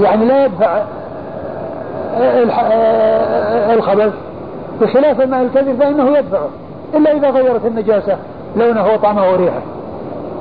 يعني 0.00 0.24
لا 0.24 0.44
يدفع 0.44 0.82
آه، 2.16 2.44
آه، 2.50 3.74
الخبث 3.74 4.12
بخلاف 4.80 5.20
الماء 5.20 5.42
الكثير 5.42 5.76
فإنه 5.76 6.18
يدفعه. 6.18 6.48
إلا 6.94 7.12
إذا 7.12 7.30
غيرت 7.30 7.66
النجاسة 7.66 8.16
لونه 8.56 8.94
وطعمه 8.94 9.32
وريحه 9.32 9.60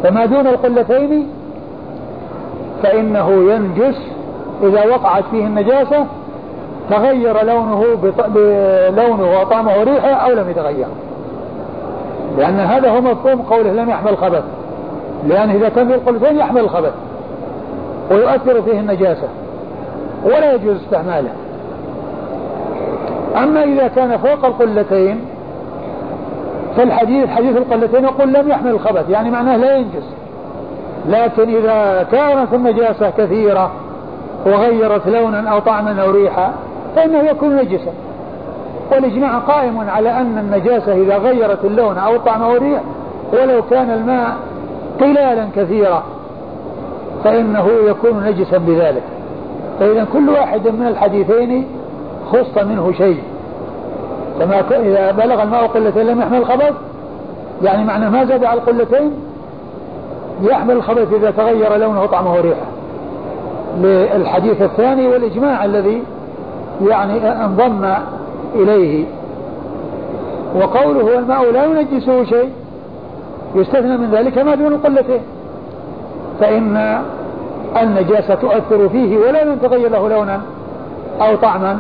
فما 0.03 0.25
دون 0.25 0.47
القلتين 0.47 1.27
فإنه 2.83 3.29
ينجس 3.51 3.97
إذا 4.63 4.85
وقعت 4.85 5.23
فيه 5.31 5.45
النجاسة 5.45 6.05
تغير 6.89 7.45
لونه 7.45 7.95
بلونه 8.95 9.39
وطعمه 9.41 9.79
وريحه 9.79 10.09
أو 10.09 10.31
لم 10.31 10.49
يتغير. 10.49 10.87
لأن 12.37 12.59
هذا 12.59 12.89
هو 12.89 13.01
مفهوم 13.01 13.41
قوله 13.41 13.71
لم 13.71 13.89
يحمل 13.89 14.11
الخبث. 14.11 14.43
لأن 15.27 15.49
إذا 15.49 15.69
كان 15.69 15.87
في 15.87 15.95
القلتين 15.95 16.37
يحمل 16.37 16.61
الخبث 16.61 16.93
ويؤثر 18.11 18.61
فيه 18.61 18.79
النجاسة 18.79 19.27
ولا 20.25 20.53
يجوز 20.53 20.75
استعماله. 20.75 21.31
أما 23.43 23.63
إذا 23.63 23.87
كان 23.87 24.17
فوق 24.17 24.45
القلتين 24.45 25.19
فالحديث 26.77 27.29
حديث 27.29 27.57
القلتين 27.57 28.03
يقول 28.03 28.33
لم 28.33 28.49
يحمل 28.49 28.71
الخبث 28.71 29.09
يعني 29.09 29.31
معناه 29.31 29.57
لا 29.57 29.75
ينجس. 29.75 30.09
لكن 31.09 31.55
إذا 31.55 32.07
كانت 32.11 32.53
النجاسة 32.53 33.09
كثيرة 33.09 33.71
وغيرت 34.45 35.07
لونا 35.07 35.49
أو 35.49 35.59
طعما 35.59 36.01
أو 36.01 36.11
ريحا 36.11 36.53
فإنه 36.95 37.19
يكون 37.19 37.55
نجسا. 37.55 37.91
والإجماع 38.91 39.37
قائم 39.37 39.89
على 39.89 40.09
أن 40.09 40.37
النجاسة 40.37 40.93
إذا 40.93 41.17
غيرت 41.17 41.65
اللون 41.65 41.97
أو 41.97 42.15
الطعم 42.15 42.41
أو 42.41 42.55
الريح 42.55 42.81
ولو 43.33 43.61
كان 43.69 43.91
الماء 43.91 44.35
قلالا 44.99 45.47
كثيرا 45.55 46.03
فإنه 47.23 47.69
يكون 47.87 48.23
نجسا 48.23 48.57
بذلك. 48.57 49.03
فإذا 49.79 50.07
كل 50.13 50.29
واحد 50.29 50.67
من 50.67 50.87
الحديثين 50.87 51.67
خص 52.31 52.63
منه 52.63 52.91
شيء. 52.97 53.23
كما 54.39 54.63
إذا 54.71 55.11
بلغ 55.11 55.43
الماء 55.43 55.67
قلتين 55.67 56.07
لم 56.07 56.21
يحمل 56.21 56.37
الخبث 56.37 56.73
يعني 57.63 57.85
معنى 57.85 58.09
ما 58.09 58.25
زاد 58.25 58.43
على 58.43 58.59
القلتين؟ 58.59 59.11
يحمل 60.41 60.75
الخبث 60.75 61.13
إذا 61.13 61.31
تغير 61.31 61.77
لونه 61.77 62.03
وطعمه 62.03 62.33
وريحه 62.33 62.78
للحديث 63.77 64.61
الثاني 64.61 65.07
والإجماع 65.07 65.65
الذي 65.65 66.03
يعني 66.87 67.27
انضم 67.45 67.93
إليه. 68.55 69.05
وقوله 70.55 71.19
الماء 71.19 71.51
لا 71.51 71.65
ينجسه 71.65 72.23
شيء 72.23 72.49
يستثنى 73.55 73.97
من 73.97 74.09
ذلك 74.11 74.37
ما 74.37 74.55
دون 74.55 74.73
القلتين 74.73 75.21
فإن 76.39 77.01
النجاسة 77.81 78.35
تؤثر 78.35 78.89
فيه 78.89 79.17
ولا 79.17 79.53
يتغير 79.53 79.89
له 79.91 80.09
لونا 80.09 80.41
أو 81.21 81.35
طعما 81.35 81.77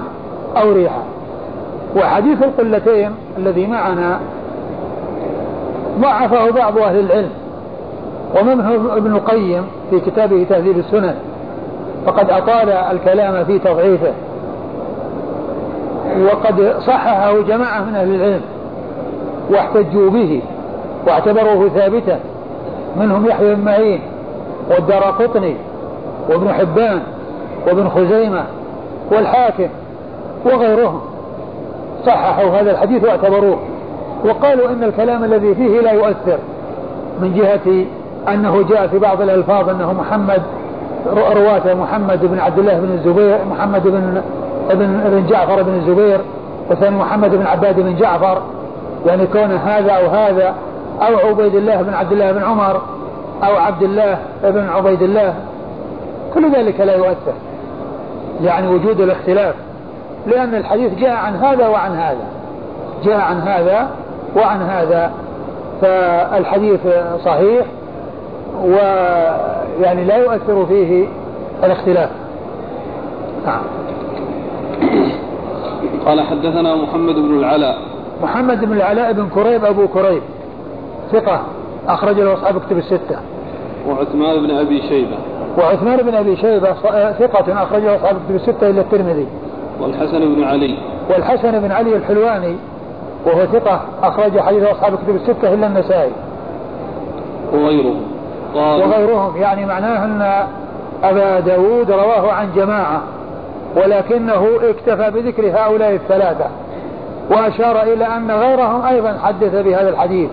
أو 0.57 0.71
ريحا. 0.71 1.01
وحديث 1.95 2.43
القلتين 2.43 3.11
الذي 3.37 3.67
معنا 3.67 4.19
ضعفه 6.01 6.51
بعض 6.51 6.77
أهل 6.77 6.99
العلم. 6.99 7.31
ومنه 8.41 8.97
ابن 8.97 9.15
القيم 9.15 9.63
في 9.89 9.99
كتابه 9.99 10.45
تهذيب 10.49 10.77
السنن. 10.77 11.15
فقد 12.05 12.31
أطال 12.31 12.69
الكلام 12.69 13.45
في 13.45 13.59
تضعيفه 13.59 14.13
وقد 16.21 16.73
صححه 16.79 17.41
جماعة 17.41 17.83
من 17.83 17.95
أهل 17.95 18.15
العلم 18.15 18.41
واحتجوا 19.49 20.09
به 20.09 20.41
واعتبروه 21.07 21.69
ثابتا. 21.69 22.19
منهم 22.99 23.25
يحيى 23.25 23.55
بن 23.55 23.65
معين 23.65 24.01
والدار 24.71 25.03
قطني 25.03 25.55
وابن 26.29 26.53
حبان 26.53 27.01
وابن 27.67 27.89
خزيمة 27.89 28.43
والحاكم 29.11 29.67
وغيرهم. 30.45 31.01
صححوا 32.05 32.49
هذا 32.49 32.71
الحديث 32.71 33.03
واعتبروه. 33.03 33.59
وقالوا 34.25 34.69
إن 34.69 34.83
الكلام 34.83 35.23
الذي 35.23 35.55
فيه 35.55 35.81
لا 35.81 35.91
يؤثر 35.91 36.37
من 37.21 37.33
جهة 37.33 37.85
أنه 38.33 38.61
جاء 38.69 38.87
في 38.87 38.99
بعض 38.99 39.21
الألفاظ 39.21 39.69
أنه 39.69 39.93
محمد 39.93 40.41
رواته 41.07 41.73
محمد 41.73 42.25
بن 42.25 42.39
عبد 42.39 42.59
الله 42.59 42.79
بن 42.79 42.91
الزبير 42.91 43.37
محمد 43.51 43.83
بن 43.83 44.21
ابن 44.69 44.99
ابن 45.05 45.25
جعفر 45.27 45.63
بن 45.63 45.73
الزبير 45.73 46.19
وثاني 46.71 46.97
محمد 46.97 47.35
بن 47.35 47.45
عباد 47.45 47.79
بن 47.79 47.95
جعفر. 47.95 48.41
يعني 49.05 49.27
كون 49.27 49.51
هذا 49.51 49.91
أو 49.91 50.07
هذا 50.07 50.53
أو 51.01 51.29
عبيد 51.29 51.55
الله 51.55 51.81
بن 51.81 51.93
عبد 51.93 52.11
الله 52.11 52.31
بن 52.31 52.43
عمر 52.43 52.81
أو 53.43 53.55
عبد 53.57 53.83
الله 53.83 54.17
بن 54.43 54.69
عبيد 54.69 55.01
الله. 55.01 55.33
كل 56.33 56.51
ذلك 56.51 56.79
لا 56.79 56.95
يؤثر. 56.95 57.33
يعني 58.41 58.67
وجود 58.67 59.01
الاختلاف. 59.01 59.55
لأن 60.27 60.55
الحديث 60.55 60.93
جاء 60.93 61.15
عن 61.15 61.35
هذا 61.35 61.67
وعن 61.67 61.91
هذا. 61.91 62.25
جاء 63.03 63.19
عن 63.19 63.41
هذا 63.41 63.87
وعن 64.35 64.61
هذا. 64.61 65.11
فالحديث 65.81 66.79
صحيح. 67.25 67.65
ويعني 68.63 70.03
لا 70.03 70.17
يؤثر 70.17 70.65
فيه 70.65 71.07
الاختلاف. 71.63 72.09
نعم. 73.45 73.61
قال 76.05 76.21
حدثنا 76.21 76.75
محمد 76.75 77.15
بن 77.15 77.39
العلاء. 77.39 77.77
محمد 78.23 78.65
بن 78.65 78.73
العلاء 78.73 79.13
بن 79.13 79.29
كريب 79.35 79.65
أبو 79.65 79.87
كريب. 79.87 80.21
ثقة. 81.11 81.41
أخرج 81.87 82.19
له 82.19 82.33
أصحاب 82.33 82.59
كتب 82.59 82.77
الستة. 82.77 83.19
وعثمان 83.87 84.47
بن 84.47 84.51
أبي 84.51 84.81
شيبة. 84.81 85.17
وعثمان 85.57 85.97
بن 85.97 86.15
أبي 86.15 86.35
شيبة 86.35 86.73
ثقة. 87.11 87.63
أخرج 87.63 87.81
له 87.81 87.95
أصحاب 87.95 88.15
كتب 88.25 88.35
الستة 88.35 88.69
إلا 88.69 88.81
الترمذي. 88.81 89.27
والحسن 89.81 90.35
بن 90.35 90.43
علي. 90.43 90.77
والحسن 91.09 91.59
بن 91.59 91.71
علي 91.71 91.95
الحلواني 91.95 92.55
وهو 93.25 93.45
ثقة. 93.45 93.81
أخرج 94.03 94.39
حديث 94.39 94.63
أصحاب 94.63 94.95
كتب 94.95 95.15
الستة 95.15 95.53
إلا 95.53 95.67
النسائي. 95.67 96.11
وغيرهم 97.53 98.01
قال 98.55 98.81
وغيرهم. 98.81 99.37
يعني 99.37 99.65
معناه 99.65 100.05
أن 100.05 100.47
أبا 101.03 101.39
داود 101.39 101.91
رواه 101.91 102.31
عن 102.31 102.49
جماعة 102.55 103.01
ولكنه 103.75 104.47
اكتفى 104.63 105.11
بذكر 105.11 105.47
هؤلاء 105.47 105.93
الثلاثة 105.93 106.45
وأشار 107.31 107.81
إلى 107.81 108.05
أن 108.05 108.31
غيرهم 108.31 108.85
أيضا 108.85 109.17
حدث 109.23 109.55
بهذا 109.55 109.89
الحديث 109.89 110.29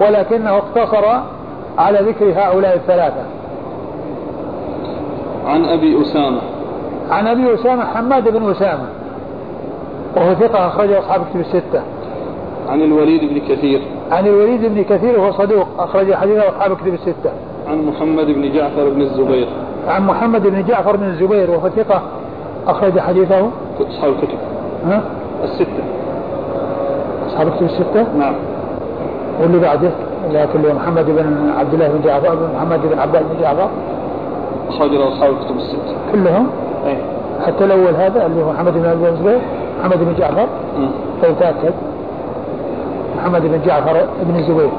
ولكنه 0.00 0.56
اقتصر 0.56 1.04
على 1.78 1.98
ذكر 1.98 2.24
هؤلاء 2.24 2.74
الثلاثة. 2.74 3.24
عن 5.46 5.64
أبي 5.64 6.02
أسامة. 6.02 6.40
عن 7.10 7.26
أبي 7.26 7.54
أسامة 7.54 7.84
حماد 7.84 8.28
بن 8.28 8.50
أسامة 8.50 8.86
وهو 10.16 10.34
ثقة 10.34 10.66
أخرجه 10.66 10.98
أصحاب 10.98 11.20
كتب 11.30 11.40
الستة. 11.40 11.82
عن 12.68 12.82
الوليد 12.82 13.20
بن 13.20 13.54
كثير. 13.54 13.82
عن 14.10 14.26
الوليد 14.26 14.64
بن 14.64 14.84
كثير 14.84 15.20
وهو 15.20 15.32
صدوق 15.32 15.66
أخرج 15.78 16.14
حديثه 16.14 16.48
أصحاب 16.48 16.76
كتب 16.76 16.94
الستة. 16.94 17.30
عن 17.68 17.86
محمد 17.86 18.26
بن 18.26 18.52
جعفر 18.52 18.88
بن 18.88 19.00
الزبير. 19.00 19.48
عن 19.88 20.06
محمد 20.06 20.42
بن 20.46 20.64
جعفر 20.64 20.96
بن 20.96 21.04
الزبير 21.04 21.50
وهو 21.50 21.68
ثقة 21.68 22.02
أخرج 22.66 22.98
حديثه. 22.98 23.48
أصحاب 23.80 24.12
الكتب. 24.12 24.38
ها؟ 24.86 25.02
الستة. 25.44 25.84
أصحاب 27.26 27.46
الكتب 27.46 27.64
الستة؟ 27.64 28.06
نعم. 28.18 28.34
واللي 29.40 29.58
بعده؟ 29.58 29.90
لكن 30.32 30.74
محمد 30.74 31.06
بن 31.06 31.52
عبد 31.58 31.74
الله 31.74 31.88
بن 31.88 32.00
جعفر 32.04 32.36
محمد 32.56 32.80
بن 32.92 32.98
عباس 32.98 33.22
بن 33.22 33.40
جعفر. 33.40 33.68
أخرج 34.68 34.90
له 34.90 35.08
أصحاب 35.08 35.30
الكتب 35.30 35.56
الستة. 35.56 35.94
كلهم؟ 36.12 36.46
أي 36.86 36.96
حتى 37.46 37.64
الأول 37.64 37.94
هذا 37.94 38.26
اللي 38.26 38.42
هو 38.42 38.52
محمد 38.52 38.72
بن 38.72 38.86
عبد 38.86 39.04
الزبير 39.04 39.38
محمد 39.80 39.98
بن 39.98 40.14
جعفر. 40.18 40.46
طيب 41.22 41.38
تأكد. 41.40 41.74
محمد 43.16 43.42
بن 43.42 43.60
جعفر 43.66 44.06
بن 44.22 44.36
الزبير. 44.36 44.70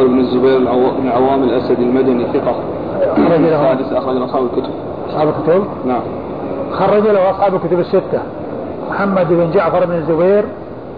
جعفر 0.00 0.12
بن 0.12 0.18
الزبير 0.18 0.58
بن 1.00 1.08
عوام 1.08 1.42
الأسد 1.42 1.80
المدني 1.80 2.26
ثقة. 2.32 2.54
خرج 3.16 3.40
له. 3.40 3.72
السادس 3.72 3.92
أخرج 3.92 4.16
له 4.16 4.24
أصحاب 4.24 4.44
الكتب. 4.44 4.70
أصحاب 5.08 5.28
الكتب؟ 5.28 5.64
نعم. 5.86 6.02
خرج 6.72 7.02
له 7.02 7.30
أصحاب 7.30 7.54
الكتب 7.54 7.78
الستة. 7.78 8.22
محمد 8.90 9.28
بن 9.28 9.50
جعفر 9.50 9.86
بن 9.86 9.94
الزبير 9.94 10.44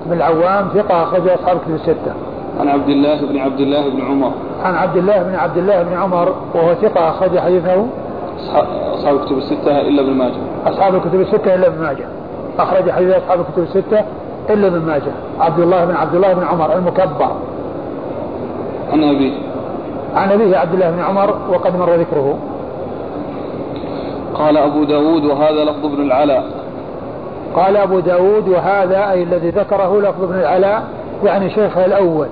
بن 0.06 0.12
العوام 0.12 0.68
ثقة 0.74 1.02
أخرج 1.02 1.28
أصحاب 1.28 1.56
الكتب 1.56 1.74
الستة. 1.74 2.12
عن 2.60 2.68
عبد 2.68 2.88
الله 2.88 3.26
بن 3.26 3.38
عبد 3.38 3.60
الله 3.60 3.88
بن 3.88 4.02
عمر. 4.02 4.32
عن 4.64 4.74
عبد 4.74 4.96
الله 4.96 5.22
بن 5.22 5.34
عبد 5.34 5.56
الله 5.58 5.82
بن 5.82 5.96
عمر 5.96 6.34
وهو 6.54 6.74
ثقة 6.74 7.08
أخرج 7.08 7.38
حديثه. 7.38 7.86
أصحاب 8.94 9.16
الكتب 9.16 9.38
الستة 9.38 9.80
إلا 9.80 10.02
ابن 10.02 10.12
ماجه. 10.12 10.40
أصحاب 10.66 10.94
الكتب 10.94 11.20
الستة 11.20 11.54
إلا 11.54 11.66
ابن 11.66 11.82
ماجه. 11.82 12.04
أخرج 12.58 12.90
حديث 12.90 13.14
أصحاب 13.14 13.40
الكتب 13.40 13.62
الستة 13.62 14.04
إلا 14.50 14.66
ابن 14.66 14.86
ماجه. 14.86 15.12
عبد 15.40 15.60
الله 15.60 15.84
بن 15.84 15.94
عبد 15.94 16.14
الله 16.14 16.32
بن 16.32 16.42
عمر 16.42 16.76
المكبر. 16.76 17.32
عن 18.92 19.04
أبيه 19.04 19.32
عن 20.14 20.32
أبيه 20.32 20.56
عبد 20.56 20.74
الله 20.74 20.90
بن 20.90 21.00
عمر 21.00 21.34
وقد 21.50 21.76
مر 21.76 21.94
ذكره. 21.94 22.38
قال 24.34 24.56
أبو 24.56 24.84
داود 24.84 25.24
وهذا 25.24 25.64
لفظ 25.64 25.84
ابن 25.84 26.02
العلاء. 26.02 26.44
قال 27.56 27.76
أبو 27.76 28.00
داود 28.00 28.48
وهذا 28.48 29.10
أي 29.10 29.22
الذي 29.22 29.50
ذكره 29.50 30.00
لفظ 30.00 30.22
ابن 30.22 30.34
العلاء 30.34 30.82
يعني 31.24 31.50
شيخه 31.50 31.84
الأول. 31.84 32.26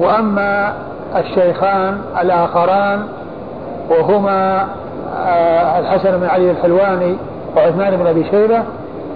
وأما 0.00 0.74
الشيخان 1.16 1.98
الآخران 2.20 3.06
وهما 3.90 4.68
آه، 5.16 5.78
الحسن 5.78 6.18
بن 6.18 6.26
علي 6.26 6.50
الحلواني 6.50 7.16
وعثمان 7.56 7.96
بن 7.96 8.06
أبي 8.06 8.24
شيبة 8.30 8.62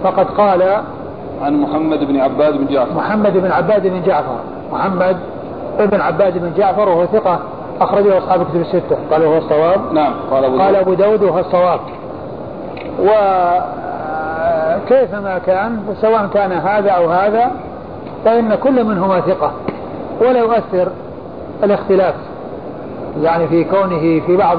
فقد 0.03 0.25
قال 0.25 0.61
عن 1.41 1.53
محمد 1.61 2.03
بن 2.03 2.19
عباد 2.19 2.57
بن 2.57 2.65
جعفر. 2.73 2.93
محمد 2.93 3.37
بن 3.37 3.51
عباد 3.51 3.87
بن 3.87 4.01
جعفر. 4.01 4.35
محمد 4.71 5.17
ابن 5.79 6.01
عباد 6.01 6.37
بن 6.37 6.53
جعفر 6.57 6.89
وهو 6.89 7.05
ثقة 7.05 7.39
أخرجه 7.81 8.17
أصحاب 8.17 8.43
كتب 8.43 8.61
الستة. 8.61 8.97
قال 9.11 9.23
وهو 9.23 9.37
الصواب؟ 9.37 9.93
نعم 9.93 10.13
قال 10.31 10.45
أبو 10.45 10.59
قال 10.59 10.75
أبو 10.75 10.93
داود 10.93 11.23
وهو 11.23 11.39
الصواب. 11.39 11.79
وكيفما 14.85 15.39
كان 15.45 15.79
سواء 16.01 16.27
كان 16.33 16.51
هذا 16.51 16.91
أو 16.91 17.09
هذا 17.09 17.51
فإن 18.25 18.55
كل 18.55 18.83
منهما 18.83 19.21
ثقة. 19.21 19.51
ولا 20.21 20.39
يؤثر 20.39 20.91
الاختلاف. 21.63 22.15
يعني 23.21 23.47
في 23.47 23.63
كونه 23.63 24.19
في 24.25 24.37
بعض 24.37 24.57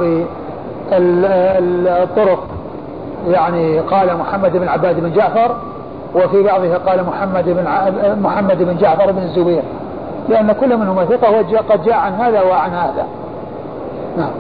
الطرق 0.92 2.46
يعني 3.28 3.78
قال 3.78 4.16
محمد 4.16 4.56
بن 4.56 4.68
عباد 4.68 5.00
بن 5.00 5.12
جعفر 5.12 5.56
وفي 6.14 6.42
بعضها 6.42 6.78
قال 6.78 7.04
محمد 7.04 7.44
بن 7.46 7.64
محمد 8.22 8.62
بن 8.62 8.76
جعفر 8.76 9.12
بن 9.12 9.22
الزبير. 9.22 9.62
لأن 10.28 10.52
كل 10.52 10.76
منهما 10.76 11.04
ثقة 11.04 11.30
وقد 11.30 11.82
جاء 11.82 11.94
عن 11.94 12.12
هذا 12.12 12.42
وعن 12.42 12.70
هذا. 12.70 13.06
نعم. 14.16 14.32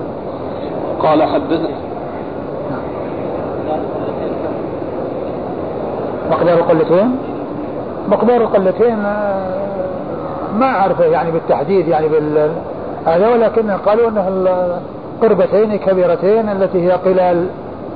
قال 1.02 1.22
حدث. 1.22 1.60
مقدار 6.30 6.60
قلتين 6.60 7.16
مقدار 8.08 8.36
القلتين 8.36 8.96
ما 10.58 10.66
أعرفه 10.66 11.04
يعني 11.04 11.30
بالتحديد 11.30 11.88
يعني 11.88 12.08
بال 12.08 12.50
هذا 13.06 13.28
ولكن 13.28 13.70
قالوا 13.70 14.08
أنه 14.08 14.28
القربتين 15.22 15.76
كبيرتين 15.76 16.48
التي 16.48 16.86
هي 16.86 16.92
قلال 16.92 17.46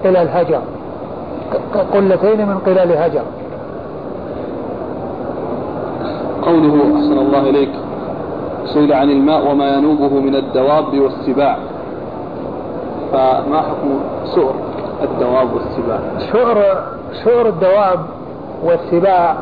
قلال 0.05 0.29
هجر. 0.29 0.61
قلتين 1.95 2.47
من 2.49 2.59
قلال 2.67 2.93
هجر. 2.93 3.23
قوله 6.47 6.97
أحسن 6.97 7.19
الله 7.19 7.41
إليك 7.51 7.71
سئل 8.65 8.93
عن 8.93 9.11
الماء 9.11 9.51
وما 9.51 9.69
ينوبه 9.69 10.21
من 10.21 10.35
الدواب 10.37 10.99
والسباع. 10.99 11.57
فما 13.13 13.61
حكم 13.61 14.01
سؤر 14.25 14.55
الدواب 15.03 15.49
والسباع؟ 15.55 15.99
سؤر 16.33 16.63
سؤر 17.25 17.49
الدواب 17.49 18.01
والسباع 18.65 19.35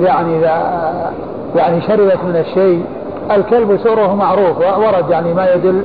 يعني 0.00 0.38
إذا 0.38 1.12
يعني 1.56 1.80
شربت 1.80 2.18
من 2.24 2.36
الشيء. 2.36 2.84
الكلب 3.30 3.76
سؤره 3.84 4.14
معروف 4.14 4.58
ورد 4.58 5.10
يعني 5.10 5.34
ما 5.34 5.54
يدل 5.54 5.82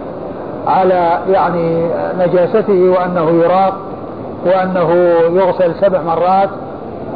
على 0.67 1.19
يعني 1.29 1.87
نجاسته 2.19 2.89
وأنه 2.89 3.29
يراق 3.29 3.73
وأنه 4.45 4.91
يغسل 5.41 5.75
سبع 5.81 6.01
مرات 6.01 6.49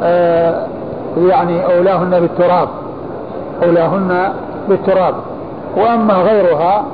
آه 0.02 0.66
يعني 1.18 1.76
أولاهن 1.76 2.20
بالتراب. 2.20 2.68
أولاهن 3.62 4.32
بالتراب. 4.68 5.14
وأما 5.76 6.14
غيرها 6.14 6.84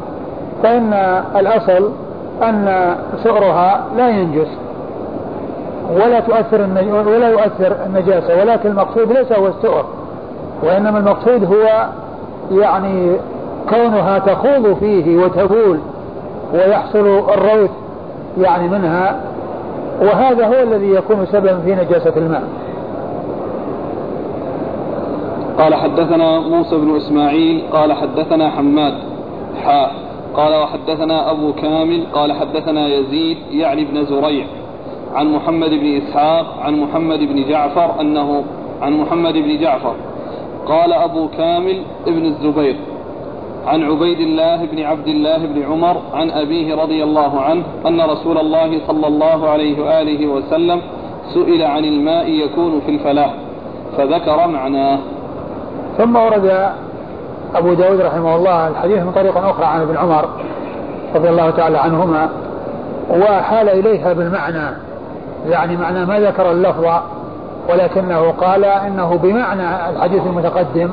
فإن 0.62 0.92
الأصل 1.36 1.90
أن 2.42 2.94
سؤرها 3.22 3.84
لا 3.96 4.08
ينجس 4.08 4.48
ولا 5.92 6.20
تؤثر 6.20 6.60
ولا 7.06 7.28
يؤثر 7.28 7.76
النجاسة 7.86 8.40
ولكن 8.40 8.68
المقصود 8.70 9.12
ليس 9.12 9.32
هو 9.32 9.46
السؤر 9.46 9.84
وإنما 10.62 10.98
المقصود 10.98 11.44
هو 11.44 11.86
يعني 12.60 13.16
كونها 13.70 14.18
تخوض 14.18 14.76
فيه 14.80 15.16
وتبول 15.24 15.78
ويحصل 16.54 17.06
الروث 17.34 17.70
يعني 18.40 18.68
منها 18.68 19.16
وهذا 20.02 20.46
هو 20.46 20.62
الذي 20.62 20.90
يكون 20.94 21.26
سببا 21.32 21.58
في 21.64 21.74
نجاسة 21.74 22.12
الماء. 22.16 22.42
قال 25.58 25.74
حدثنا 25.74 26.40
موسى 26.40 26.76
بن 26.76 26.96
إسماعيل 26.96 27.62
قال 27.72 27.92
حدثنا 27.92 28.50
حماد 28.50 28.94
حاء 29.64 29.94
قال 30.36 30.54
وحدثنا 30.54 31.30
أبو 31.30 31.52
كامل 31.52 32.04
قال 32.12 32.32
حدثنا 32.32 32.88
يزيد 32.88 33.36
يعني 33.50 33.84
بن 33.84 34.04
زريع 34.04 34.46
عن 35.14 35.32
محمد 35.32 35.70
بن 35.70 35.96
إسحاق 35.96 36.46
عن 36.62 36.80
محمد 36.80 37.18
بن 37.18 37.48
جعفر 37.48 38.00
أنه 38.00 38.44
عن 38.82 38.92
محمد 38.92 39.32
بن 39.32 39.58
جعفر 39.58 39.94
قال 40.66 40.92
أبو 40.92 41.28
كامل 41.28 41.82
ابن 42.06 42.24
الزبير 42.24 42.76
عن 43.66 43.82
عبيد 43.82 44.20
الله 44.20 44.64
بن 44.64 44.82
عبد 44.82 45.08
الله 45.08 45.38
بن 45.38 45.62
عمر 45.62 45.96
عن 46.14 46.30
أبيه 46.30 46.74
رضي 46.74 47.04
الله 47.04 47.40
عنه 47.40 47.62
أن 47.86 48.00
رسول 48.00 48.38
الله 48.38 48.80
صلى 48.86 49.06
الله 49.06 49.48
عليه 49.48 49.82
وآله 49.82 50.26
وسلم 50.26 50.80
سئل 51.34 51.62
عن 51.62 51.84
الماء 51.84 52.30
يكون 52.30 52.80
في 52.80 52.90
الفلاح 52.90 53.34
فذكر 53.96 54.48
معناه. 54.48 54.98
ثم 55.98 56.16
ورد 56.16 56.70
أبو 57.54 57.74
داود 57.74 58.00
رحمه 58.00 58.36
الله 58.36 58.68
الحديث 58.68 59.02
من 59.02 59.12
طريق 59.12 59.36
أخرى 59.36 59.64
عن 59.64 59.80
ابن 59.80 59.96
عمر 59.96 60.28
رضي 61.14 61.28
الله 61.28 61.50
تعالى 61.50 61.78
عنهما 61.78 62.28
وحال 63.10 63.68
إليها 63.68 64.12
بالمعنى 64.12 64.76
يعني 65.48 65.76
معنى 65.76 66.04
ما 66.04 66.20
ذكر 66.20 66.50
اللفظ 66.50 66.86
ولكنه 67.70 68.30
قال 68.30 68.64
إنه 68.64 69.18
بمعنى 69.22 69.90
الحديث 69.90 70.26
المتقدم 70.26 70.90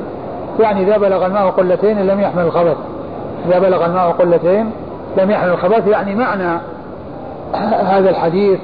يعني 0.60 0.82
إذا 0.82 0.96
بلغ 0.98 1.26
الماء 1.26 1.50
قلتين 1.50 2.06
لم 2.06 2.20
يحمل 2.20 2.42
الخبث 2.42 2.76
إذا 3.46 3.58
بلغ 3.58 3.86
الماء 3.86 4.10
قلتين 4.10 4.70
لم 5.16 5.30
يحمل 5.30 5.50
الخبث 5.50 5.86
يعني 5.86 6.14
معنى 6.14 6.58
هذا 7.84 8.10
الحديث 8.10 8.60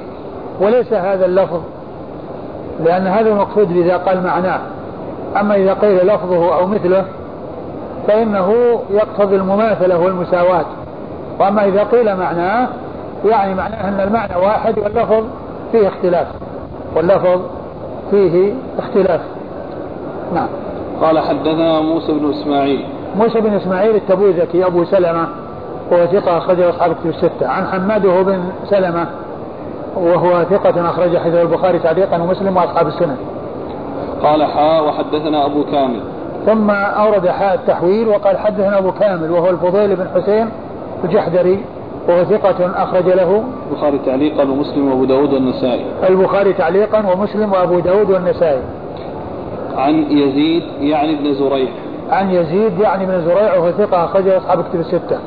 وليس 0.61 0.93
هذا 0.93 1.25
اللفظ 1.25 1.61
لأن 2.85 3.07
هذا 3.07 3.29
المقصود 3.29 3.71
إذا 3.71 3.97
قال 3.97 4.23
معناه. 4.23 4.59
أما 5.39 5.55
إذا 5.55 5.73
قيل 5.73 6.07
لفظه 6.07 6.55
أو 6.55 6.67
مثله 6.67 7.05
فإنه 8.07 8.79
يقتضي 8.89 9.35
المماثلة 9.35 9.99
والمساواة. 9.99 10.65
وأما 11.39 11.65
إذا 11.65 11.83
قيل 11.83 12.15
معناه 12.15 12.67
يعني 13.25 13.55
معناه 13.55 13.89
أن 13.89 14.07
المعنى 14.07 14.35
واحد 14.35 14.79
واللفظ 14.79 15.23
فيه 15.71 15.87
اختلاف. 15.87 16.27
واللفظ 16.95 17.41
فيه 18.11 18.53
اختلاف. 18.79 19.21
نعم. 20.33 20.47
قال 21.01 21.19
حدثنا 21.19 21.81
موسى 21.81 22.11
بن 22.11 22.29
إسماعيل. 22.29 22.85
موسى 23.15 23.41
بن 23.41 23.53
إسماعيل 23.53 23.95
التبوذكي 23.95 24.65
أبو 24.65 24.85
سلمة 24.85 25.27
وهو 25.91 26.05
ثقة 26.05 26.37
أخرجه 26.37 26.69
أصحاب 26.69 26.95
كتب 26.95 27.09
الستة. 27.09 27.47
عن 27.47 27.67
حماد 27.67 28.05
وهو 28.05 28.23
بن 28.23 28.43
سلمة 28.69 29.07
وهو 29.95 30.43
ثقة 30.43 30.89
أخرج 30.89 31.17
حديث 31.17 31.35
البخاري 31.35 31.79
تعليقا 31.79 32.21
ومسلم 32.21 32.57
وأصحاب 32.57 32.87
السنة. 32.87 33.17
قال 34.23 34.43
حاء 34.43 34.87
وحدثنا 34.87 35.45
أبو 35.45 35.63
كامل. 35.63 35.99
ثم 36.45 36.71
أورد 36.71 37.27
حاء 37.27 37.53
التحويل 37.53 38.07
وقال 38.07 38.37
حدثنا 38.37 38.77
أبو 38.77 38.91
كامل 38.91 39.31
وهو 39.31 39.49
الفضيل 39.49 39.95
بن 39.95 40.07
حسين 40.15 40.49
الجحدري 41.03 41.63
وهو 42.07 42.23
ثقة 42.23 42.83
أخرج 42.83 43.05
له. 43.05 43.43
البخاري 43.71 43.99
تعليقا 44.05 44.43
ومسلم 44.43 44.91
وأبو 44.91 45.05
داود 45.05 45.33
والنسائي. 45.33 45.85
البخاري 46.09 46.53
تعليقا 46.53 47.13
ومسلم 47.13 47.53
وأبو 47.53 47.79
داود 47.79 48.11
والنسائي. 48.11 48.61
عن 49.77 49.93
يزيد 49.93 50.63
يعني 50.81 51.19
ابن 51.19 51.33
زريع. 51.33 51.69
عن 52.09 52.31
يزيد 52.31 52.79
يعني 52.79 53.05
بن 53.05 53.21
زريع 53.21 53.57
وهو 53.57 53.71
ثقة 53.71 54.05
أخرجه 54.05 54.37
أصحاب 54.37 54.63
كتب 54.63 54.79
الستة. 54.79 55.19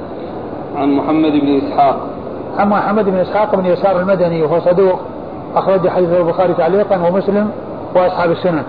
عن 0.76 0.93
محمد 0.93 1.32
بن 1.32 1.61
إسحاق. 1.66 1.97
عن 2.59 2.68
محمد 2.68 3.05
بن 3.05 3.16
إسحاق 3.16 3.57
بن 3.57 3.66
يسار 3.66 4.01
المدني 4.01 4.43
وهو 4.43 4.61
صدوق 4.61 5.01
أخرج 5.57 5.88
حديث 5.88 6.09
البخاري 6.09 6.55
تعليقا 6.55 7.09
ومسلم 7.09 7.51
وأصحاب 7.97 8.30
السنن. 8.30 8.62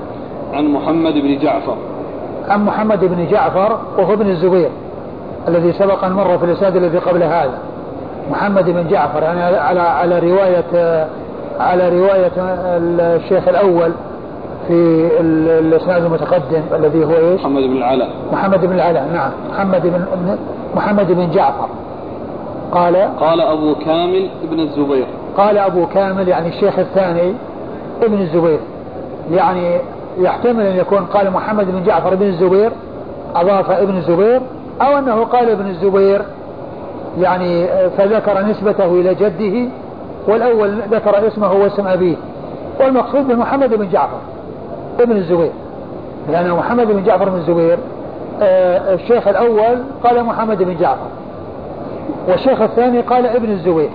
عن 0.53 0.67
محمد 0.67 1.13
بن 1.13 1.37
جعفر. 1.37 1.75
عن 2.49 2.65
محمد 2.65 3.05
بن 3.05 3.27
جعفر 3.27 3.79
وهو 3.97 4.13
ابن 4.13 4.29
الزبير 4.29 4.69
الذي 5.47 5.73
سبق 5.73 6.05
أن 6.05 6.11
مر 6.11 6.37
في 6.37 6.45
الإسناد 6.45 6.75
الذي 6.75 6.97
قبل 6.97 7.23
هذا. 7.23 7.57
محمد 8.31 8.69
بن 8.69 8.87
جعفر 8.87 9.23
يعني 9.23 9.41
على 9.41 9.79
على 9.79 10.19
رواية 10.19 11.07
على 11.59 11.89
رواية 11.89 12.31
الشيخ 12.37 13.47
الأول 13.47 13.91
في 14.67 15.09
الإسناد 15.19 16.03
المتقدم 16.03 16.61
الذي 16.73 17.05
هو 17.05 17.11
إيش؟ 17.11 17.41
محمد 17.41 17.63
بن 17.63 17.77
العلاء. 17.77 18.09
محمد 18.33 18.65
بن 18.65 18.75
العلاء 18.75 19.07
نعم. 19.13 19.31
محمد 19.51 19.81
بن 19.83 20.05
محمد 20.75 21.11
بن 21.11 21.29
جعفر. 21.29 21.67
قال؟ 22.71 22.95
قال 23.19 23.41
أبو 23.41 23.75
كامل 23.75 24.29
ابن 24.43 24.59
الزبير. 24.59 25.05
قال 25.37 25.57
أبو 25.57 25.85
كامل 25.85 26.27
يعني 26.27 26.47
الشيخ 26.47 26.79
الثاني 26.79 27.33
ابن 28.03 28.21
الزبير. 28.21 28.59
يعني 29.31 29.77
يحتمل 30.17 30.65
أن 30.65 30.75
يكون 30.75 31.05
قال 31.05 31.31
محمد 31.31 31.65
بن 31.71 31.83
جعفر 31.83 32.15
بن 32.15 32.25
الزبير 32.25 32.71
أضاف 33.35 33.71
ابن 33.71 33.97
الزبير 33.97 34.41
أو 34.81 34.97
أنه 34.97 35.23
قال 35.23 35.49
ابن 35.49 35.67
الزبير 35.67 36.21
يعني 37.19 37.67
فذكر 37.89 38.45
نسبته 38.45 38.85
إلى 38.85 39.15
جده 39.15 39.69
والأول 40.27 40.81
ذكر 40.91 41.27
اسمه 41.27 41.51
واسم 41.53 41.87
أبيه. 41.87 42.15
والمقصود 42.79 43.27
بمحمد 43.27 43.73
بن 43.73 43.89
جعفر 43.89 44.17
ابن 44.99 45.11
الزبير. 45.11 45.51
لأن 46.29 46.51
محمد 46.51 46.87
بن 46.87 47.03
جعفر 47.03 47.29
بن 47.29 47.35
الزبير 47.35 47.77
آه 48.41 48.93
الشيخ 48.93 49.27
الأول 49.27 49.77
قال 50.03 50.23
محمد 50.23 50.63
بن 50.63 50.77
جعفر 50.77 51.07
والشيخ 52.27 52.61
الثاني 52.61 53.01
قال 53.01 53.25
ابن 53.25 53.51
الزبير. 53.51 53.89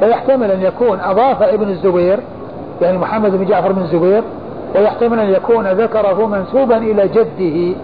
فيحتمل 0.00 0.50
أن 0.50 0.62
يكون 0.62 1.00
أضاف 1.00 1.42
ابن 1.42 1.68
الزبير 1.68 2.20
يعني 2.82 2.98
محمد 2.98 3.30
بن 3.30 3.44
جعفر 3.44 3.72
بن 3.72 3.82
الزبير 3.82 4.22
ويحتمل 4.74 5.20
أن 5.20 5.30
يكون 5.30 5.66
ذكره 5.66 6.26
منسوبا 6.26 6.76
إلى 6.76 7.08
جده 7.08 7.76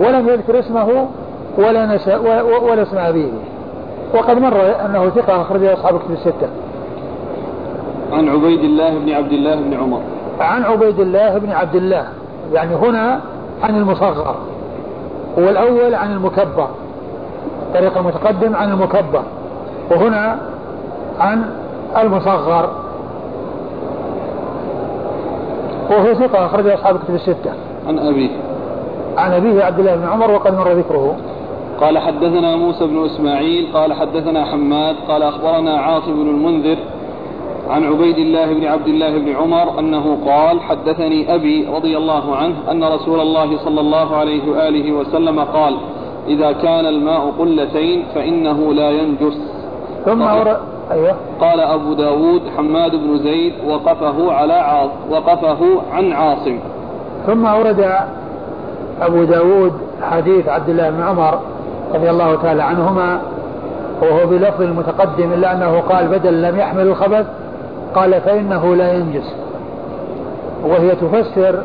ولم 0.00 0.28
يذكر 0.28 0.58
اسمه 0.58 1.08
ولا 1.58 1.86
نسى 1.86 2.16
ولا 2.62 2.82
اسم 2.82 2.98
أبيه. 2.98 3.30
وقد 4.14 4.38
مر 4.38 4.86
أنه 4.86 5.08
ثقة 5.10 5.42
أخرجه 5.42 5.74
أصحاب 5.74 5.94
الكتب 5.94 6.10
الستة. 6.10 6.48
عن 8.12 8.28
عبيد 8.28 8.60
الله 8.60 8.98
بن 8.98 9.12
عبد 9.12 9.32
الله 9.32 9.54
بن 9.54 9.74
عمر. 9.74 10.00
عن 10.40 10.62
عبيد 10.62 11.00
الله 11.00 11.38
بن 11.38 11.52
عبد 11.52 11.74
الله. 11.74 12.06
يعني 12.52 12.74
هنا 12.74 13.20
عن 13.62 13.76
المصغر. 13.76 14.34
والأول 15.36 15.94
عن 15.94 16.12
المكبر. 16.12 16.68
طريق 17.74 17.98
المتقدم 17.98 18.56
عن 18.56 18.72
المكبر. 18.72 19.22
وهنا 19.90 20.38
عن 21.20 21.44
المصغر. 21.98 22.70
وهو 25.90 26.14
ثقة 26.14 26.46
أخرج 26.46 26.66
أصحاب 26.66 26.96
الكتب 26.96 27.14
الستة. 27.14 27.52
عن 27.88 27.98
أبيه. 27.98 28.30
عن 29.16 29.32
أبيه 29.32 29.64
عبد 29.64 29.78
الله 29.78 29.96
بن 29.96 30.06
عمر 30.06 30.30
وقد 30.30 30.54
مر 30.54 30.72
ذكره. 30.72 31.16
قال 31.80 31.98
حدثنا 31.98 32.56
موسى 32.56 32.86
بن 32.86 33.04
إسماعيل 33.04 33.66
قال 33.74 33.92
حدثنا 33.92 34.44
حماد 34.44 34.96
قال 35.08 35.22
أخبرنا 35.22 35.78
عاصم 35.80 36.12
بن 36.12 36.30
المنذر 36.30 36.76
عن 37.70 37.84
عبيد 37.84 38.18
الله 38.18 38.54
بن 38.54 38.64
عبد 38.64 38.88
الله 38.88 39.18
بن 39.18 39.36
عمر 39.36 39.78
أنه 39.78 40.18
قال 40.26 40.60
حدثني 40.60 41.34
أبي 41.34 41.66
رضي 41.74 41.96
الله 41.96 42.36
عنه 42.36 42.54
أن 42.70 42.84
رسول 42.84 43.20
الله 43.20 43.58
صلى 43.64 43.80
الله 43.80 44.16
عليه 44.16 44.50
وآله 44.50 44.92
وسلم 44.92 45.40
قال 45.40 45.76
إذا 46.28 46.52
كان 46.52 46.86
الماء 46.86 47.32
قلتين 47.38 48.04
فإنه 48.14 48.74
لا 48.74 48.90
ينجس. 48.90 49.38
ثم 50.04 50.22
أورد 50.22 50.56
أيوه. 50.92 51.14
قال 51.40 51.60
أبو 51.60 51.92
داود 51.94 52.42
حماد 52.56 52.90
بن 52.90 53.18
زيد 53.18 53.52
وقفه 53.66 54.32
على 54.32 54.52
عاص 54.52 54.90
وقفه 55.10 55.58
عن 55.92 56.12
عاصم. 56.12 56.58
ثم 57.26 57.46
أورد 57.46 57.92
أبو 59.02 59.24
داود 59.24 59.72
حديث 60.02 60.48
عبد 60.48 60.68
الله 60.68 60.90
بن 60.90 61.02
عمر 61.02 61.38
رضي 61.94 62.10
الله 62.10 62.36
تعالى 62.42 62.62
عنهما 62.62 63.20
وهو 64.02 64.26
بلفظ 64.26 64.62
المتقدم 64.62 65.32
إلا 65.32 65.52
أنه 65.52 65.80
قال 65.80 66.08
بدل 66.08 66.42
لم 66.42 66.58
يحمل 66.58 66.86
الخبث 66.86 67.26
قال 67.94 68.20
فإنه 68.20 68.76
لا 68.76 68.92
ينجس. 68.92 69.34
وهي 70.64 70.90
تفسر 70.90 71.62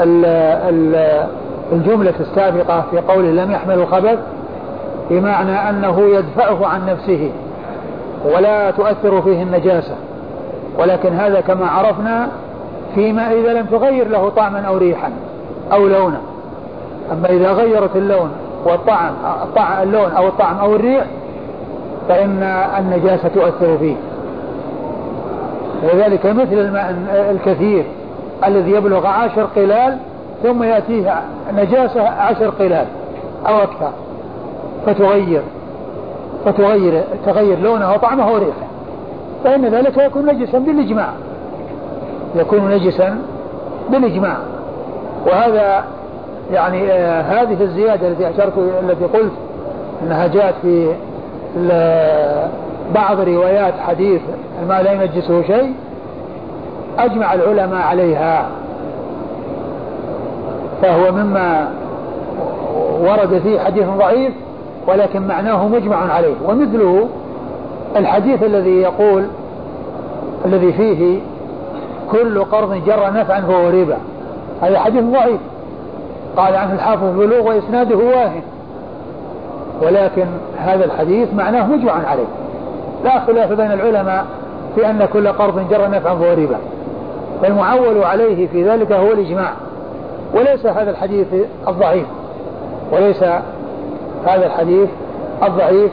ال 0.00 0.24
ال 0.24 1.26
الجملة 1.72 2.14
السابقة 2.20 2.84
في 2.90 2.98
قوله 2.98 3.30
لم 3.30 3.50
يحمل 3.50 3.74
الخبث 3.74 4.18
بمعنى 5.10 5.70
أنه 5.70 6.00
يدفعه 6.00 6.66
عن 6.66 6.86
نفسه. 6.86 7.30
ولا 8.24 8.70
تؤثر 8.70 9.22
فيه 9.22 9.42
النجاسة. 9.42 9.94
ولكن 10.78 11.12
هذا 11.12 11.40
كما 11.40 11.66
عرفنا 11.66 12.28
فيما 12.94 13.32
إذا 13.32 13.52
لم 13.52 13.66
تغير 13.66 14.08
له 14.08 14.28
طعما 14.28 14.60
أو 14.60 14.76
ريحا 14.76 15.10
أو 15.72 15.86
لونا 15.86 16.20
أما 17.12 17.28
إذا 17.28 17.52
غيرت 17.52 17.96
اللون 17.96 18.30
والطعم 18.64 19.12
الطعم 19.42 19.82
اللون 19.82 20.12
أو 20.12 20.28
الطعم 20.28 20.58
أو 20.58 20.76
الريح 20.76 21.04
فإن 22.08 22.42
النجاسة 22.78 23.28
تؤثر 23.28 23.78
فيه. 23.78 23.96
وذلك 25.82 26.26
مثل 26.26 26.52
الماء 26.52 26.94
الكثير 27.30 27.84
الذي 28.46 28.70
يبلغ 28.70 29.06
عشر 29.06 29.42
قلال 29.56 29.98
ثم 30.42 30.62
يأتيه 30.62 31.22
نجاسة 31.56 32.08
عشر 32.08 32.48
قلال 32.48 32.86
أو 33.48 33.58
أكثر 33.58 33.90
فتغير. 34.86 35.42
فتغير 36.44 37.02
تغير 37.26 37.58
لونه 37.58 37.92
وطعمه 37.92 38.32
وريحه. 38.32 38.66
فإن 39.44 39.64
ذلك 39.64 39.98
يكون 39.98 40.26
نجسا 40.26 40.58
بالإجماع. 40.58 41.08
يكون 42.34 42.70
نجسا 42.70 43.18
بالإجماع. 43.90 44.36
وهذا 45.26 45.84
يعني 46.52 46.92
آه 46.92 47.22
هذه 47.22 47.62
الزيادة 47.62 48.08
التي 48.08 48.30
أشرت 48.30 48.52
التي 48.82 49.04
قلت 49.04 49.32
أنها 50.02 50.26
جاءت 50.26 50.54
في 50.62 50.94
بعض 52.94 53.20
روايات 53.20 53.74
حديث 53.86 54.20
الماء 54.62 54.82
لا 54.82 54.92
ينجسه 54.92 55.42
شيء 55.42 55.74
أجمع 56.98 57.34
العلماء 57.34 57.82
عليها. 57.82 58.46
فهو 60.82 61.12
مما 61.12 61.68
ورد 63.00 63.40
فيه 63.42 63.60
حديث 63.60 63.86
ضعيف 63.98 64.32
ولكن 64.88 65.22
معناه 65.22 65.68
مجمع 65.68 66.12
عليه. 66.12 66.34
ومثله 66.48 67.08
الحديث 67.96 68.42
الذي 68.42 68.76
يقول 68.76 69.26
الذي 70.44 70.72
فيه 70.72 71.18
كل 72.12 72.44
قرض 72.44 72.84
جر 72.86 73.12
نفعا 73.12 73.40
فهو 73.40 73.68
ربا. 73.68 73.96
هذا 74.62 74.78
حديث 74.78 75.02
ضعيف. 75.04 75.40
قال 76.36 76.56
عنه 76.56 76.72
الحافظ 76.72 77.04
بلوغ 77.04 77.48
وإسناده 77.48 77.96
واهن. 77.96 78.42
ولكن 79.82 80.26
هذا 80.58 80.84
الحديث 80.84 81.34
معناه 81.34 81.66
مجمع 81.66 81.92
عليه. 81.92 82.26
لا 83.04 83.20
خلاف 83.20 83.52
بين 83.52 83.72
العلماء 83.72 84.26
في 84.74 84.90
أن 84.90 85.08
كل 85.12 85.28
قرض 85.28 85.68
جر 85.70 85.90
نفعا 85.90 86.14
فهو 86.14 86.32
ربا. 86.32 86.58
فالمعول 87.42 88.04
عليه 88.04 88.46
في 88.46 88.70
ذلك 88.70 88.92
هو 88.92 89.12
الإجماع. 89.12 89.50
وليس 90.34 90.66
هذا 90.66 90.90
الحديث 90.90 91.26
الضعيف. 91.68 92.06
وليس 92.92 93.24
هذا 94.26 94.46
الحديث 94.46 94.88
الضعيف 95.42 95.90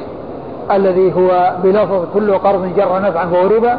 الذي 0.72 1.14
هو 1.14 1.54
بلفظ 1.64 2.06
كل 2.14 2.38
قرض 2.38 2.76
جر 2.78 3.02
نفعا 3.02 3.26
فهو 3.26 3.48
ربا 3.48 3.78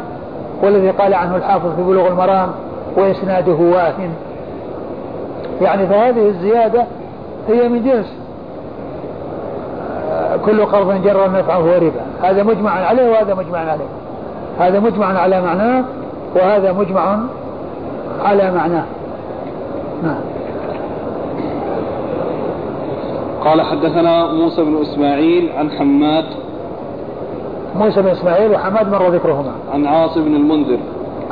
والذي 0.63 0.89
قال 0.89 1.13
عنه 1.13 1.35
الحافظ 1.35 1.75
في 1.75 1.83
بلوغ 1.83 2.07
المرام 2.07 2.51
وإسناده 2.97 3.51
واهن 3.51 4.13
يعني 5.61 5.87
فهذه 5.87 6.27
الزيادة 6.27 6.83
هي 7.47 7.69
من 7.69 7.83
جنس. 7.83 8.13
كل 10.45 10.65
قرض 10.65 11.03
جر 11.03 11.31
نفعا 11.31 11.41
فهو 11.41 11.73
ربا. 11.75 12.01
هذا 12.23 12.43
مجمع 12.43 12.71
عليه 12.71 13.11
وهذا 13.11 13.33
مجمع 13.33 13.59
عليه. 13.59 13.85
هذا 14.59 14.79
مجمع 14.79 15.19
على 15.19 15.41
معناه 15.41 15.83
وهذا 16.35 16.71
مجمع 16.71 17.19
على 18.25 18.51
معناه. 18.51 18.85
نعم. 20.03 20.32
قال 23.45 23.61
حدثنا 23.61 24.31
موسى 24.31 24.63
بن 24.63 24.81
إسماعيل 24.81 25.49
عن 25.57 25.71
حماد. 25.71 26.25
موسى 27.75 28.01
بن 28.01 28.07
إسماعيل 28.07 28.51
وحماد 28.51 28.91
مر 28.91 29.09
ذكرهما. 29.09 29.51
عن 29.73 29.85
عاصم 29.85 30.23
بن 30.25 30.35
المنذر. 30.35 30.77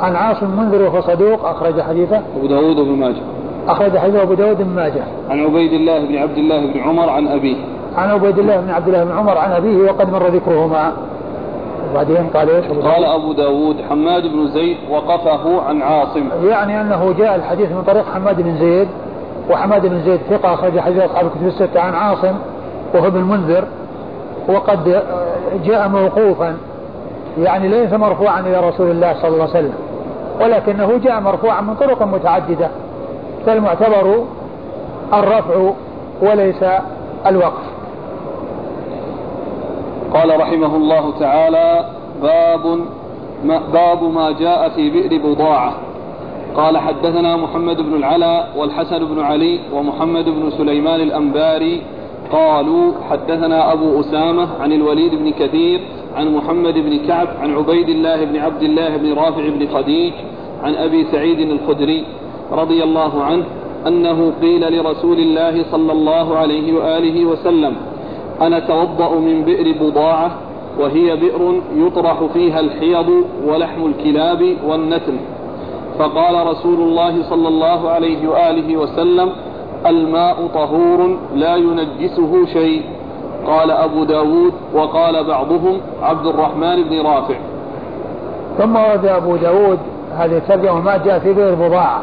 عن 0.00 0.16
عاصم 0.16 0.46
المنذر 0.46 0.82
وهو 0.82 1.00
صدوق 1.00 1.46
أخرج 1.46 1.80
حديثه. 1.80 2.22
أبو 2.36 2.46
داود 2.46 2.78
وابن 2.78 2.98
ماجه. 2.98 3.22
أخرج 3.68 3.98
حديثه 3.98 4.22
أبو 4.22 4.34
داود 4.34 4.58
بن 4.58 4.74
ماجه. 4.74 5.02
عن 5.30 5.40
عبيد 5.40 5.72
الله 5.72 5.98
بن 5.98 6.16
عبد 6.16 6.38
الله 6.38 6.66
بن 6.72 6.80
عمر 6.80 7.10
عن 7.10 7.28
أبيه. 7.28 7.56
عن 7.96 8.10
عبيد 8.10 8.38
الله 8.38 8.60
بن 8.60 8.70
عبد 8.70 8.88
الله 8.88 9.04
بن 9.04 9.12
عمر 9.12 9.38
عن 9.38 9.52
أبيه 9.52 9.76
وقد 9.76 10.12
مر 10.12 10.26
ذكرهما. 10.26 10.92
وبعدين 11.90 12.26
قال 12.34 12.50
إيش؟ 12.50 12.66
قال 12.66 13.04
أبو 13.04 13.32
داود 13.32 13.76
حماد 13.90 14.22
بن 14.22 14.46
زيد 14.46 14.76
وقفه 14.90 15.62
عن 15.62 15.82
عاصم. 15.82 16.28
يعني 16.44 16.80
أنه 16.80 17.14
جاء 17.18 17.36
الحديث 17.36 17.72
من 17.72 17.82
طريق 17.86 18.04
حماد 18.14 18.42
بن 18.42 18.58
زيد. 18.58 18.88
وحماد 19.50 19.86
بن 19.86 20.00
زيد 20.02 20.20
ثقة 20.30 20.54
أخرج 20.54 20.80
حديث 20.80 21.02
أصحاب 21.02 21.26
الكتب 21.26 21.46
الستة 21.46 21.80
عن 21.80 21.94
عاصم 21.94 22.34
وهو 22.94 23.06
ابن 23.06 23.18
المنذر 23.18 23.64
وقد 24.48 25.02
جاء 25.64 25.88
موقوفا 25.88 26.56
يعني 27.38 27.68
ليس 27.68 27.92
مرفوعا 27.92 28.40
إلى 28.40 28.68
رسول 28.68 28.90
الله 28.90 29.14
صلى 29.14 29.28
الله 29.28 29.40
عليه 29.42 29.50
وسلم 29.50 29.74
ولكنه 30.40 30.98
جاء 30.98 31.20
مرفوعا 31.20 31.60
من 31.60 31.74
طرق 31.74 32.02
متعددة 32.02 32.68
فالمعتبر 33.46 34.24
الرفع 35.14 35.70
وليس 36.22 36.64
الوقف. 37.26 37.72
قال 40.14 40.40
رحمه 40.40 40.76
الله 40.76 41.18
تعالى 41.20 41.84
باب 42.22 42.78
ما 43.44 43.60
باب 43.72 44.02
ما 44.02 44.30
جاء 44.30 44.68
في 44.68 44.90
بئر 44.90 45.22
بضاعة. 45.24 45.72
قال 46.56 46.78
حدثنا 46.78 47.36
محمد 47.36 47.80
بن 47.80 47.94
العلاء 47.94 48.48
والحسن 48.56 49.04
بن 49.04 49.20
علي 49.20 49.60
ومحمد 49.74 50.24
بن 50.24 50.50
سليمان 50.50 51.00
الأنباري 51.00 51.82
قالوا 52.32 52.92
حدثنا 53.10 53.72
أبو 53.72 54.00
أسامة 54.00 54.48
عن 54.60 54.72
الوليد 54.72 55.14
بن 55.14 55.30
كثير 55.30 55.80
عن 56.16 56.34
محمد 56.34 56.74
بن 56.74 56.98
كعب 57.08 57.28
عن 57.42 57.54
عبيد 57.54 57.88
الله 57.88 58.24
بن 58.24 58.36
عبد 58.36 58.62
الله 58.62 58.96
بن 58.96 59.12
رافع 59.12 59.48
بن 59.48 59.68
خديج 59.74 60.12
عن 60.62 60.74
أبي 60.74 61.04
سعيد 61.12 61.40
الخدري 61.40 62.04
رضي 62.52 62.84
الله 62.84 63.24
عنه 63.24 63.44
أنه 63.86 64.32
قيل 64.42 64.78
لرسول 64.78 65.18
الله 65.18 65.64
صلى 65.72 65.92
الله 65.92 66.36
عليه 66.36 66.72
وآله 66.72 67.24
وسلم 67.24 67.76
أنا 68.40 68.58
توضأ 68.58 69.14
من 69.18 69.44
بئر 69.44 69.74
بضاعة 69.80 70.30
وهي 70.78 71.16
بئر 71.16 71.60
يطرح 71.76 72.24
فيها 72.34 72.60
الحيض 72.60 73.24
ولحم 73.46 73.86
الكلاب 73.86 74.56
والنتن. 74.66 75.16
فقال 76.02 76.46
رسول 76.46 76.80
الله 76.80 77.22
صلى 77.30 77.48
الله 77.48 77.90
عليه 77.90 78.28
وآله 78.28 78.76
وسلم 78.76 79.32
الماء 79.86 80.36
طهور 80.54 81.16
لا 81.34 81.56
ينجسه 81.56 82.46
شيء. 82.52 82.82
قال 83.46 83.70
أبو 83.70 84.04
داود 84.04 84.52
وقال 84.74 85.24
بعضهم 85.24 85.80
عبد 86.02 86.26
الرحمن 86.26 86.82
بن 86.82 87.00
رافع. 87.06 87.34
ثم 88.58 88.76
ورد 88.76 89.06
أبو 89.06 89.36
داود 89.36 89.78
هذه 90.18 90.36
الترجمة 90.36 90.80
ما 90.80 90.96
جاء 90.96 91.18
في 91.18 91.32
بئر 91.32 91.54
بضاعة. 91.54 92.02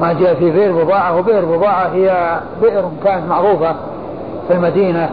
ما 0.00 0.12
جاء 0.12 0.34
في 0.34 0.50
بئر 0.50 0.84
بضاعة 0.84 1.18
وبئر 1.18 1.44
بضاعة 1.44 1.88
هي 1.88 2.40
بئر 2.62 2.84
كانت 3.04 3.28
معروفة 3.28 3.74
في 4.48 4.54
المدينة 4.54 5.10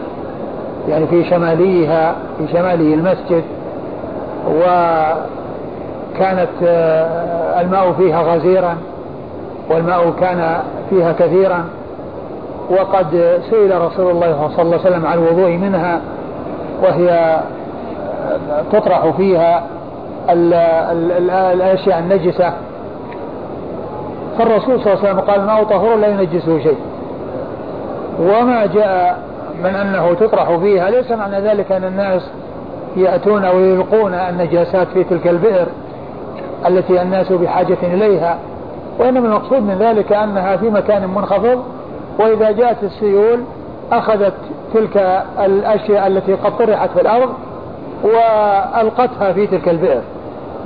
يعني 0.88 1.06
في 1.06 1.24
شماليها 1.30 2.16
في 2.38 2.52
شمالي 2.52 2.94
المسجد 2.94 3.44
وكانت 4.48 5.39
آه، 6.64 7.60
الماء 7.60 7.92
فيها 7.92 8.22
غزيرا 8.22 8.76
والماء 9.70 10.10
كان 10.20 10.62
فيها 10.90 11.12
كثيرا. 11.12 11.64
وقد 12.70 13.38
سئل 13.50 13.80
رسول 13.80 14.10
الله 14.10 14.50
صلى 14.56 14.62
الله 14.62 14.78
عليه 14.78 14.88
وسلم 14.90 15.06
عن 15.06 15.18
الوضوء 15.18 15.50
منها 15.56 16.00
وهي 16.82 17.10
آه، 17.10 18.62
تطرح 18.72 19.10
فيها 19.16 19.62
الأشياء 21.52 21.98
النجسة. 21.98 22.52
فالرسول 24.38 24.80
صلى 24.80 24.92
الله 24.92 24.98
عليه 24.98 25.10
وسلم 25.10 25.20
قال 25.20 25.40
الماء 25.40 25.64
طهور 25.64 25.96
لا 25.96 26.08
ينجسه 26.08 26.58
شيء. 26.58 26.78
وما 28.20 28.66
جاء 28.66 29.18
من 29.64 29.74
أنه 29.74 30.14
تطرح 30.14 30.56
فيها 30.56 30.90
ليس 30.90 31.12
معنى 31.12 31.40
ذلك 31.40 31.72
أن 31.72 31.84
الناس 31.84 32.30
يأتون 32.96 33.44
ويلقون 33.44 34.14
النجاسات 34.14 34.88
في 34.88 35.04
تلك 35.04 35.26
البئر. 35.26 35.66
التي 36.66 37.02
الناس 37.02 37.32
بحاجة 37.32 37.78
إليها 37.82 38.38
وإنما 38.98 39.28
المقصود 39.28 39.62
من 39.62 39.78
ذلك 39.78 40.12
أنها 40.12 40.56
في 40.56 40.70
مكان 40.70 41.08
منخفض 41.08 41.64
وإذا 42.18 42.50
جاءت 42.50 42.84
السيول 42.84 43.40
أخذت 43.92 44.34
تلك 44.74 45.24
الأشياء 45.44 46.06
التي 46.06 46.34
قد 46.34 46.56
طرحت 46.56 46.90
في 46.90 47.00
الأرض 47.00 47.28
وألقتها 48.04 49.32
في 49.32 49.46
تلك 49.46 49.68
البئر 49.68 50.00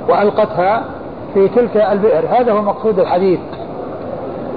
وألقتها 0.09 0.83
في 1.33 1.47
تلك 1.47 1.77
البئر. 1.77 2.25
هذا 2.39 2.51
هو 2.51 2.61
مقصود 2.61 2.99
الحديث. 2.99 3.39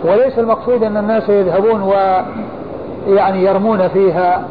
وليس 0.05 0.39
المقصود 0.39 0.83
أن 0.83 0.97
الناس 0.97 1.29
يذهبون 1.29 1.83
و 1.83 1.93
يعني 3.09 3.45
يرمون 3.45 3.89
فيها 3.89 4.43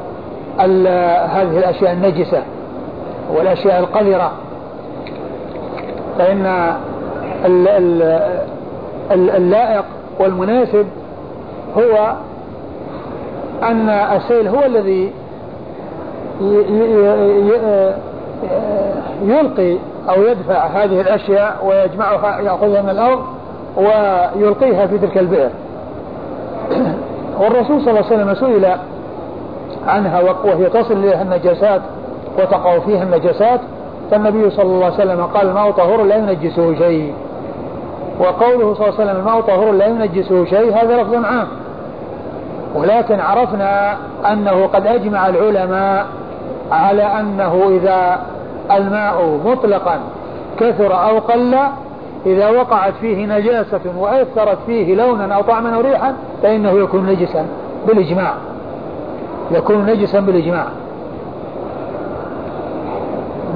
هذه 1.28 1.58
الأشياء 1.58 1.94
النجسة 1.94 2.44
والأشياء 3.36 3.80
القذرة. 3.80 4.32
فإن 6.18 6.74
اللائق 9.12 9.86
والمناسب 10.20 10.86
هو 11.78 12.14
أن 13.64 13.90
السيل 13.90 14.48
هو 14.48 14.64
الذي 14.66 15.12
يلقي 19.26 19.78
أو 20.10 20.24
يدفع 20.24 20.66
هذه 20.68 21.02
الأشياء 21.02 21.66
ويجمعها 21.66 22.40
يأخذها 22.40 22.82
من 22.82 22.90
الأرض 22.90 23.20
ويلقيها 23.78 24.88
في 24.88 24.98
تلك 24.98 25.18
البئر. 25.18 25.50
والرسول 27.40 27.82
صلى 27.82 27.90
الله 27.90 28.06
عليه 28.06 28.16
وسلم 28.16 28.34
سئل 28.34 28.78
عنها 29.88 30.22
وهي 30.22 30.70
تصل 30.70 30.94
إليها 30.94 31.22
النجاسات 31.22 31.82
وتقع 32.40 32.80
فيها 32.80 33.04
النجاسات 33.04 33.60
فالنبي 34.12 34.50
صلى 34.50 34.66
الله 34.66 34.86
عليه 34.86 34.96
وسلم 34.96 35.22
قال 35.22 35.48
الماء 35.48 35.72
طهور 35.72 36.04
لا 36.04 36.16
ينجسه 36.16 36.76
شيء. 36.76 37.14
وقوله 38.20 38.74
صلى 38.74 38.88
الله 38.88 39.00
عليه 39.00 39.12
وسلم 39.12 39.20
الماء 39.20 39.42
طهور 39.42 39.72
لا 39.72 39.88
ينجسه 39.88 40.46
شيء 40.46 40.74
هذا 40.76 41.02
لفظ 41.02 41.14
عام. 41.14 41.48
ولكن 42.76 43.20
عرفنا 43.20 43.98
أنه 44.32 44.68
قد 44.68 44.88
أجمع 44.88 45.28
العلماء 45.28 46.06
على 46.72 47.04
أنه 47.04 47.64
إذا 47.70 48.20
الماء 48.72 49.40
مطلقا 49.46 50.00
كثر 50.60 51.10
أو 51.10 51.20
قل 51.20 51.56
إذا 52.26 52.50
وقعت 52.50 52.94
فيه 53.02 53.26
نجاسة 53.26 53.80
وأثرت 53.98 54.58
فيه 54.66 54.96
لونا 54.96 55.36
أو 55.36 55.42
طعما 55.42 55.76
أو 55.76 55.82
ريحا 55.82 56.14
فإنه 56.44 56.72
يكون 56.72 57.06
نجسا 57.06 57.46
بالإجماع. 57.88 58.34
يكون 59.52 59.86
نجسا 59.86 60.20
بالإجماع. 60.20 60.66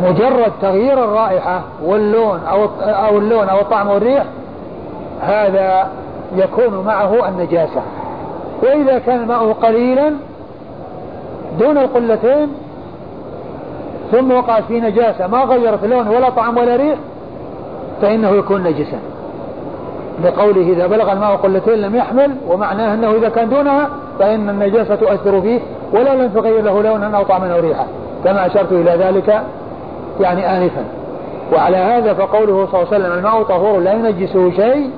مجرد 0.04 0.52
تغيير 0.62 1.04
الرائحة 1.04 1.62
واللون 1.84 2.39
أو 2.52 2.68
أو 2.82 3.18
اللون 3.18 3.49
أو 3.49 3.60
الطعم 3.60 3.88
والريح 3.88 4.24
هذا 5.22 5.88
يكون 6.36 6.86
معه 6.86 7.30
النجاسة. 7.30 7.82
وإذا 8.64 8.99
كان 8.99 9.20
الماء 9.20 9.52
قليلا 9.52 10.14
دون 11.60 11.78
القلتين 11.78 12.47
ثم 14.12 14.32
وقعت 14.32 14.64
فيه 14.64 14.82
نجاسة 14.82 15.28
ما 15.28 15.43
غيرت 15.43 15.84
لون 15.84 16.08
ولا 16.08 16.30
طعم 16.30 16.58
ولا 16.58 16.76
ريح 16.76 16.95
فإنه 18.02 18.30
يكون 18.30 18.64
نجسا. 18.64 18.99
لقوله 20.24 20.62
إذا 20.62 20.88
بلغ 20.88 21.12
الماء 21.12 21.36
قلتين 21.36 21.74
لم 21.74 21.95
يحمل 21.95 22.36
ومعناه 22.47 22.93
أنه 22.93 23.12
إذا 23.12 23.30
كان 23.30 23.49
دونها 23.49 23.89
فإن 24.20 24.49
النجاسة 24.49 24.95
تؤثر 24.95 25.41
فيه 25.41 25.60
ولا 25.93 26.16
لم 26.16 26.30
تغير 26.30 26.62
له 26.62 26.82
لونا 26.82 27.18
أو 27.18 27.24
طعما 27.24 27.54
أو 27.54 27.60
ريحا. 27.60 27.86
كما 28.24 28.45
أشرت 28.45 28.72
إلى 28.72 28.91
ذلك 28.91 29.41
يعني 30.22 30.57
آنفا. 30.57 30.84
وعلى 31.53 31.78
هذا 31.78 32.13
فقوله 32.13 32.67
صلى 32.72 32.82
الله 32.82 32.93
عليه 32.93 33.05
وسلم 33.05 33.17
الماء 33.17 33.43
طهور 33.43 33.80
لا 33.80 33.93
ينجسه 33.93 34.51
شيء. 34.51 34.89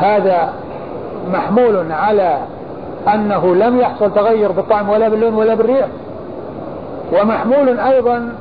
هذا 0.00 0.52
محمول 1.32 1.92
على 1.92 2.38
أنه 3.14 3.54
لم 3.54 3.78
يحصل 3.78 4.14
تغير 4.14 4.52
بالطعم 4.52 4.88
ولا 4.88 5.08
باللون 5.08 5.34
ولا 5.34 5.54
بالريح. 5.54 5.86
ومحمول 7.12 7.80
أيضا 7.80 8.32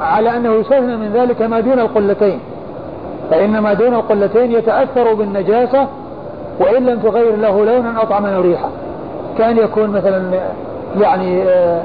على 0.00 0.36
أنه 0.36 0.54
يستثنى 0.54 0.96
من 0.96 1.12
ذلك 1.14 1.42
ما 1.42 1.60
دون 1.60 1.80
القلتين. 1.80 2.38
فإن 3.30 3.58
ما 3.58 3.72
دون 3.72 3.94
القلتين 3.94 4.52
يتأثر 4.52 5.14
بالنجاسة 5.14 5.86
وإن 6.60 6.86
لم 6.86 6.98
تغير 7.00 7.36
له 7.36 7.64
لونا 7.64 8.00
أو 8.00 8.42
ريحا 8.42 8.68
كان 9.38 9.56
يكون 9.56 9.90
مثلا 9.90 10.40
يعني 11.00 11.42
آه، 11.42 11.82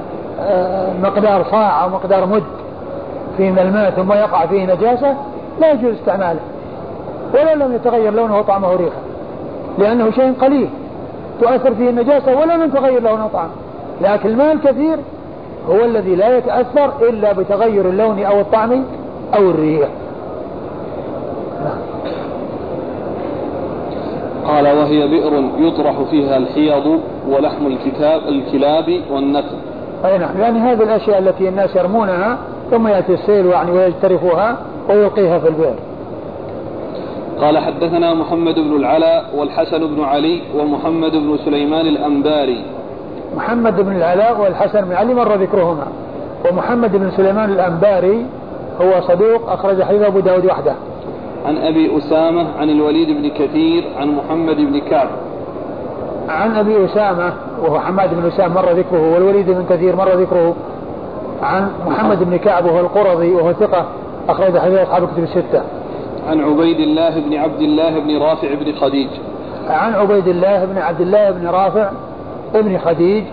مقدار 1.04 1.44
صاع 1.52 1.84
أو 1.84 1.90
مقدار 1.90 2.26
مد 2.26 2.44
في 3.38 3.50
الماء 3.50 3.92
ثم 3.92 4.12
يقع 4.14 4.46
فيه 4.46 4.66
نجاسة 4.74 5.16
لا 5.62 5.72
يجوز 5.72 5.94
استعماله. 5.94 6.40
ولا 7.34 7.56
لم 7.56 7.76
يتغير 7.76 8.14
لونه 8.14 8.40
وطعمه 8.40 8.72
وريحه 8.72 9.00
لأنه 9.78 10.12
شيء 10.12 10.34
قليل 10.42 10.70
تؤثر 11.42 11.76
فيه 11.76 11.90
النجاسة 11.90 12.40
ولا 12.40 12.58
لم 12.58 12.70
تغير 12.70 13.02
لونه 13.02 13.26
وطعمه 13.26 13.50
لكن 14.02 14.30
الماء 14.30 14.54
الكثير 14.54 14.98
هو 15.70 15.86
الذي 15.86 16.16
لا 16.16 16.38
يتأثر 16.38 16.92
إلا 17.10 17.34
بتغير 17.34 17.90
اللون 17.90 18.24
أو 18.24 18.40
الطعم 18.40 18.84
أو 19.36 19.50
الريح. 19.50 19.88
قال 24.48 24.68
وهي 24.68 25.08
بئر 25.08 25.44
يطرح 25.58 26.02
فيها 26.12 26.38
الحيض 26.38 27.00
ولحم 27.30 27.68
الكتاب 27.68 28.22
الكلاب 28.28 29.02
والنتن 29.12 29.58
أي 30.06 30.18
نعم. 30.18 30.30
يعني 30.40 30.60
هذه 30.60 30.84
الأشياء 30.84 31.20
التي 31.20 31.50
الناس 31.50 31.76
يرمونها 31.76 32.38
ثم 32.72 32.88
يأتي 32.88 33.14
السيل 33.14 33.46
يعني 33.46 33.72
ويجترفوها 33.72 34.58
ويلقيها 34.90 35.40
في 35.40 35.48
البئر. 35.48 35.76
قال 37.42 37.58
حدثنا 37.58 38.14
محمد 38.14 38.56
بن 38.56 38.76
العلاء 38.76 39.26
والحسن 39.36 39.96
بن 39.96 40.04
علي 40.04 40.42
ومحمد 40.56 41.12
بن 41.12 41.38
سليمان 41.46 41.88
الأنباري. 41.88 42.66
محمد 43.36 43.82
بن 43.82 43.96
العلاء 43.96 44.42
والحسن 44.42 44.82
بن 44.82 44.94
علي 44.94 45.14
مر 45.14 45.36
ذكرهما. 45.36 45.88
ومحمد 46.50 46.96
بن 46.96 47.12
سليمان 47.12 47.50
الأنباري 47.50 48.26
هو 48.82 49.02
صدوق 49.02 49.52
أخرج 49.52 49.84
حديث 49.84 50.02
أبو 50.02 50.20
داود 50.20 50.46
وحده. 50.46 50.74
عن 51.46 51.58
أبي 51.58 51.98
أسامة 51.98 52.46
عن 52.60 52.70
الوليد 52.70 53.08
بن 53.08 53.30
كثير 53.30 53.84
عن 54.00 54.08
محمد 54.08 54.56
بن 54.56 54.80
كعب. 54.80 55.10
عن 56.30 56.56
أبي 56.56 56.86
أسامة 56.86 57.34
وهو 57.64 57.80
حماد 57.80 58.14
بن 58.14 58.28
أسامة 58.28 58.62
مر 58.62 58.72
ذكره 58.72 59.14
والوليد 59.14 59.50
بن 59.50 59.66
كثير 59.70 59.96
مر 59.96 60.10
ذكره. 60.10 60.56
عن 61.42 61.70
محمد 61.88 62.24
بن 62.24 62.38
كعب 62.38 62.66
وهو 62.66 62.80
القرظي 62.80 63.32
وهو 63.32 63.54
ثقة 63.54 63.86
أخرج 64.30 64.58
حديث 64.58 64.80
أصحاب 64.80 65.04
الكتب 65.04 65.24
الستة. 65.24 65.62
عن 66.30 66.42
عبيد 66.42 66.80
الله 66.80 67.20
بن 67.20 67.34
عبد 67.34 67.62
الله 67.62 68.00
بن 68.00 68.18
رافع 68.18 68.54
بن 68.54 68.76
خديج. 68.76 69.10
عن 69.70 69.94
عبيد 69.94 70.28
الله 70.28 70.66
بن 70.66 70.78
عبد 70.78 71.02
الله 71.02 71.32
بن 71.32 71.48
رافع 71.48 71.90
ابن 72.56 72.78
خديج 72.78 73.24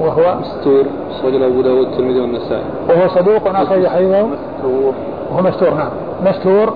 وهو 0.00 0.34
مستور 0.40 0.84
أخرج 1.10 1.42
أبو 1.42 1.62
داود 1.62 1.86
الترمذي 1.86 2.20
والنسائي. 2.20 2.64
وهو 2.88 3.08
صدوق 3.08 3.48
أخرج 3.48 3.86
حديثه. 3.86 4.26
مستور. 4.26 4.94
وهو 5.30 5.42
مستور 5.42 5.74
نعم. 5.74 5.90
مستور 6.26 6.74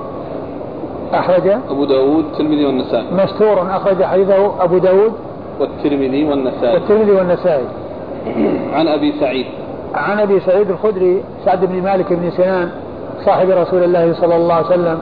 أخرج 1.12 1.48
أبو 1.70 1.84
داود 1.84 2.24
الترمذي 2.24 2.66
والنسائي. 2.66 3.06
مستور 3.12 3.62
أخرج 3.70 4.02
حديثه 4.02 4.64
أبو 4.64 4.78
داود 4.78 5.12
والترمذي 5.62 6.24
والنسائي. 6.24 6.74
والترمذي 6.74 7.10
والنسائي. 7.10 7.64
عن 8.76 8.88
أبي 8.88 9.12
سعيد. 9.20 9.46
عن 9.94 10.20
أبي 10.20 10.40
سعيد 10.40 10.70
الخدري 10.70 11.22
سعد 11.44 11.64
بن 11.64 11.82
مالك 11.82 12.12
بن 12.12 12.30
سنان 12.30 12.70
صاحب 13.24 13.50
رسول 13.50 13.84
الله 13.84 14.14
صلى 14.14 14.36
الله 14.36 14.54
عليه 14.54 14.66
وسلم 14.66 14.98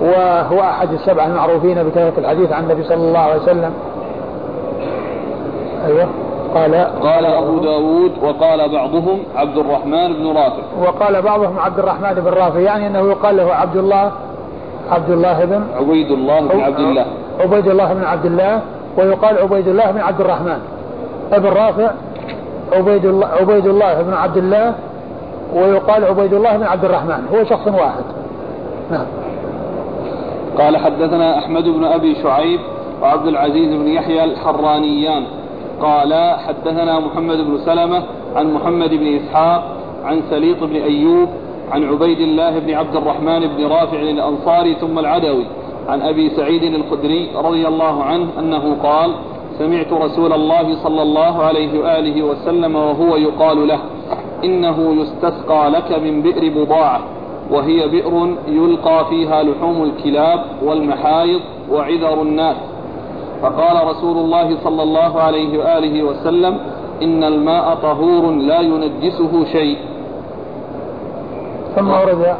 وهو 0.00 0.60
أحد 0.60 0.92
السبعة 0.92 1.26
المعروفين 1.26 1.82
بكثرة 1.82 2.12
الحديث 2.18 2.52
عن 2.52 2.64
النبي 2.64 2.82
صلى 2.82 2.96
الله 3.08 3.18
عليه 3.18 3.42
وسلم. 3.42 3.72
أيوه. 5.86 6.08
قال. 6.54 6.74
قال 7.02 7.26
أبو 7.26 7.58
داود 7.58 8.12
وقال 8.22 8.72
بعضهم 8.72 9.18
عبد 9.36 9.56
الرحمن 9.56 10.12
بن 10.12 10.26
رافع. 10.26 10.62
وقال 10.82 11.22
بعضهم 11.22 11.58
عبد 11.58 11.78
الرحمن 11.78 12.14
بن 12.14 12.28
رافع 12.28 12.58
يعني 12.58 12.86
أنه 12.86 13.10
يقال 13.10 13.36
له 13.36 13.54
عبد 13.54 13.76
الله 13.76 14.12
عبد 14.90 15.10
الله 15.10 15.44
بن 15.44 15.62
عبيد 15.76 16.10
الله 16.10 16.40
بن 16.40 16.60
عبد 16.60 16.78
الله. 16.78 17.06
عبيد 17.40 17.68
الله 17.68 17.94
بن 17.94 18.04
عبد 18.04 18.26
الله. 18.26 18.60
ويقال 18.96 19.38
عبيد 19.38 19.68
الله 19.68 19.90
بن 19.90 20.00
عبد 20.00 20.20
الرحمن 20.20 20.58
ابن 21.32 21.48
رافع 21.48 21.90
عبيد 22.72 23.04
الله 23.04 23.26
عبيد 23.26 23.66
الله 23.66 24.02
بن 24.02 24.12
عبد 24.12 24.36
الله 24.36 24.74
ويقال 25.54 26.04
عبيد 26.04 26.34
الله 26.34 26.56
بن 26.56 26.62
عبد 26.62 26.84
الرحمن 26.84 27.26
هو 27.34 27.44
شخص 27.44 27.66
واحد. 27.66 28.04
نعم. 28.90 29.06
قال 30.58 30.76
حدثنا 30.76 31.38
أحمد 31.38 31.64
بن 31.64 31.84
أبي 31.84 32.14
شعيب 32.22 32.60
وعبد 33.02 33.26
العزيز 33.26 33.74
بن 33.74 33.88
يحيى 33.88 34.24
الحرانيان. 34.24 35.24
قال 35.82 36.36
حدثنا 36.48 37.00
محمد 37.00 37.36
بن 37.36 37.58
سلمة 37.58 38.02
عن 38.36 38.52
محمد 38.52 38.90
بن 38.90 39.16
إسحاق 39.16 39.62
عن 40.04 40.22
سليط 40.30 40.64
بن 40.64 40.76
أيوب 40.76 41.28
عن 41.72 41.84
عبيد 41.84 42.18
الله 42.18 42.58
بن 42.58 42.74
عبد 42.74 42.96
الرحمن 42.96 43.40
بن 43.40 43.66
رافع 43.66 44.00
الأنصاري 44.00 44.74
ثم 44.74 44.98
العدوي. 44.98 45.46
عن 45.90 46.02
أبي 46.02 46.30
سعيد 46.30 46.62
الخدري 46.62 47.30
رضي 47.36 47.68
الله 47.68 48.02
عنه 48.02 48.26
أنه 48.38 48.76
قال 48.82 49.14
سمعت 49.58 49.92
رسول 49.92 50.32
الله 50.32 50.82
صلى 50.84 51.02
الله 51.02 51.42
عليه 51.42 51.80
وآله 51.80 52.22
وسلم 52.22 52.76
وهو 52.76 53.16
يقال 53.16 53.68
له 53.68 53.80
إنه 54.44 54.94
يستسقى 55.00 55.70
لك 55.70 55.92
من 55.92 56.22
بئر 56.22 56.48
بضاعة 56.48 57.00
وهي 57.50 57.88
بئر 57.88 58.14
يلقى 58.48 59.04
فيها 59.10 59.42
لحوم 59.42 59.82
الكلاب 59.82 60.40
والمحايض 60.62 61.40
وعذر 61.72 62.22
الناس. 62.22 62.56
فقال 63.42 63.86
رسول 63.86 64.16
الله 64.18 64.56
صلى 64.64 64.82
الله 64.82 65.20
عليه 65.20 65.58
وآله 65.58 66.02
وسلم 66.02 66.58
إن 67.02 67.24
الماء 67.24 67.74
طهور 67.82 68.30
لا 68.30 68.60
ينجسه 68.60 69.44
شيء. 69.44 69.78
ثم 71.76 71.90
ورد 71.90 72.36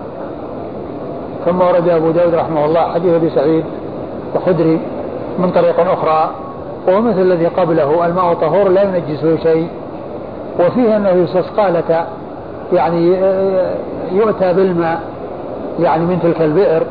ثم 1.45 1.61
ورد 1.61 1.89
أبو 1.89 2.11
داود 2.11 2.35
رحمه 2.35 2.65
الله 2.65 2.81
حديث 2.81 3.15
أبي 3.15 3.31
سعيد 3.31 3.65
الخدري 4.37 4.81
من 5.39 5.51
طريق 5.51 5.81
أخرى 5.81 6.31
وهو 6.89 7.01
مثل 7.01 7.21
الذي 7.21 7.47
قبله 7.47 8.07
الماء 8.07 8.35
طهور 8.35 8.69
لا 8.69 8.83
ينجسه 8.83 9.37
شيء 9.37 9.69
وفيه 10.61 10.97
أنه 10.97 11.11
يستسقى 11.11 11.71
لك 11.71 12.07
يعني 12.73 13.17
يؤتى 14.13 14.53
بالماء 14.53 15.01
يعني 15.81 16.05
من 16.05 16.21
تلك 16.23 16.43
البئر 16.43 16.83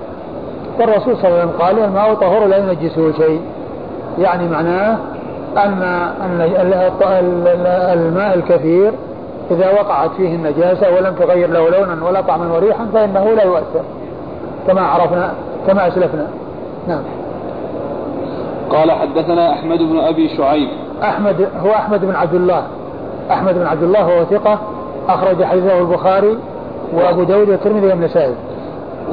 والرسول 0.80 1.18
صلى 1.18 1.28
الله 1.28 1.40
عليه 1.40 1.44
وسلم 1.44 1.62
قال 1.62 1.80
الماء 1.80 2.14
طهور 2.14 2.46
لا 2.46 2.58
ينجسه 2.58 3.12
شيء 3.12 3.42
يعني 4.20 4.50
معناه 4.50 4.98
أن 5.58 5.82
الماء 7.94 8.36
الكثير 8.36 8.92
إذا 9.52 9.72
وقعت 9.72 10.10
فيه 10.18 10.36
النجاسة 10.36 10.96
ولم 10.96 11.14
تغير 11.20 11.50
له 11.50 11.70
لونا 11.70 12.06
ولا 12.06 12.22
طعما 12.22 12.54
وريحا 12.54 12.86
فإنه 12.94 13.26
لا 13.26 13.44
يؤثر. 13.44 13.82
كما 14.68 14.82
عرفنا 14.82 15.34
كما 15.68 15.88
أسلفنا. 15.88 16.28
نعم. 16.88 17.04
قال 18.70 18.92
حدثنا 18.92 19.54
أحمد 19.54 19.78
بن 19.78 20.00
أبي 20.00 20.30
شعيب. 20.38 20.70
أحمد 21.04 21.48
هو 21.66 21.72
أحمد 21.72 22.06
بن 22.06 22.16
عبد 22.16 22.34
الله. 22.34 22.64
أحمد 23.32 23.56
بن 23.56 23.66
عبد 23.66 23.84
الله 23.84 24.02
هو 24.02 24.24
ثقة 24.24 24.60
أخرج 25.10 25.44
حديثه 25.44 25.80
البخاري 25.80 26.38
وأبو 26.94 27.24
داود 27.24 27.50
والترمذي 27.50 27.88
والنسائي 27.88 28.36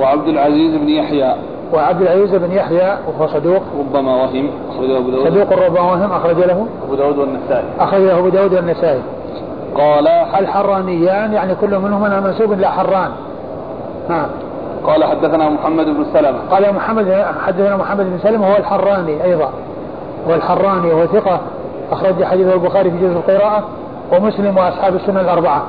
وعبد 0.01 0.29
العزيز 0.29 0.75
بن 0.77 0.89
يحيى. 0.89 1.35
وعبد 1.75 2.03
العزيز 2.03 2.35
بن 2.35 2.53
يحيى 2.53 2.97
وهو 3.07 3.27
صدوق. 3.27 3.63
ربما 3.79 4.17
وهم 4.17 4.51
أخرجه 4.71 4.99
أبو 4.99 5.11
داود. 5.11 5.29
صدوق 5.29 5.67
ربما 5.67 5.81
وهم 5.81 6.13
أخرج 6.13 6.39
له. 6.39 6.67
أبو 6.85 6.95
داود 6.95 7.19
والنسائي. 7.19 7.65
أخرج 7.81 8.01
له 8.01 8.19
أبو 8.19 8.29
داود 8.29 8.55
والنسائي. 8.55 9.01
قال 9.75 10.09
الحرانيان 10.09 11.33
يعني 11.33 11.55
كل 11.55 11.79
منهما 11.79 12.21
منسوب 12.21 12.53
إلى 12.53 12.71
حران. 12.71 13.11
نعم. 14.09 14.27
قال 14.87 15.05
حدثنا 15.05 15.49
محمد 15.49 15.87
بن 15.87 16.05
سلمة. 16.13 16.39
قال 16.51 16.75
محمد 16.75 17.25
حدثنا 17.47 17.77
محمد 17.77 18.05
بن 18.05 18.19
سلمة 18.19 18.53
هو 18.53 18.57
الحراني 18.57 19.25
أيضا. 19.25 19.51
هو 20.29 20.35
الحراني 20.35 20.93
وهو 20.93 21.07
ثقة 21.07 21.41
أخرج 21.93 22.25
حديثه 22.25 22.55
البخاري 22.55 22.91
في 22.91 22.99
جزء 22.99 23.13
القراءة 23.13 23.65
ومسلم 24.13 24.57
وأصحاب 24.57 24.95
السنة 24.95 25.21
الأربعة. 25.21 25.63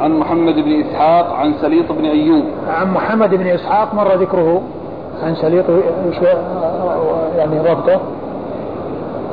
عن 0.00 0.18
محمد 0.18 0.54
بن 0.54 0.80
إسحاق 0.80 1.32
عن 1.32 1.54
سليط 1.60 1.92
بن 1.92 2.04
أيوب. 2.04 2.44
عن 2.68 2.92
محمد 2.92 3.34
بن 3.34 3.46
إسحاق 3.46 3.94
مر 3.94 4.14
ذكره. 4.14 4.62
عن 5.22 5.34
سليط 5.34 5.64
يعني 7.36 7.70
ربطه 7.70 8.00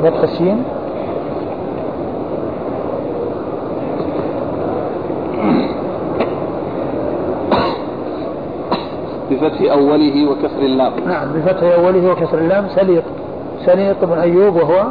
فتح 0.03 0.21
السين. 0.23 0.63
بفتح 9.31 9.71
أوله 9.71 10.31
وكسر 10.31 10.61
اللام. 10.61 10.91
نعم 11.07 11.33
بفتح 11.33 11.63
أوله 11.63 12.11
وكسر 12.11 12.37
اللام 12.37 12.67
سليط 12.75 13.03
سليط 13.65 14.05
بن 14.05 14.19
أيوب 14.19 14.55
وهو 14.55 14.85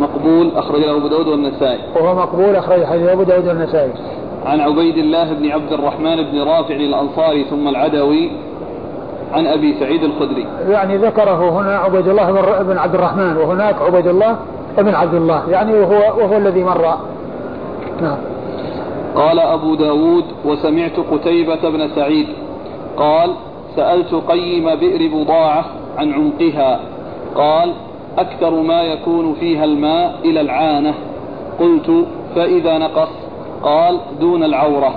مقبول 0.00 0.50
أخرجه 0.56 0.96
أبو 0.96 1.08
داود 1.08 1.28
والنسائي. 1.28 1.78
وهو 1.96 2.14
مقبول 2.14 2.56
أخرج 2.56 2.84
حديث 2.84 3.08
أبو 3.08 3.22
داود 3.22 3.48
والنسائي. 3.48 3.90
عن 4.46 4.60
عبيد 4.60 4.98
الله 4.98 5.32
بن 5.32 5.50
عبد 5.50 5.72
الرحمن 5.72 6.16
بن 6.16 6.42
رافع 6.42 6.74
الأنصاري 6.74 7.44
ثم 7.44 7.68
العدوي 7.68 8.30
عن 9.32 9.46
أبي 9.46 9.74
سعيد 9.80 10.02
الخدري. 10.02 10.46
يعني 10.68 10.96
ذكره 10.96 11.60
هنا 11.60 11.76
عبيد 11.76 12.08
الله 12.08 12.32
بن 12.62 12.78
عبد 12.78 12.94
الرحمن 12.94 13.36
وهناك 13.36 13.82
عبيد 13.82 14.06
الله 14.06 14.36
بن 14.78 14.94
عبد 14.94 15.14
الله. 15.14 15.50
يعني 15.50 15.74
وهو, 15.74 16.20
وهو 16.20 16.36
الذي 16.36 16.64
مر. 16.64 16.94
نعم. 18.02 18.18
قال 19.14 19.38
أبو 19.38 19.74
داود 19.74 20.24
وسمعت 20.44 20.96
قتيبة 21.12 21.70
بن 21.70 21.88
سعيد 21.94 22.26
قال 22.96 23.30
سألت 23.78 24.14
قيم 24.14 24.74
بئر 24.74 25.10
بضاعة 25.14 25.64
عن 25.98 26.12
عمقها. 26.12 26.80
قال 27.34 27.72
أكثر 28.18 28.50
ما 28.50 28.82
يكون 28.82 29.34
فيها 29.40 29.64
الماء 29.64 30.14
إلى 30.24 30.40
العانة. 30.40 30.94
قلت 31.60 32.06
فإذا 32.34 32.78
نقص. 32.78 33.08
قال 33.62 33.98
دون 34.20 34.44
العورة. 34.44 34.94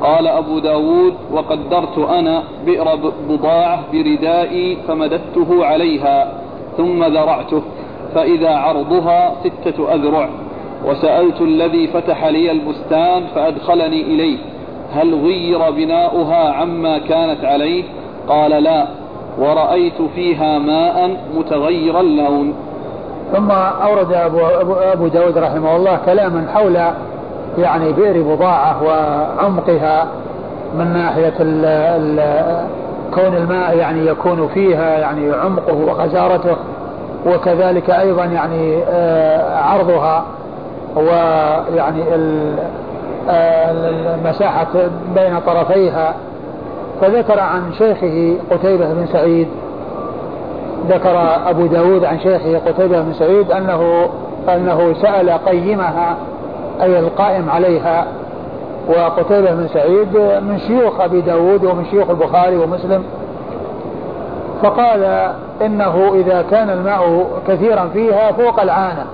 قال 0.00 0.26
أبو 0.26 0.58
داود 0.58 1.14
وقدرت 1.32 1.98
أنا 1.98 2.42
بئر 2.66 2.88
بضاعة 3.28 3.80
بردائي 3.92 4.76
فمددته 4.88 5.64
عليها 5.64 6.32
ثم 6.76 7.04
ذرعته 7.04 7.62
فإذا 8.14 8.50
عرضها 8.50 9.34
ستة 9.44 9.94
أذرع. 9.94 10.28
وسألت 10.86 11.40
الذي 11.40 11.86
فتح 11.86 12.24
لي 12.26 12.50
البستان 12.50 13.22
فأدخلني 13.34 14.02
إليه. 14.02 14.38
هل 14.92 15.14
غير 15.14 15.70
بناؤها 15.70 16.52
عما 16.52 16.98
كانت 16.98 17.44
عليه؟ 17.44 17.84
قال 18.28 18.50
لا 18.50 18.86
ورأيت 19.38 20.02
فيها 20.14 20.58
ماء 20.58 21.16
متغير 21.34 22.00
اللون. 22.00 22.54
ثم 23.32 23.50
أورد 23.50 24.12
أبو, 24.12 24.40
أبو 24.92 25.06
داود 25.06 25.38
رحمه 25.38 25.76
الله 25.76 25.98
كلاما 26.06 26.46
حول 26.54 26.78
يعني 27.58 27.92
بئر 27.92 28.22
بضاعة 28.22 28.82
وعمقها 28.82 30.06
من 30.78 30.92
ناحية 30.92 31.34
ال 31.40 31.64
ال 31.64 32.20
كون 33.14 33.36
الماء 33.36 33.76
يعني 33.76 34.06
يكون 34.06 34.48
فيها 34.48 34.98
يعني 34.98 35.32
عمقه 35.32 35.74
وغزارته 35.74 36.56
وكذلك 37.26 37.90
أيضا 37.90 38.24
يعني 38.24 38.78
آه، 38.88 39.56
عرضها 39.62 40.24
ويعني 40.96 42.02
المساحة 43.28 44.66
بين 45.14 45.40
طرفيها 45.46 46.14
فذكر 47.02 47.40
عن 47.40 47.72
شيخه 47.78 48.36
قتيبة 48.50 48.92
بن 48.92 49.06
سعيد 49.06 49.48
ذكر 50.88 51.16
أبو 51.46 51.66
داود 51.66 52.04
عن 52.04 52.20
شيخه 52.20 52.58
قتيبة 52.58 53.00
بن 53.00 53.12
سعيد 53.12 53.50
أنه 53.50 54.08
أنه 54.48 54.94
سأل 55.02 55.30
قيمها 55.30 56.16
أي 56.82 56.98
القائم 56.98 57.50
عليها 57.50 58.06
وقتيبة 58.88 59.54
بن 59.54 59.68
سعيد 59.68 60.16
من 60.16 60.58
شيوخ 60.66 61.00
أبي 61.00 61.20
داود 61.20 61.64
ومن 61.64 61.84
شيوخ 61.84 62.10
البخاري 62.10 62.56
ومسلم 62.56 63.04
فقال 64.62 65.32
إنه 65.66 66.12
إذا 66.14 66.44
كان 66.50 66.70
الماء 66.70 67.26
كثيرا 67.48 67.88
فيها 67.92 68.32
فوق 68.32 68.60
العانة. 68.60 69.06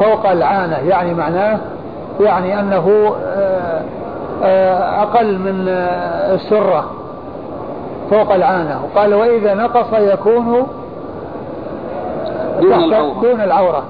فوق 0.00 0.30
العانة 0.30 0.78
يعني 0.88 1.14
معناه 1.14 1.58
يعني 2.20 2.60
أنه 2.60 3.14
آه، 3.26 3.63
أقل 5.02 5.38
من 5.38 5.68
آه، 5.68 6.34
السرة 6.34 6.84
فوق 8.10 8.34
العانة. 8.34 8.80
وقال 8.84 9.14
وإذا 9.14 9.54
نقص 9.54 9.86
يكون 9.92 10.66
دون 13.22 13.40
العورة. 13.40 13.82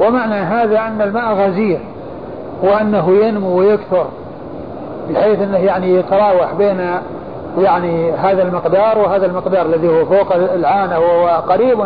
ومعنى 0.00 0.34
هذا 0.34 0.80
أن 0.80 1.02
الماء 1.02 1.34
غزير 1.34 1.80
وأنه 2.62 3.10
ينمو 3.22 3.58
ويكثر 3.58 4.06
بحيث 5.10 5.42
أنه 5.42 5.58
يعني 5.58 5.94
يتراوح 5.94 6.54
بين 6.58 6.90
يعني 7.58 8.12
هذا 8.12 8.42
المقدار 8.42 8.98
وهذا 8.98 9.26
المقدار 9.26 9.66
الذي 9.66 9.88
هو 9.88 10.04
فوق 10.04 10.34
العانة 10.34 10.98
وهو 10.98 11.42
قريب 11.48 11.78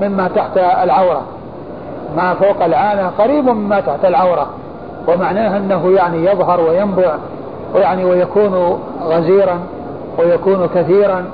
مما 0.00 0.28
تحت 0.36 0.56
العورة. 0.56 1.22
ما 2.16 2.34
فوق 2.34 2.64
العانة 2.64 3.10
قريب 3.18 3.44
مما 3.44 3.80
تحت 3.80 4.04
العورة. 4.04 4.46
ومعناه 5.08 5.56
أنه 5.56 5.90
يعني 5.96 6.24
يظهر 6.24 6.60
وينبع 6.60 7.14
ويعني 7.74 8.04
ويكون 8.04 8.78
غزيرا 9.02 9.58
ويكون 10.18 10.68
كثيرا 10.74 11.24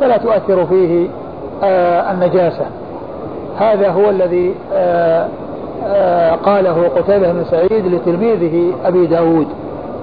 فلا 0.00 0.16
تؤثر 0.16 0.66
فيه 0.66 1.08
آه 1.62 2.12
النجاسة. 2.12 2.66
هذا 3.58 3.90
هو 3.90 4.10
الذي 4.10 4.54
آه 4.74 5.28
آه 5.86 6.34
قاله 6.34 6.88
قتيبة 6.96 7.32
بن 7.32 7.44
سعيد 7.44 7.94
لتلميذه 7.94 8.72
أبي 8.84 9.06
داود 9.06 9.46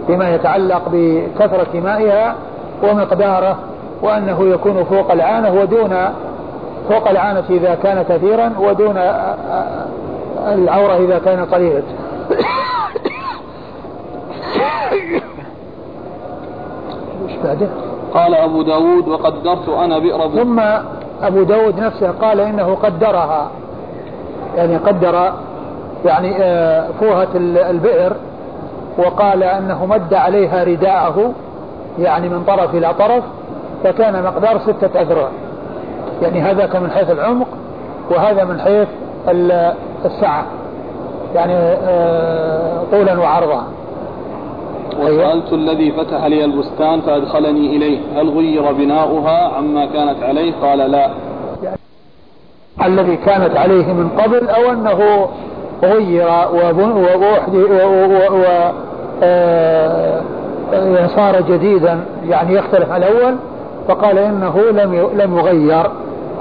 فيما 0.08 0.36
يتعلق 0.36 0.82
بكثرة 0.92 1.80
مائها 1.80 2.36
ومقداره 2.84 3.58
وأنه 4.02 4.50
يكون 4.50 4.84
فوق 4.84 5.12
العانة 5.12 5.62
ودون 5.62 5.96
فوق 6.90 7.10
العانة 7.10 7.44
إذا 7.50 7.76
كان 7.84 8.06
كثيرا 8.10 8.52
ودون 8.60 8.98
العورة 10.48 10.98
إذا 10.98 11.20
كان 11.26 11.46
قليلا. 11.46 11.82
بعده 17.46 17.68
قال 18.14 18.36
أبو 18.36 18.62
داود 18.62 19.08
وقدرت 19.08 19.70
أنا 19.70 20.00
بئر 20.00 20.30
ثم 20.30 20.60
أبو 21.24 21.44
داود 21.44 21.80
نفسه 21.80 22.12
قال 22.12 22.40
إنه 22.40 22.76
قدرها. 22.76 23.48
يعني 24.56 24.78
قدر 24.78 25.32
يعني 26.06 26.36
آه، 26.40 26.88
فوهة 27.00 27.28
البئر 27.70 28.14
وقال 28.98 29.44
أنه 29.44 29.86
مد 29.86 30.14
عليها 30.14 30.64
رداءه 30.64 31.34
يعني 32.00 32.30
من 32.30 32.44
طرف 32.44 32.76
إلى 32.76 32.94
طرف 32.94 33.24
فكان 33.84 34.24
مقدار 34.24 34.60
ستة 34.60 35.02
أذرع. 35.02 35.28
يعني 36.22 36.42
هذا 36.42 36.80
من 36.80 36.92
حيث 36.92 37.12
العمق 37.12 37.48
وهذا 38.12 38.44
من 38.44 38.60
حيث 38.60 38.88
السعة. 40.06 40.46
يعني 41.36 41.54
آه، 41.58 42.84
طولا 42.92 43.20
وعرضا. 43.20 43.64
وسألت 45.02 45.54
الذي 45.54 45.92
فتح 45.92 46.26
لي 46.26 46.46
البستان 46.46 47.02
فأدخلني 47.02 47.76
إليه 47.76 48.00
هل 48.16 48.30
غير 48.30 48.72
بناؤها 48.72 49.48
عما 49.58 49.86
كانت 49.86 50.24
عليه؟ 50.24 50.54
قال 50.62 50.78
لا. 50.78 51.10
الذي 52.86 53.16
كانت 53.16 53.58
عليه 53.58 53.94
من 53.94 54.10
قبل 54.10 54.50
أو 54.50 54.72
أنه 54.72 55.28
غير 55.84 56.28
و 58.32 58.72
آه، 59.24 60.22
صار 61.16 61.42
جديدا 61.42 62.00
يعني 62.30 62.54
يختلف 62.54 62.92
عن 62.92 63.04
الأول 63.04 63.36
فقال 63.88 64.18
إنه 64.18 64.62
لم 64.72 65.10
لم 65.16 65.38
يغير. 65.38 65.90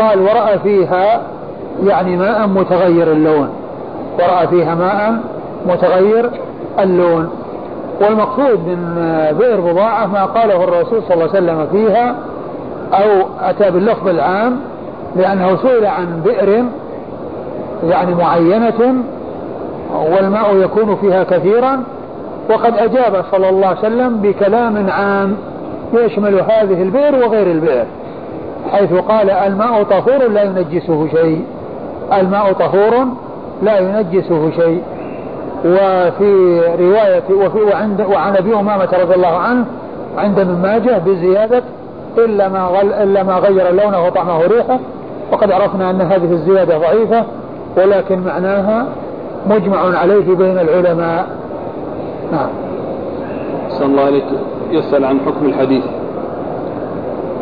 قال 0.01 0.21
ورأى 0.21 0.59
فيها 0.59 1.23
يعني 1.85 2.17
ماء 2.17 2.47
متغير 2.47 3.13
اللون. 3.13 3.49
ورأى 4.19 4.47
فيها 4.47 4.75
ماء 4.75 5.21
متغير 5.67 6.31
اللون. 6.79 7.31
والمقصود 8.01 8.59
من 8.67 8.95
بئر 9.39 9.61
بضاعة 9.61 10.07
ما 10.07 10.25
قاله 10.25 10.65
الرسول 10.65 11.03
صلى 11.03 11.15
الله 11.15 11.29
عليه 11.35 11.39
وسلم 11.39 11.67
فيها 11.73 12.15
أو 12.93 13.27
أتى 13.41 13.71
باللفظ 13.71 14.09
العام 14.09 14.57
لأنه 15.17 15.57
سئل 15.57 15.87
عن 15.87 16.21
بئر 16.25 16.65
يعني 17.89 18.15
معينة 18.15 18.95
والماء 19.95 20.57
يكون 20.57 20.97
فيها 20.97 21.25
كثيرا 21.25 21.83
وقد 22.51 22.79
أجاب 22.79 23.25
صلى 23.33 23.49
الله 23.49 23.67
عليه 23.67 23.79
وسلم 23.79 24.17
بكلام 24.17 24.91
عام 24.91 25.37
يشمل 25.95 26.35
هذه 26.41 26.83
البئر 26.83 27.15
وغير 27.15 27.47
البئر 27.47 27.85
حيث 28.73 28.93
قال 28.93 29.31
الماء 29.31 29.83
طهور 29.83 30.29
لا 30.29 30.43
ينجسه 30.43 31.09
شيء 31.09 31.45
الماء 32.13 32.53
طهور 32.53 33.07
لا 33.63 33.79
ينجسه 33.79 34.51
شيء. 34.51 34.83
وفي 35.65 36.61
رواية 36.81 37.47
وفي 37.47 37.59
وعند 37.59 38.01
وعن 38.01 38.37
أبي 38.37 38.55
أمامة 38.55 38.89
رضي 39.03 39.15
الله 39.15 39.37
عنه 39.37 39.65
عند 40.19 40.39
ابن 40.39 40.55
ماجه 40.63 40.99
بزيادة 40.99 41.63
إلا 42.19 42.49
ما 42.49 42.65
غل 42.65 42.93
إلا 42.93 43.23
ما 43.23 43.35
غير 43.39 43.71
لونه 43.71 44.07
وطعمه 44.07 44.39
وريحه 44.39 44.79
وقد 45.33 45.53
عرفنا 45.53 45.91
أن 45.91 46.01
هذه 46.01 46.33
الزيادة 46.33 46.79
ضعيفة 46.79 47.25
ولكن 47.77 48.21
معناها 48.21 48.87
مجمع 49.47 49.99
عليه 49.99 50.35
بين 50.35 50.59
العلماء. 50.59 51.27
نعم. 52.33 52.49
صلى 53.71 53.87
الله 53.87 54.03
عليك 54.03 54.25
يسأل 54.71 55.05
عن 55.05 55.21
حكم 55.27 55.47
الحديث. 55.47 55.85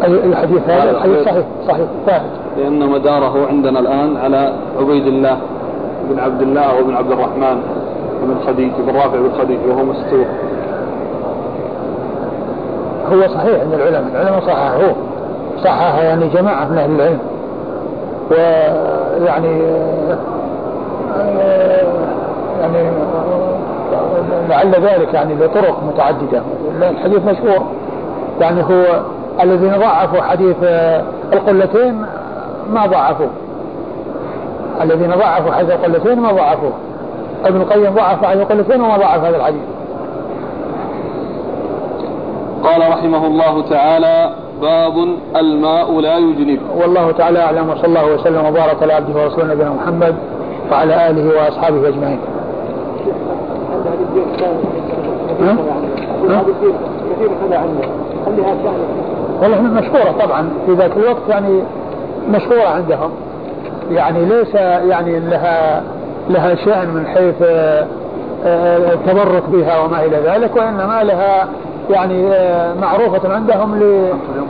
الحديث 0.05 0.63
هذا؟ 0.69 0.91
الحديث. 0.91 1.25
صحيح 1.25 1.45
صحيح 1.69 1.87
ثابت 2.07 2.31
لأن 2.59 2.89
مداره 2.89 3.47
عندنا 3.49 3.81
الآن 3.81 4.17
على 4.17 4.53
عبيد 4.81 5.07
الله 5.07 5.39
بن 6.11 6.19
عبد 6.19 6.43
الله 6.43 6.77
وابن 6.77 6.95
عبد 6.95 7.13
الرحمن. 7.13 7.63
بن 8.23 8.37
خديج 8.47 8.73
بن 8.79 8.97
رافع 8.97 9.17
بن 9.17 9.31
خديج 9.39 9.59
وهو 9.69 9.85
مستور. 9.85 10.27
هو 13.13 13.29
صحيح 13.29 13.61
عند 13.61 13.75
العلماء 13.75 14.11
العلماء 14.15 14.41
صححوه. 14.41 14.95
صحح 15.65 15.99
يعني 15.99 16.29
جماعة 16.29 16.65
من 16.65 16.79
أهل 16.79 16.91
العلم. 16.91 17.19
ويعني 18.31 19.63
يعني 22.61 22.91
لعل 24.49 24.71
ذلك 24.71 25.15
يعني 25.15 25.35
لطرق 25.35 25.83
متعددة. 25.85 26.43
الحديث 26.91 27.25
مشهور. 27.25 27.67
يعني 28.41 28.63
هو 28.63 29.01
الذين 29.43 29.73
ضعفوا 29.79 30.23
حديث 30.23 30.57
القلتين 31.33 32.05
ما 32.73 32.87
ضعفوه. 32.87 33.31
الذين 34.83 35.11
ضعفوا 35.11 35.53
حديث 35.53 35.71
القلتين 35.71 36.21
ما 36.21 36.33
ضعفوه. 36.33 36.73
ابن 37.45 37.61
القيم 37.61 37.95
ضعف 37.95 38.25
حديث 38.25 38.43
القلتين 38.43 38.81
وما 38.81 38.97
ضعف 38.97 39.25
هذا 39.25 39.37
الحديث. 39.37 39.63
قال 42.65 42.91
رحمه 42.91 43.27
الله 43.27 43.63
تعالى 43.63 44.35
باب 44.61 44.93
الماء 45.37 46.01
لا 46.01 46.19
يجنب. 46.19 46.61
والله 46.77 47.13
تعالى 47.13 47.43
أعلم 47.43 47.69
وصلى 47.71 47.87
الله 47.87 48.15
وسلم 48.15 48.47
وبارك 48.47 48.83
على 48.83 48.93
عبده 48.93 49.23
ورسوله 49.23 49.55
نبينا 49.55 49.71
محمد 49.71 50.15
وعلى 50.73 51.11
آله 51.11 51.29
وأصحابه 51.29 51.89
أجمعين. 51.89 52.19
والله 59.43 59.63
مشهورة 59.63 60.15
طبعا 60.25 60.49
في 60.67 60.73
ذاك 60.73 60.97
الوقت 60.97 61.29
يعني 61.29 61.63
مشهورة 62.31 62.69
عندهم. 62.69 63.11
يعني 63.91 64.25
ليس 64.25 64.55
يعني 64.91 65.21
لها 65.21 65.83
لها 66.31 66.55
شأن 66.55 66.89
من 66.89 67.07
حيث 67.07 67.43
آه، 68.45 68.77
التبرك 68.95 69.43
بها 69.49 69.85
وما 69.85 70.05
إلى 70.05 70.17
ذلك 70.17 70.57
وإنما 70.57 71.03
لها 71.03 71.49
يعني 71.91 72.29
آه، 72.29 72.75
معروفة 72.75 73.35
عندهم 73.35 73.81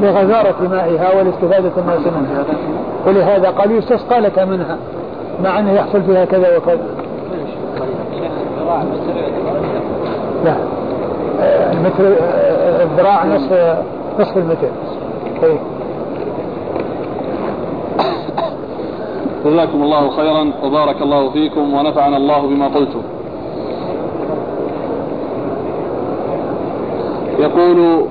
لغزارة 0.01 0.69
مائها 0.71 1.17
ولاستفادة 1.19 1.71
الناس 1.79 2.01
منها 2.01 2.45
ولهذا 3.07 3.51
قال 3.51 3.73
يستسقى 3.73 4.21
لك 4.21 4.39
منها 4.39 4.77
مع 5.45 5.59
أنه 5.59 5.73
يحصل 5.73 6.03
فيها 6.03 6.25
كذا 6.25 6.57
وكذا. 6.57 6.79
لا 10.45 10.55
المتر 11.73 12.05
آه، 12.23 12.83
الذراع 12.83 13.25
نصف 13.25 13.77
نصف 14.21 14.37
المتر. 14.37 14.69
طيب. 15.43 15.59
جزاكم 19.45 19.83
الله 19.83 20.11
خيرا 20.11 20.53
وبارك 20.65 21.03
الله 21.03 21.31
فيكم 21.31 21.75
ونفعنا 21.75 22.17
الله 22.17 22.47
بما 22.47 22.67
قلتم. 22.69 23.03
يقول 27.39 28.07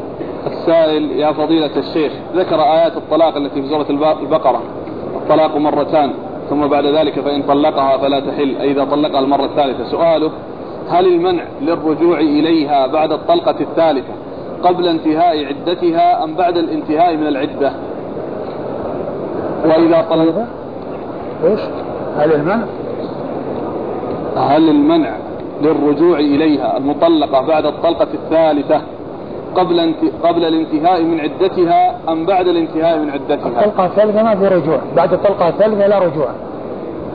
السائل 0.48 1.12
يا 1.12 1.32
فضيلة 1.32 1.78
الشيخ 1.78 2.12
ذكر 2.36 2.62
آيات 2.62 2.98
الطلاق 2.98 3.38
التي 3.38 3.62
في 3.62 3.70
سورة 3.70 3.86
البقرة. 4.22 4.62
الطلاق 5.16 5.58
مرتان 5.58 6.12
ثم 6.50 6.68
بعد 6.68 6.86
ذلك 6.86 7.20
فإن 7.20 7.44
طلقها 7.44 7.98
فلا 7.98 8.20
تحل. 8.20 8.56
أي 8.62 8.72
إذا 8.72 8.84
طلقها 8.84 9.20
المرة 9.20 9.46
الثالثة. 9.46 9.84
سؤاله 9.84 10.32
هل 10.90 11.08
المنع 11.08 11.44
للرجوع 11.62 12.20
إليها 12.20 12.88
بعد 12.88 13.12
الطلقة 13.12 13.56
الثالثة 13.62 14.14
قبل 14.64 14.88
انتهاء 14.88 15.46
عدتها 15.46 16.24
أم 16.24 16.36
بعد 16.36 16.58
الانتهاء 16.58 17.16
من 17.16 17.28
العدة؟ 17.28 17.74
وإذا 19.66 20.06
طلق 20.10 20.46
إيش؟ 21.44 21.60
هل 22.18 22.34
المنع؟ 22.34 22.66
هل 24.36 24.70
المنع 24.70 25.12
للرجوع 25.62 26.20
إليها 26.20 26.78
المطلقة 26.78 27.48
بعد 27.48 27.66
الطلقة 27.66 28.08
الثالثة 28.14 28.82
قبل. 29.56 29.94
قبل 30.24 30.46
الانتهاء 30.46 31.04
من 31.04 31.20
عدتها 31.20 31.96
أم 32.10 32.26
بعد 32.26 32.48
الانتهاء 32.48 33.00
من 33.00 33.10
عدتها؟ 33.10 33.48
الطلقة 33.48 33.86
الثالثة 33.86 34.24
ما 34.24 34.36
في 34.36 34.48
رجوع، 34.48 34.78
بعد 34.96 35.14
الطلقة 35.14 35.50
الثالثة 35.50 35.88
لا 35.88 36.00
رجوع. 36.00 36.28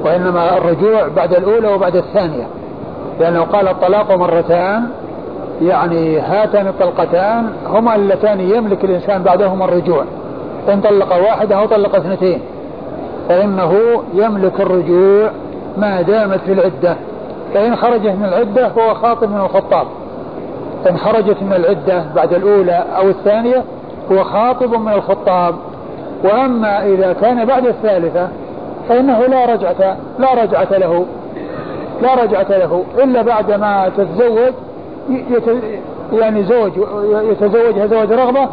وإنما 0.05 0.57
الرجوع 0.57 1.09
بعد 1.17 1.35
الأولى 1.35 1.69
وبعد 1.69 1.97
الثانية. 1.97 2.47
لأنه 3.21 3.41
قال 3.41 3.69
الطلاق 3.69 4.13
مرتان 4.13 4.83
يعني 5.63 6.19
هاتان 6.19 6.67
الطلقتان 6.67 7.53
هما 7.67 7.95
اللتان 7.97 8.41
يملك 8.41 8.85
الإنسان 8.85 9.23
بعدهما 9.23 9.65
الرجوع. 9.65 10.05
إن 10.73 10.81
طلق 10.81 11.13
واحدة 11.13 11.57
أو 11.57 11.67
طلق 11.67 11.97
اثنتين. 11.97 12.41
فإنه 13.29 14.03
يملك 14.15 14.61
الرجوع 14.61 15.31
ما 15.79 16.03
دامت 16.03 16.41
في 16.41 16.53
العدة 16.53 16.97
فإن 17.55 17.77
خرجت 17.77 18.07
من 18.07 18.25
العدة 18.25 18.69
فهو 18.69 18.95
خاطب 18.95 19.31
من 19.31 19.41
الخطاب. 19.41 19.87
إن 20.91 20.97
خرجت 20.97 21.43
من 21.43 21.53
العدة 21.53 22.05
بعد 22.17 22.35
الأولى 22.35 22.85
أو 22.97 23.09
الثانية 23.09 23.65
هو 24.13 24.25
خاطب 24.25 24.75
من 24.75 24.93
الخطاب. 24.93 25.55
وأما 26.25 26.87
إذا 26.87 27.13
كان 27.13 27.45
بعد 27.45 27.67
الثالثة 27.67 28.29
فإنه 28.89 29.21
لا 29.21 29.45
رجعة 29.53 29.97
لا 30.19 30.43
رجعة 30.43 30.79
له 30.79 31.07
لا 32.03 32.15
رجعة 32.23 32.49
له. 32.49 32.85
إلا 32.99 33.23
بعد 33.23 33.53
ما 33.53 33.91
تتزوج 33.97 34.53
يعني 36.13 36.45
زوج 36.45 36.73
يتزوجها 37.31 37.87
زوج 37.87 38.13
رغبة 38.13 38.49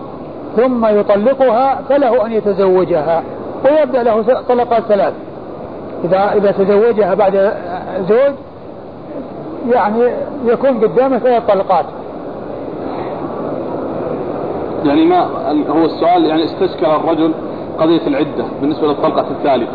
ثم 0.57 0.85
يطلقها 0.85 1.79
فله 1.89 2.25
أن 2.25 2.31
يتزوجها. 2.31 3.23
ويبدأ 3.65 4.03
له 4.03 4.21
طلقات 4.49 4.83
ثلاث. 4.83 5.13
إذا 6.03 6.33
إذا 6.33 6.51
تزوجها 6.51 7.13
بعد 7.13 7.53
زوج 8.09 8.33
يعني 9.71 9.99
يكون 10.45 10.79
قدامه 10.79 11.19
ثلاث 11.19 11.43
طلقات. 11.47 11.85
يعني 14.85 15.05
ما 15.05 15.27
هو 15.69 15.85
السؤال 15.85 16.25
يعني 16.25 16.45
استشكل 16.45 16.85
الرجل 16.85 17.31
قضية 17.79 18.07
العدة 18.07 18.45
بالنسبة 18.61 18.87
للطلقة 18.87 19.25
الثالثة. 19.31 19.73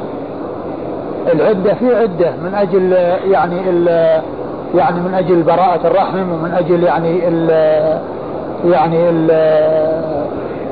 العدة 1.33 1.75
في 1.75 1.97
عدة 1.97 2.31
من 2.31 2.55
أجل 2.55 2.93
يعني 3.33 3.57
يعني 4.75 5.01
من 5.01 5.15
أجل 5.15 5.43
براءة 5.43 5.87
الرحم 5.87 6.33
ومن 6.33 6.55
أجل 6.59 6.83
يعني 6.83 7.29
ال 7.29 7.51
يعني 8.65 9.11
ال 9.11 9.31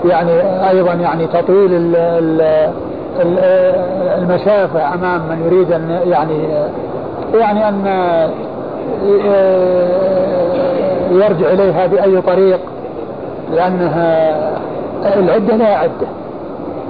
يعني 0.05 0.68
أيضا 0.70 0.93
يعني 0.93 1.26
تطويل 1.26 1.74
ال 1.74 1.97
ال 1.97 2.70
المسافة 4.18 4.94
أمام 4.94 5.20
من 5.20 5.43
يريد 5.47 5.72
أن 5.72 6.01
يعني 6.06 6.48
يعني 7.34 7.68
أن 7.68 7.84
يرجع 11.10 11.51
إليها 11.51 11.86
بأي 11.86 12.20
طريق 12.20 12.60
لأنها 13.52 14.36
العدة 15.16 15.56
لا 15.56 15.78
عدة 15.78 16.06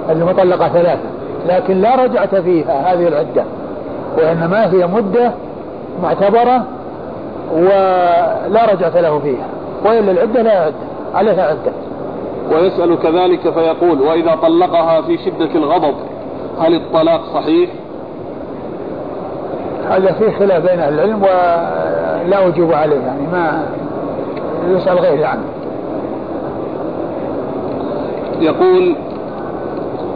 المطلقة 0.09 0.67
ثلاثة 0.67 1.09
لكن 1.49 1.81
لا 1.81 1.95
رجعة 1.95 2.41
فيها 2.41 2.93
هذه 2.93 3.07
العدة 3.07 3.43
وإنما 4.17 4.73
هي 4.73 4.87
مدة 4.87 5.31
معتبرة 6.03 6.63
ولا 7.53 8.65
رجعة 8.73 9.01
له 9.01 9.19
فيها 9.19 9.47
وإلا 9.85 10.11
العدة 10.11 10.41
لا 10.41 10.51
عدة 10.51 10.75
عليها 11.15 11.47
عدة. 11.47 11.71
ويسأل 12.51 12.99
كذلك 12.99 13.53
فيقول 13.53 14.01
وإذا 14.01 14.35
طلقها 14.41 15.01
في 15.01 15.17
شدة 15.17 15.55
الغضب 15.55 15.95
هل 16.59 16.75
الطلاق 16.75 17.21
صحيح؟ 17.33 17.69
هذا 19.89 20.11
فيه 20.11 20.31
خلاف 20.39 20.63
بين 20.69 20.79
أهل 20.79 20.93
العلم 20.93 21.21
ولا 21.21 22.47
أجيب 22.47 22.73
عليه 22.73 22.99
يعني 22.99 23.27
ما 23.31 23.63
يسأل 24.67 24.99
غيري 24.99 25.25
عنه. 25.25 25.43
يقول 28.39 28.95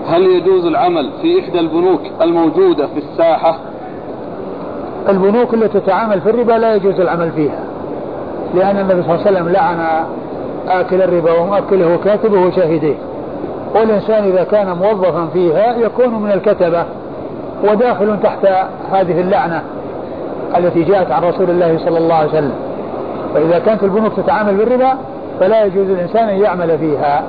هل 0.07 0.21
يجوز 0.21 0.65
العمل 0.65 1.09
في 1.21 1.39
إحدى 1.39 1.59
البنوك 1.59 2.01
الموجودة 2.21 2.87
في 2.87 2.97
الساحة؟ 2.97 3.55
البنوك 5.09 5.53
التي 5.53 5.79
تتعامل 5.79 6.21
في 6.21 6.29
الربا 6.29 6.53
لا 6.53 6.75
يجوز 6.75 6.99
العمل 6.99 7.31
فيها 7.31 7.63
لأن 8.55 8.77
النبي 8.77 9.03
صلى 9.03 9.15
الله 9.15 9.27
عليه 9.27 9.37
وسلم 9.37 9.49
لعن 9.49 10.05
آكل 10.67 11.01
الربا 11.01 11.39
ومؤكله 11.39 11.95
وكاتبه 11.95 12.39
وشاهديه. 12.47 12.95
والإنسان 13.75 14.23
إذا 14.23 14.43
كان 14.43 14.77
موظفا 14.77 15.27
فيها 15.33 15.75
يكون 15.75 16.21
من 16.21 16.31
الكتبة 16.31 16.85
وداخل 17.63 18.17
تحت 18.23 18.45
هذه 18.91 19.21
اللعنة 19.21 19.63
التي 20.57 20.83
جاءت 20.83 21.11
عن 21.11 21.23
رسول 21.23 21.49
الله 21.49 21.77
صلى 21.77 21.97
الله 21.97 22.15
عليه 22.15 22.29
وسلم. 22.29 22.55
فإذا 23.33 23.59
كانت 23.59 23.83
البنوك 23.83 24.13
تتعامل 24.13 24.55
بالربا 24.55 24.93
فلا 25.39 25.65
يجوز 25.65 25.89
الإنسان 25.89 26.29
أن 26.29 26.41
يعمل 26.41 26.77
فيها. 26.77 27.23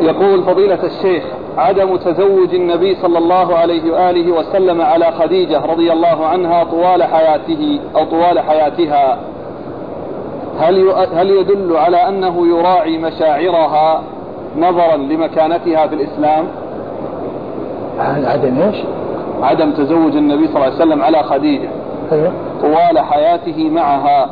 يقول 0.00 0.42
فضيلة 0.42 0.78
الشيخ 0.84 1.24
عدم 1.58 1.96
تزوج 1.96 2.54
النبي 2.54 2.94
صلى 2.94 3.18
الله 3.18 3.54
عليه 3.54 3.92
وآله 3.92 4.32
وسلم 4.32 4.82
على 4.82 5.12
خديجة 5.12 5.60
رضي 5.60 5.92
الله 5.92 6.26
عنها 6.26 6.64
طوال 6.64 7.02
حياته 7.02 7.80
أو 7.96 8.04
طوال 8.04 8.40
حياتها. 8.40 9.18
هل 10.60 10.90
هل 11.14 11.30
يدل 11.30 11.76
على 11.76 12.08
أنه 12.08 12.46
يراعي 12.48 12.98
مشاعرها 12.98 14.02
نظرا 14.58 14.96
لمكانتها 14.96 15.86
في 15.86 15.94
الإسلام؟ 15.94 16.46
عدم 17.98 18.58
إيش؟ 18.58 18.76
عدم 19.42 19.72
تزوج 19.72 20.16
النبي 20.16 20.46
صلى 20.46 20.56
الله 20.56 20.64
عليه 20.64 20.76
وسلم 20.76 21.02
على 21.02 21.22
خديجة 21.22 21.68
أيوه. 22.12 22.32
طوال 22.62 22.98
حياته 22.98 23.70
معها 23.70 24.30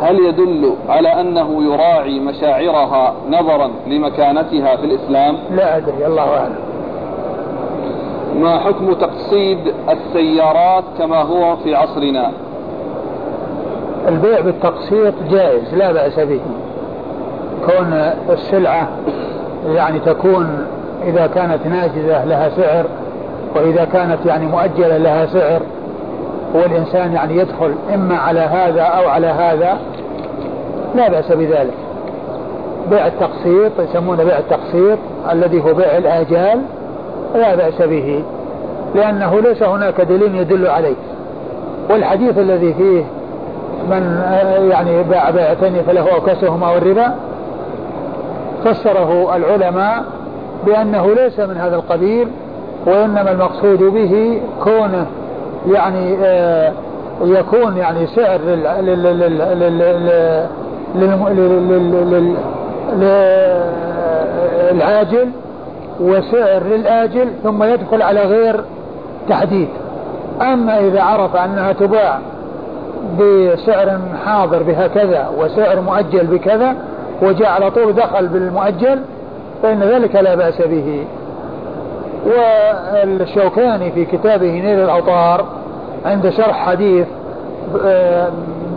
هل 0.00 0.18
يدل 0.18 0.74
على 0.88 1.08
أنه 1.20 1.64
يراعي 1.64 2.20
مشاعرها 2.20 3.14
نظرا 3.30 3.70
لمكانتها 3.86 4.76
في 4.76 4.84
الإسلام 4.84 5.36
لا 5.50 5.76
أدري 5.76 6.06
الله 6.06 6.36
أعلم 6.36 6.58
ما 8.40 8.58
حكم 8.58 8.92
تقصيد 8.92 9.58
السيارات 9.88 10.84
كما 10.98 11.22
هو 11.22 11.56
في 11.56 11.74
عصرنا 11.74 12.32
البيع 14.08 14.40
بالتقسيط 14.40 15.14
جائز 15.30 15.74
لا 15.74 15.92
بأس 15.92 16.20
به. 16.20 16.40
كون 17.66 17.92
السلعة 18.30 18.88
يعني 19.66 20.00
تكون 20.00 20.66
إذا 21.06 21.26
كانت 21.26 21.66
ناجزة 21.66 22.24
لها 22.24 22.48
سعر 22.48 22.84
وإذا 23.56 23.84
كانت 23.84 24.26
يعني 24.26 24.46
مؤجلة 24.46 24.96
لها 24.96 25.26
سعر 25.26 25.60
والإنسان 26.54 27.12
يعني 27.12 27.36
يدخل 27.36 27.74
إما 27.94 28.16
على 28.16 28.40
هذا 28.40 28.82
أو 28.82 29.08
على 29.08 29.26
هذا 29.26 29.78
لا 30.94 31.08
بأس 31.08 31.32
بذلك. 31.32 31.74
بيع 32.90 33.06
التقسيط 33.06 33.72
يسمونه 33.80 34.24
بيع 34.24 34.38
التقسيط 34.38 34.98
الذي 35.32 35.62
هو 35.64 35.74
بيع 35.74 35.96
الآجال 35.96 36.60
لا 37.34 37.54
بأس 37.54 37.82
به 37.82 38.24
لأنه 38.94 39.40
ليس 39.40 39.62
هناك 39.62 40.00
دليل 40.00 40.34
يدل 40.34 40.66
عليه. 40.66 40.96
والحديث 41.90 42.38
الذي 42.38 42.74
فيه 42.74 43.04
من 43.90 44.22
يعني 44.70 45.02
باع 45.02 45.30
بيعتين 45.30 45.82
فله 45.82 46.14
أوكسهما 46.14 46.70
والربا 46.70 47.14
فسره 48.64 49.36
العلماء 49.36 50.04
بأنه 50.66 51.14
ليس 51.14 51.40
من 51.40 51.56
هذا 51.56 51.76
القبيل 51.76 52.28
وإنما 52.86 53.30
المقصود 53.30 53.82
به 53.82 54.42
كونه 54.64 55.06
يعني 55.72 56.16
آه 56.24 56.72
يكون 57.24 57.76
يعني 57.76 58.06
سعر 58.06 58.40
للعاجل 64.72 65.28
وسعر 66.00 66.62
للآجل 66.62 67.28
ثم 67.42 67.62
يدخل 67.62 68.02
على 68.02 68.20
غير 68.20 68.64
تحديد 69.28 69.68
أما 70.42 70.80
إذا 70.80 71.02
عرف 71.02 71.36
أنها 71.36 71.72
تباع 71.72 72.18
بسعر 73.18 73.98
حاضر 74.24 74.62
بهكذا 74.62 75.30
وسعر 75.38 75.80
مؤجل 75.80 76.26
بكذا 76.26 76.74
وجاء 77.22 77.48
على 77.48 77.70
طول 77.70 77.92
دخل 77.92 78.28
بالمؤجل 78.28 79.02
فإن 79.62 79.82
ذلك 79.82 80.14
لا 80.14 80.34
بأس 80.34 80.62
به. 80.62 81.04
والشوكاني 82.26 83.92
في 83.92 84.04
كتابه 84.04 84.50
نيل 84.50 84.80
الأوطار 84.80 85.44
عند 86.06 86.30
شرح 86.30 86.66
حديث 86.66 87.06
آه، 87.84 88.28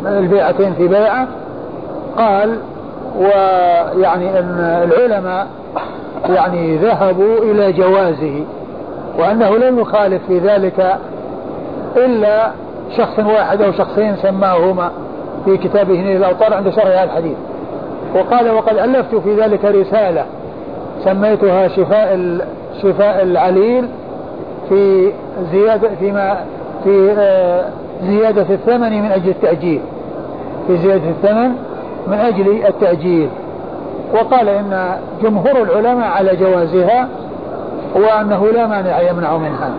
البيعتين 0.05 0.73
في 0.73 0.87
بيعة 0.87 1.27
قال 2.17 2.57
ويعني 3.19 4.39
أن 4.39 4.59
العلماء 4.59 5.47
يعني 6.29 6.77
ذهبوا 6.77 7.37
إلى 7.37 7.71
جوازه 7.71 8.43
وأنه 9.19 9.57
لم 9.57 9.79
يخالف 9.79 10.21
في 10.27 10.39
ذلك 10.39 10.97
إلا 11.95 12.51
شخص 12.97 13.19
واحد 13.19 13.61
أو 13.61 13.71
شخصين 13.71 14.15
سماهما 14.15 14.91
في 15.45 15.57
كتابه 15.57 15.93
نيل 15.93 16.17
الأوطار 16.17 16.53
عند 16.53 16.69
شرح 16.69 16.85
هذا 16.85 17.03
الحديث. 17.03 17.37
وقال 18.15 18.51
وقد 18.51 18.77
ألفت 18.77 19.15
في 19.15 19.35
ذلك 19.35 19.65
رسالة 19.65 20.25
سميتها 21.03 21.67
شفاء 21.67 22.37
شفاء 22.81 23.23
العليل 23.23 23.87
في 24.69 25.11
زيادة 25.51 25.89
فيما 25.99 26.37
في 26.83 27.15
آه، 27.17 27.65
زيادة 28.03 28.53
الثمن 28.53 29.01
من 29.01 29.11
أجل 29.11 29.29
التأجيل. 29.29 29.81
في 30.67 30.77
زيادة 30.77 31.09
الثمن 31.09 31.51
من 32.07 32.17
أجل 32.17 32.65
التأجيل. 32.67 33.29
وقال 34.13 34.49
إن 34.49 34.97
جمهور 35.23 35.61
العلماء 35.61 36.07
على 36.07 36.35
جوازها 36.35 37.07
وأنه 37.95 38.47
لا 38.47 38.67
مانع 38.67 39.01
يمنع 39.01 39.37
منها. 39.37 39.71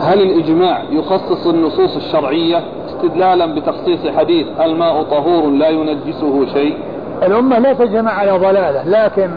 هل 0.00 0.20
الإجماع 0.22 0.82
يخصص 0.90 1.46
النصوص 1.46 1.96
الشرعية 1.96 2.62
استدلالا 2.86 3.46
بتخصيص 3.46 4.00
حديث 4.16 4.46
الماء 4.60 5.02
طهور 5.02 5.50
لا 5.50 5.68
ينجسه 5.68 6.46
شيء؟ 6.46 6.76
الأمة 7.22 7.58
لا 7.58 7.72
تجمع 7.72 8.12
على 8.12 8.32
ضلالة 8.32 8.82
لكن 8.84 9.30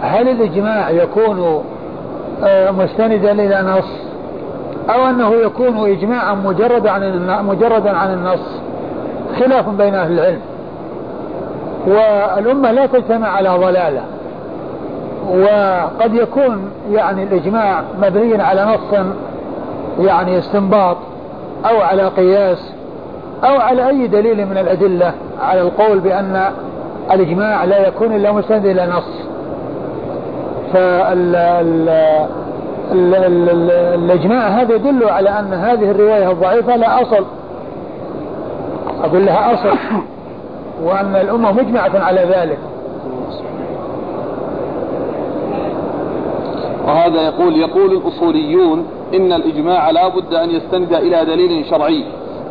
هل 0.00 0.28
الإجماع 0.28 0.90
يكون 0.90 1.64
آه، 2.44 2.70
مستندا 2.70 3.32
إلى 3.32 3.62
نص؟ 3.62 4.06
أو 4.94 5.08
أنه 5.08 5.34
يكون 5.34 5.90
إجماعا 5.90 6.34
مجرد 6.34 6.86
عن 6.86 7.26
مجردا 7.46 7.96
عن 7.96 8.12
النص؟ 8.12 8.60
خلاف 9.40 9.68
بين 9.68 9.94
أهل 9.94 10.12
العلم. 10.12 10.40
والأمة 11.86 12.72
لا 12.72 12.86
تجتمع 12.86 13.28
على 13.28 13.48
ضلالة. 13.48 14.02
وقد 15.30 16.14
يكون 16.14 16.70
يعني 16.90 17.22
الإجماع 17.22 17.82
مبنيا 18.02 18.42
على 18.42 18.64
نص 18.64 18.98
يعني 19.98 20.38
استنباط 20.38 20.96
أو 21.70 21.80
على 21.80 22.08
قياس 22.08 22.72
أو 23.44 23.60
على 23.60 23.88
أي 23.88 24.06
دليل 24.06 24.46
من 24.46 24.58
الأدلة 24.58 25.12
على 25.40 25.60
القول 25.60 25.98
بأن 25.98 26.50
الإجماع 27.12 27.64
لا 27.64 27.88
يكون 27.88 28.12
إلا 28.12 28.32
مستند 28.32 28.66
إلى 28.66 28.86
نص. 28.86 29.26
فالإجماع 32.92 34.48
هذا 34.48 34.74
يدل 34.74 35.08
على 35.08 35.30
أن 35.30 35.54
هذه 35.54 35.90
الرواية 35.90 36.30
الضعيفة 36.30 36.76
لا 36.76 37.02
أصل. 37.02 37.24
أقول 39.04 39.26
لها 39.26 39.54
أصل. 39.54 39.78
وأن 40.84 41.16
الأمة 41.16 41.52
مجمعة 41.52 42.04
على 42.04 42.20
ذلك. 42.20 42.58
وهذا 46.86 47.20
يقول 47.20 47.56
يقول 47.56 47.92
الأصوليون 47.92 48.86
إن 49.14 49.32
الإجماع 49.32 49.90
لا 49.90 50.08
بد 50.08 50.34
أن 50.34 50.50
يستند 50.50 50.92
إلى 50.92 51.24
دليل 51.24 51.66
شرعي. 51.70 52.04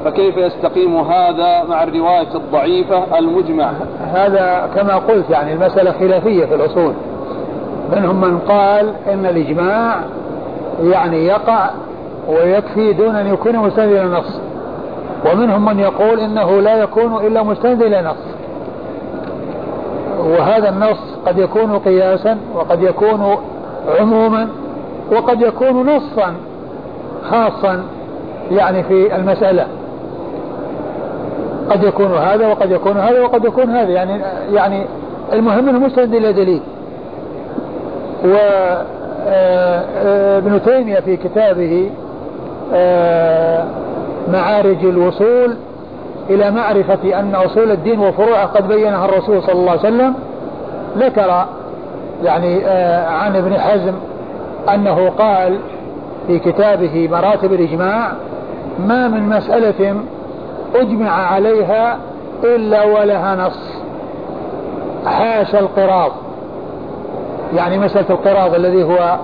فكيف 0.06 0.38
يستقيم 0.38 0.98
هذا 0.98 1.64
مع 1.70 1.84
الرواية 1.84 2.36
الضعيفة 2.36 3.20
المجمع 3.20 3.72
هذا 4.14 4.70
كما 4.76 4.96
قلت 4.96 5.30
يعني 5.30 5.54
المسألة 5.54 5.92
خلافية 5.92 6.46
في 6.46 6.56
الأصول. 6.56 6.94
منهم 7.96 8.22
من 8.22 8.40
قال 8.40 8.94
إن 9.14 9.26
الإجماع 9.26 10.00
يعني 10.84 11.26
يقع 11.26 11.70
ويكفي 12.28 12.94
دون 12.94 13.16
أن 13.16 13.28
يكون 13.28 13.58
مستند 13.58 13.92
إلى 13.92 14.06
نص. 14.06 14.40
ومنهم 15.26 15.66
من 15.66 15.80
يقول 15.80 16.20
إنه 16.20 16.62
لا 16.62 16.76
يكون 16.76 17.26
إلا 17.26 17.44
مستند 17.44 17.82
إلى 17.82 18.02
نص. 18.02 18.36
وهذا 20.20 20.70
النص 20.70 21.00
قد 21.26 21.38
يكون 21.38 21.80
قياسا 21.80 22.38
وقد 22.56 22.84
يكون 22.84 23.38
عموما 24.00 24.48
وقد 25.12 25.42
يكون 25.42 25.96
نصا 25.96 26.34
خاصا 27.30 27.84
يعني 28.52 28.84
في 28.84 29.16
المسألة. 29.16 29.68
قد 31.70 31.84
يكون 31.84 32.14
هذا 32.14 32.48
وقد 32.48 32.72
يكون 32.72 32.98
هذا 32.98 33.22
وقد 33.22 33.46
يكون 33.46 33.70
هذا 33.70 33.90
يعني 33.90 34.22
يعني 34.54 34.86
المهم 35.34 35.70
إنه 35.70 35.80
مستند 35.80 36.14
إلى 36.14 36.34
دليل. 36.34 36.62
و 38.26 38.36
آه، 39.28 39.84
آه، 39.98 40.38
ابن 40.38 40.62
تيمية 40.64 41.00
في 41.00 41.18
كتابه 41.18 41.90
آه، 42.74 43.66
معارج 44.34 44.86
الوصول 44.86 45.56
إلى 46.30 46.52
معرفة 46.52 47.20
أن 47.20 47.36
أصول 47.36 47.72
الدين 47.72 48.00
وفروعه 48.00 48.46
قد 48.46 48.68
بينها 48.68 49.06
الرسول 49.06 49.44
صلى 49.44 49.54
الله 49.54 49.72
عليه 49.72 49.80
وسلم. 49.80 50.14
ذكر 50.98 51.46
يعني 52.24 52.66
عن 53.06 53.36
ابن 53.36 53.60
حزم 53.60 53.94
أنه 54.74 55.10
قال 55.10 55.60
في 56.28 56.40
كتابه 56.40 57.08
مراتب 57.12 57.54
الإجماع 57.54 58.12
ما 58.80 59.08
من 59.08 59.30
مسألة 59.30 59.96
أجمع 60.76 61.12
عليها 61.12 61.98
إلا 62.44 62.84
ولها 62.84 63.36
نص. 63.36 63.76
حاشا 65.06 65.60
القراض. 65.60 66.12
يعني 67.56 67.78
مسألة 67.78 68.10
القراض 68.10 68.56
الذي 68.56 68.84
هو 68.84 69.18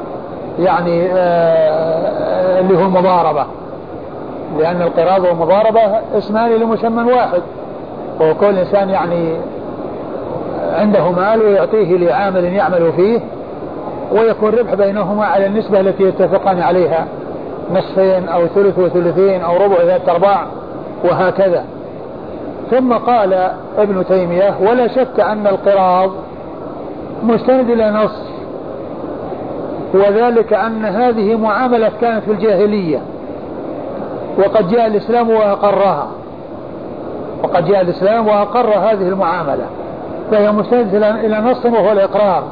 يعني 0.59 1.05
آه، 1.05 1.15
آه، 1.15 2.59
اللي 2.59 2.77
هو 2.77 2.85
المضاربة. 2.85 3.45
لأن 4.59 4.81
القراض 4.81 5.23
والمضاربة 5.23 5.81
اسمان 6.17 6.51
لمسمى 6.51 7.13
واحد. 7.13 7.41
وكل 8.21 8.57
إنسان 8.57 8.89
يعني 8.89 9.35
عنده 10.73 11.11
مال 11.11 11.41
ويعطيه 11.41 11.97
لعامل 11.97 12.43
يعمل 12.43 12.93
فيه. 12.93 13.19
ويكون 14.11 14.49
ربح 14.49 14.73
بينهما 14.73 15.25
على 15.25 15.45
النسبة 15.45 15.79
التي 15.79 16.03
يتفقان 16.03 16.61
عليها. 16.61 17.07
نصفين 17.73 18.27
أو 18.29 18.47
ثلث 18.47 18.79
وثلثين 18.79 19.41
أو 19.41 19.57
ربع 19.57 19.83
ذات 19.83 20.09
أرباع 20.09 20.45
وهكذا. 21.03 21.65
ثم 22.71 22.93
قال 22.93 23.51
ابن 23.77 24.05
تيمية 24.05 24.55
ولا 24.61 24.87
شك 24.87 25.19
أن 25.19 25.47
القراض 25.47 26.11
مستند 27.23 27.69
إلى 27.69 27.91
نص 27.91 28.31
وذلك 29.93 30.53
أن 30.53 30.85
هذه 30.85 31.35
معاملة 31.35 31.91
كانت 32.01 32.23
في 32.23 32.31
الجاهلية 32.31 33.01
وقد 34.37 34.67
جاء 34.67 34.87
الإسلام 34.87 35.29
وأقرها. 35.29 36.07
وقد 37.43 37.65
جاء 37.65 37.81
الإسلام 37.81 38.27
وأقر 38.27 38.69
هذه 38.69 39.07
المعاملة 39.09 39.65
فهي 40.31 40.51
مستندة 40.51 41.11
إلى 41.11 41.39
نص 41.39 41.65
وهو 41.65 41.91
الإقرار. 41.91 42.43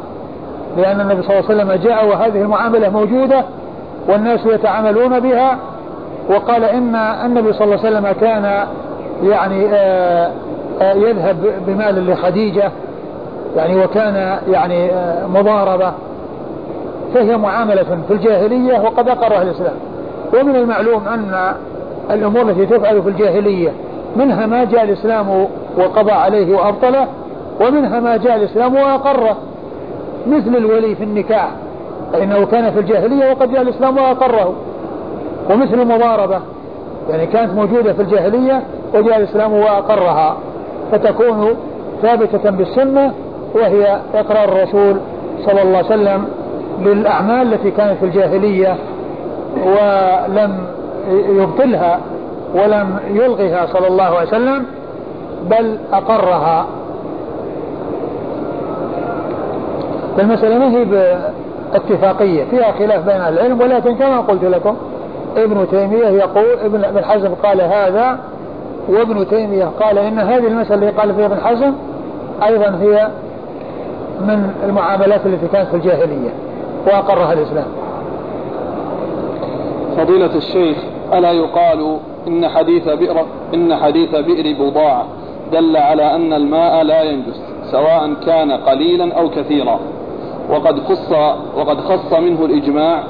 لأن 0.78 1.02
النبي 1.02 1.22
صلى 1.22 1.40
الله 1.40 1.50
عليه 1.50 1.62
وسلم 1.64 1.90
جاء 1.90 2.08
وهذه 2.08 2.42
المعاملة 2.42 2.90
موجودة 2.90 3.44
والناس 4.08 4.46
يتعاملون 4.46 5.20
بها 5.20 5.58
وقال 6.30 6.64
إن 6.64 6.96
النبي 6.96 7.54
صلى 7.54 7.64
الله 7.64 7.86
عليه 7.86 7.90
وسلم 7.90 8.12
كان 8.12 8.68
يعني 9.24 9.68
آه، 9.74 10.32
آه، 10.82 10.94
يذهب 10.94 11.38
بمال 11.68 12.08
لخديجة 12.08 12.72
يعني 13.56 13.84
وكان 13.84 14.40
يعني 14.52 14.92
آه، 14.92 15.28
مضاربة. 15.28 15.94
فهي 17.14 17.38
معاملة 17.38 17.84
في 18.08 18.14
الجاهلية 18.14 18.80
وقد 18.80 19.10
أقرها 19.10 19.42
الإسلام. 19.42 19.76
ومن 20.40 20.56
المعلوم 20.56 21.08
أن 21.08 21.54
الأمور 22.12 22.42
التي 22.42 22.66
تفعل 22.66 23.04
في 23.04 23.10
الجاهلية 23.10 23.70
منها 24.16 24.46
ما 24.46 24.64
جاء 24.64 24.84
الإسلام 24.84 25.48
وقضى 25.78 26.12
عليه 26.12 26.56
وأبطله 26.56 27.08
ومنها 27.62 28.00
ما 28.00 28.18
جاء 28.18 28.36
الإسلام 28.36 28.76
وأقره. 28.76 29.38
مثل 30.28 30.56
الولي 30.56 30.96
في 30.96 31.04
النكاح 31.04 31.50
فإنه 32.14 32.46
كان 32.46 32.72
في 32.72 32.80
الجاهلية 32.80 33.32
وقد 33.32 33.52
جاء 33.52 33.62
الإسلام 33.62 33.98
وأقره. 33.98 34.54
ومثل 35.50 35.82
المضاربة 35.82 36.40
يعني 37.10 37.26
كانت 37.26 37.54
موجودة 37.54 37.94
في 37.94 38.02
الجاهلية 38.02 38.64
وجاء 38.96 39.18
الإسلام 39.18 39.54
وأقرها 39.54 40.38
فتكون 40.92 41.48
ثابتة 42.02 42.50
بالسنة 42.50 43.14
وهي 43.56 44.00
إقرار 44.14 44.44
الرسول 44.44 44.98
صلى 45.46 45.62
الله 45.62 45.78
عليه 45.78 45.86
وسلم 45.88 46.26
للأعمال 46.82 47.54
التي 47.54 47.72
كانت 47.72 48.00
في 48.00 48.06
الجاهلية 48.06 48.76
ولم 49.66 50.66
يبطلها 51.30 52.00
ولم 52.56 52.98
يلغها 53.10 53.66
صلى 53.66 53.88
الله 53.88 54.04
عليه 54.04 54.28
وسلم 54.28 54.66
بل 55.50 55.78
أقرها. 55.94 56.66
فالمسألة 60.20 60.58
ما 60.58 60.72
هي 60.72 60.86
باتفاقية 60.86 62.44
فيها 62.44 62.72
خلاف 62.72 63.06
بين 63.06 63.16
العلم 63.16 63.62
ولكن 63.62 63.96
كما 63.96 64.20
قلت 64.20 64.44
لكم 64.44 64.76
ابن 65.38 65.68
تيمية 65.72 66.08
يقول 66.08 66.60
ابن 66.66 66.84
ابن 66.84 67.06
حزم 67.06 67.34
قال 67.44 67.62
هذا 67.62 68.20
وابن 68.90 69.28
تيمية 69.28 69.66
قال 69.66 69.98
إن 69.98 70.20
هذه 70.20 70.48
المسألة 70.48 70.76
اللي 70.76 71.02
قال 71.02 71.16
فيها 71.16 71.26
ابن 71.26 71.38
حزم 71.42 71.74
أيضا 72.44 72.66
هي 72.82 73.10
من 74.22 74.54
المعاملات 74.64 75.26
التي 75.26 75.48
كانت 75.48 75.70
في 75.70 75.76
الجاهلية 75.76 76.30
وأقرها 76.88 77.34
الإسلام. 77.34 77.68
فضيلة 79.98 80.36
الشيخ 80.36 80.78
ألا 81.14 81.32
يقال 81.32 81.98
إن 82.28 82.48
حديث 82.48 82.90
بئر 82.90 83.26
إن 83.54 83.76
حديث 83.76 84.16
بئر 84.16 84.56
بضاعة 84.60 85.06
دل 85.52 85.78
على 85.78 86.16
أن 86.16 86.34
الماء 86.34 86.84
لا 86.84 87.02
ينجس 87.04 87.42
سواء 87.72 88.14
كان 88.26 88.52
قليلا 88.52 89.14
أو 89.14 89.30
كثيرا. 89.30 89.80
وقد 90.50 90.80
خص 90.80 91.12
وقد 91.58 91.80
خص 91.80 92.14
منه 92.14 92.46
الإجماع 92.46 93.04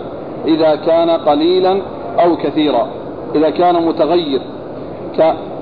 إذا 0.47 0.75
كان 0.75 1.09
قليلا 1.09 1.81
أو 2.19 2.35
كثيرا. 2.35 2.87
إذا 3.35 3.49
كان 3.49 3.85
متغير 3.85 4.41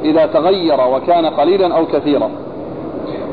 إذا 0.03 0.25
تغير 0.25 0.77
وكان 0.93 1.25
قليلا 1.25 1.77
أو 1.77 1.85
كثيرا. 1.85 2.29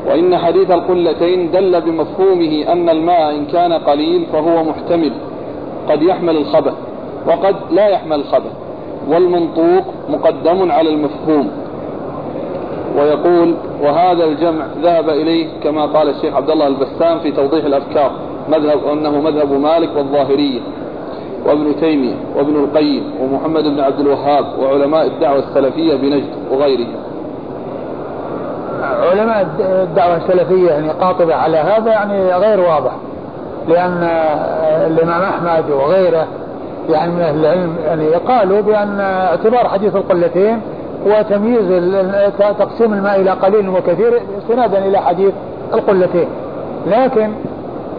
وإن 0.07 0.37
حديث 0.37 0.71
القلتين 0.71 1.51
دل 1.51 1.81
بمفهومه 1.81 2.65
أن 2.71 2.89
الماء 2.89 3.35
إن 3.35 3.45
كان 3.45 3.73
قليل 3.73 4.25
فهو 4.33 4.63
محتمل. 4.63 5.11
قد 5.89 6.01
يحمل 6.01 6.37
الخبث 6.37 6.73
وقد 7.27 7.55
لا 7.71 7.87
يحمل 7.87 8.19
الخبث 8.19 8.51
والمنطوق 9.09 9.83
مقدم 10.09 10.71
على 10.71 10.89
المفهوم. 10.89 11.51
ويقول 12.97 13.55
وهذا 13.81 14.25
الجمع 14.25 14.65
ذهب 14.81 15.09
إليه 15.09 15.47
كما 15.63 15.85
قال 15.85 16.09
الشيخ 16.09 16.35
عبد 16.35 16.49
الله 16.49 16.67
البسام 16.67 17.19
في 17.19 17.31
توضيح 17.31 17.65
الأفكار 17.65 18.11
مذهب 18.49 18.79
أنه 18.91 19.21
مذهب 19.21 19.51
مالك 19.51 19.89
والظاهرية 19.97 20.61
وابن 21.45 21.75
تيمية 21.79 22.15
وابن 22.35 22.55
القيم 22.55 23.03
ومحمد 23.21 23.63
بن 23.63 23.79
عبد 23.79 23.99
الوهاب 23.99 24.45
وعلماء 24.59 25.07
الدعوة 25.07 25.39
السلفية 25.39 25.95
بنجد 25.95 26.29
وغيرهم. 26.51 26.95
علماء 29.11 29.47
الدعوة 29.59 30.17
السلفية 30.17 30.71
يعني 30.71 30.89
قاطبة 30.89 31.35
على 31.35 31.57
هذا 31.57 31.91
يعني 31.91 32.33
غير 32.33 32.59
واضح 32.59 32.91
لأن 33.67 34.03
الإمام 34.87 35.21
أحمد 35.21 35.69
وغيره 35.71 36.27
يعني 36.89 37.11
من 37.11 37.21
أهل 37.21 37.39
العلم 37.39 37.75
يعني 37.85 38.07
قالوا 38.07 38.61
بأن 38.61 38.99
اعتبار 38.99 39.67
حديث 39.67 39.95
القلتين 39.95 40.61
وتمييز 41.05 41.93
تقسيم 42.39 42.93
الماء 42.93 43.21
إلى 43.21 43.31
قليل 43.31 43.69
وكثير 43.69 44.21
استنادا 44.37 44.85
إلى 44.85 44.97
حديث 44.97 45.33
القلتين. 45.73 46.27
لكن 46.87 47.31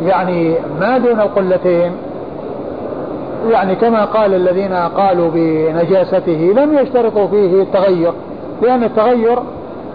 يعني 0.03 0.55
ما 0.81 0.99
دون 0.99 1.21
القلتين. 1.21 1.93
يعني 3.51 3.75
كما 3.75 4.05
قال 4.05 4.35
الذين 4.35 4.73
قالوا 4.73 5.31
بنجاسته 5.35 6.53
لم 6.57 6.79
يشترطوا 6.79 7.27
فيه 7.27 7.63
التغير 7.63 8.13
لأن 8.63 8.85
التغير 8.85 9.39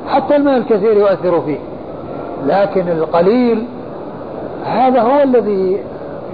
حتى 0.08 0.36
الماء 0.36 0.58
الكثير 0.58 0.98
يؤثر 0.98 1.42
فيه. 1.42 1.60
لكن 2.48 2.90
القليل 2.90 3.66
هذا 4.66 5.02
هو 5.02 5.24
الذي 5.24 5.78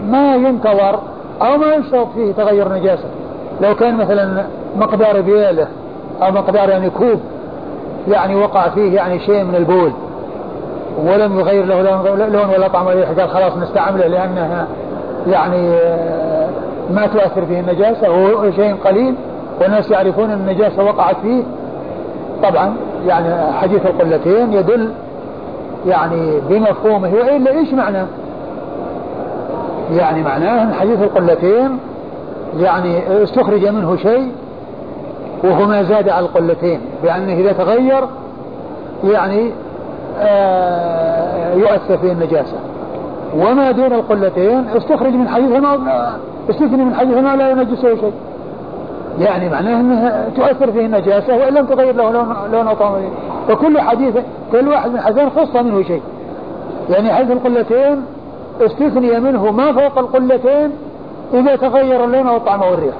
ما 0.09 0.35
ينتظر 0.35 0.99
أو 1.41 1.57
ما 1.57 1.73
يشترط 1.73 2.07
فيه 2.15 2.31
تغير 2.31 2.73
نجاسة 2.73 3.09
لو 3.61 3.75
كان 3.75 3.97
مثلا 3.97 4.45
مقدار 4.77 5.21
بياله 5.21 5.67
أو 6.21 6.31
مقدار 6.31 6.69
يعني 6.69 6.89
كوب 6.89 7.19
يعني 8.07 8.35
وقع 8.35 8.69
فيه 8.69 8.95
يعني 8.95 9.19
شيء 9.19 9.43
من 9.43 9.55
البول 9.55 9.91
ولم 10.97 11.39
يغير 11.39 11.65
له 11.65 11.81
لون 12.27 12.49
ولا 12.49 12.67
طعم 12.67 12.87
ولا 12.87 13.05
قال 13.05 13.29
خلاص 13.29 13.57
نستعمله 13.57 14.07
لأنها 14.07 14.67
يعني 15.27 15.69
آه، 15.69 16.49
ما 16.91 17.07
تؤثر 17.07 17.45
فيه 17.45 17.59
النجاسة 17.59 18.09
وهو 18.09 18.51
شيء 18.51 18.75
قليل 18.85 19.15
والناس 19.61 19.91
يعرفون 19.91 20.31
أن 20.31 20.39
النجاسة 20.39 20.83
وقعت 20.83 21.15
فيه. 21.21 21.43
طبعا 22.43 22.73
يعني 23.07 23.53
حديث 23.53 23.85
القلتين 23.85 24.53
يدل 24.53 24.91
يعني 25.87 26.39
بمفهومه 26.49 27.13
وإلا 27.13 27.51
إيش 27.51 27.73
معناه 27.73 28.07
يعني 29.91 30.23
معناه 30.23 30.63
أن 30.63 30.73
حديث 30.73 31.01
القلتين 31.01 31.79
يعني 32.59 33.23
استخرج 33.23 33.67
منه 33.67 33.95
شيء 33.95 34.31
وهو 35.43 35.65
ما 35.65 35.83
زاد 35.83 36.09
على 36.09 36.25
القلتين 36.25 36.81
بأنه 37.03 37.33
إذا 37.33 37.51
تغير 37.51 38.03
يعني 39.03 39.51
يؤثر 41.55 41.97
فيه 41.97 42.11
النجاسة. 42.11 42.57
وما 43.35 43.71
دون 43.71 43.93
القلتين 43.93 44.69
استخرج 44.69 45.13
من 45.13 45.27
حديث 45.27 45.51
ما 45.51 45.77
استثني 46.49 46.85
من 46.85 46.95
حديث 46.95 47.17
ما 47.17 47.35
لا 47.35 47.49
ينجسه 47.49 47.95
شيء. 47.95 48.13
يعني 49.19 49.49
معناه 49.49 49.79
انها 49.79 50.29
تؤثر 50.35 50.71
فيه 50.71 50.85
النجاسة 50.85 51.37
وإن 51.37 51.53
لم 51.53 51.65
تغير 51.65 51.95
له 51.95 52.11
لون 52.11 52.35
لون 52.51 52.67
فكل 53.47 53.81
حديث 53.81 54.15
كل 54.51 54.67
واحد 54.67 54.89
من 54.89 54.95
الحديثين 54.95 55.29
خص 55.29 55.55
منه 55.55 55.83
شيء. 55.83 56.01
يعني 56.89 57.13
حديث 57.13 57.31
القلتين 57.31 58.01
استثني 58.61 59.19
منه 59.19 59.51
ما 59.51 59.71
فوق 59.71 59.97
القلتين 59.97 60.71
إذا 61.33 61.55
تغير 61.55 62.03
اللون 62.03 62.27
والطعم 62.27 62.61
والريح. 62.61 62.95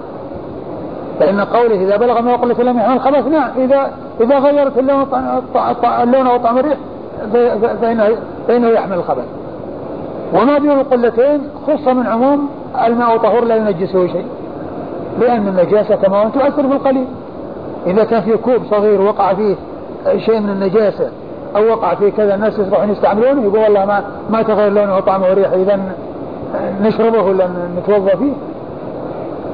فإن 1.20 1.40
قوله 1.40 1.76
إذا 1.76 1.98
بلغ 1.98 2.22
ما 2.22 2.36
قلة 2.36 2.64
لم 2.64 2.78
يحمل 2.78 3.00
خلاص 3.00 3.26
نعم 3.26 3.50
اذا 3.58 3.92
إذا 4.22 4.40
غيرت 4.40 4.78
اللون 4.78 5.08
اللون 6.04 6.28
وطعم 6.28 6.58
الريح 6.58 6.78
فانه 7.82 8.18
فانه 8.48 8.68
يحمل 8.68 8.98
الخبث 8.98 9.26
وما 10.34 10.58
دون 10.58 10.72
القلتين 10.72 11.42
خص 11.68 11.88
من 11.88 12.08
عموم 12.08 12.50
الماء 12.86 13.18
طهور 13.18 13.44
لا 13.44 13.56
ينجسه 13.56 14.08
شيء. 14.08 14.26
لأن 15.20 15.48
النجاسة 15.48 15.96
كما 15.96 16.30
تؤثر 16.30 16.62
بالقليل 16.68 17.06
إذا 17.88 18.04
كان 18.04 18.22
في 18.22 18.38
كوب 18.38 18.62
صغير 18.72 19.02
وقع 19.02 19.34
فيه 19.34 19.56
شيء 20.18 20.40
من 20.40 20.50
النجاسة 20.50 21.10
أو 21.56 21.68
وقع 21.68 21.96
فيه 21.96 22.10
كذا 22.10 22.36
الناس 22.36 22.60
يروحون 22.60 22.90
يستعملونه 22.90 23.42
يقول 23.42 23.60
والله 23.60 23.86
ما 23.86 24.04
ما 24.30 24.42
تغير 24.42 24.72
لونه 24.72 24.98
وطعمه 24.98 25.30
وريحه 25.30 25.56
إذا 25.56 25.80
نشربه 26.82 27.22
ولا 27.22 27.50
نتوضأ 27.78 28.16
فيه. 28.16 28.34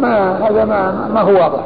ما 0.02 0.38
هذا 0.49 0.65
ما 0.65 1.10
ما 1.14 1.22
هو 1.22 1.34
واضح. 1.34 1.64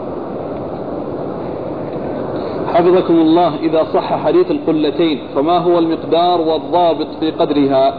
حفظكم 2.78 3.14
الله 3.14 3.56
إذا 3.56 3.84
صح 3.94 4.26
حديث 4.26 4.52
القلتين 4.52 5.20
فما 5.36 5.58
هو 5.58 5.80
المقدار 5.80 6.42
والضابط 6.42 7.08
في 7.20 7.32
قدرها؟ 7.32 7.94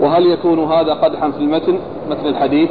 وهل 0.00 0.26
يكون 0.26 0.58
هذا 0.58 0.92
قدحا 0.92 1.30
في 1.30 1.38
المتن 1.38 1.78
متن 2.10 2.26
الحديث؟ 2.26 2.68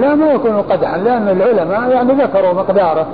لا 0.00 0.14
ما 0.14 0.32
يكون 0.32 0.62
قدحا 0.62 0.98
لأن 0.98 1.28
العلماء 1.28 1.90
يعني 1.90 2.12
ذكروا 2.12 2.52
مقداره. 2.52 3.06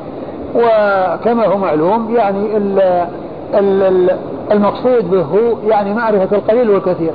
وكما 0.54 1.46
هو 1.46 1.58
معلوم 1.58 2.14
يعني 2.16 2.56
ال 2.56 2.80
ال 3.54 4.10
المقصود 4.52 5.10
به 5.10 5.58
يعني 5.68 5.94
معرفة 5.94 6.36
القليل 6.36 6.70
والكثير. 6.70 7.12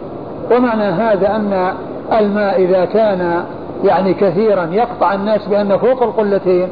ومعنى 0.51 0.83
هذا 0.83 1.35
أن 1.35 1.73
الماء 2.19 2.61
إذا 2.61 2.85
كان 2.85 3.43
يعني 3.83 4.13
كثيرا 4.13 4.69
يقطع 4.71 5.13
الناس 5.13 5.47
بأن 5.47 5.77
فوق 5.77 6.03
القلتين 6.03 6.67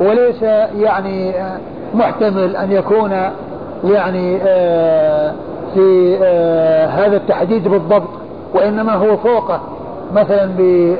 وليس 0.00 0.42
يعني 0.78 1.32
محتمل 1.94 2.56
أن 2.56 2.72
يكون 2.72 3.10
يعني 3.84 4.38
آه، 4.42 5.34
في 5.74 6.18
آه، 6.22 6.86
هذا 6.86 7.16
التحديد 7.16 7.68
بالضبط 7.68 8.08
وإنما 8.54 8.92
هو 8.92 9.16
فوقه 9.16 9.60
مثلا 10.12 10.46
ب 10.58 10.94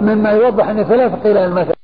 مما 0.00 0.30
يوضح 0.30 0.68
أن 0.68 0.82
ثلاث 0.82 1.12
قلال 1.24 1.52
مثلا 1.52 1.81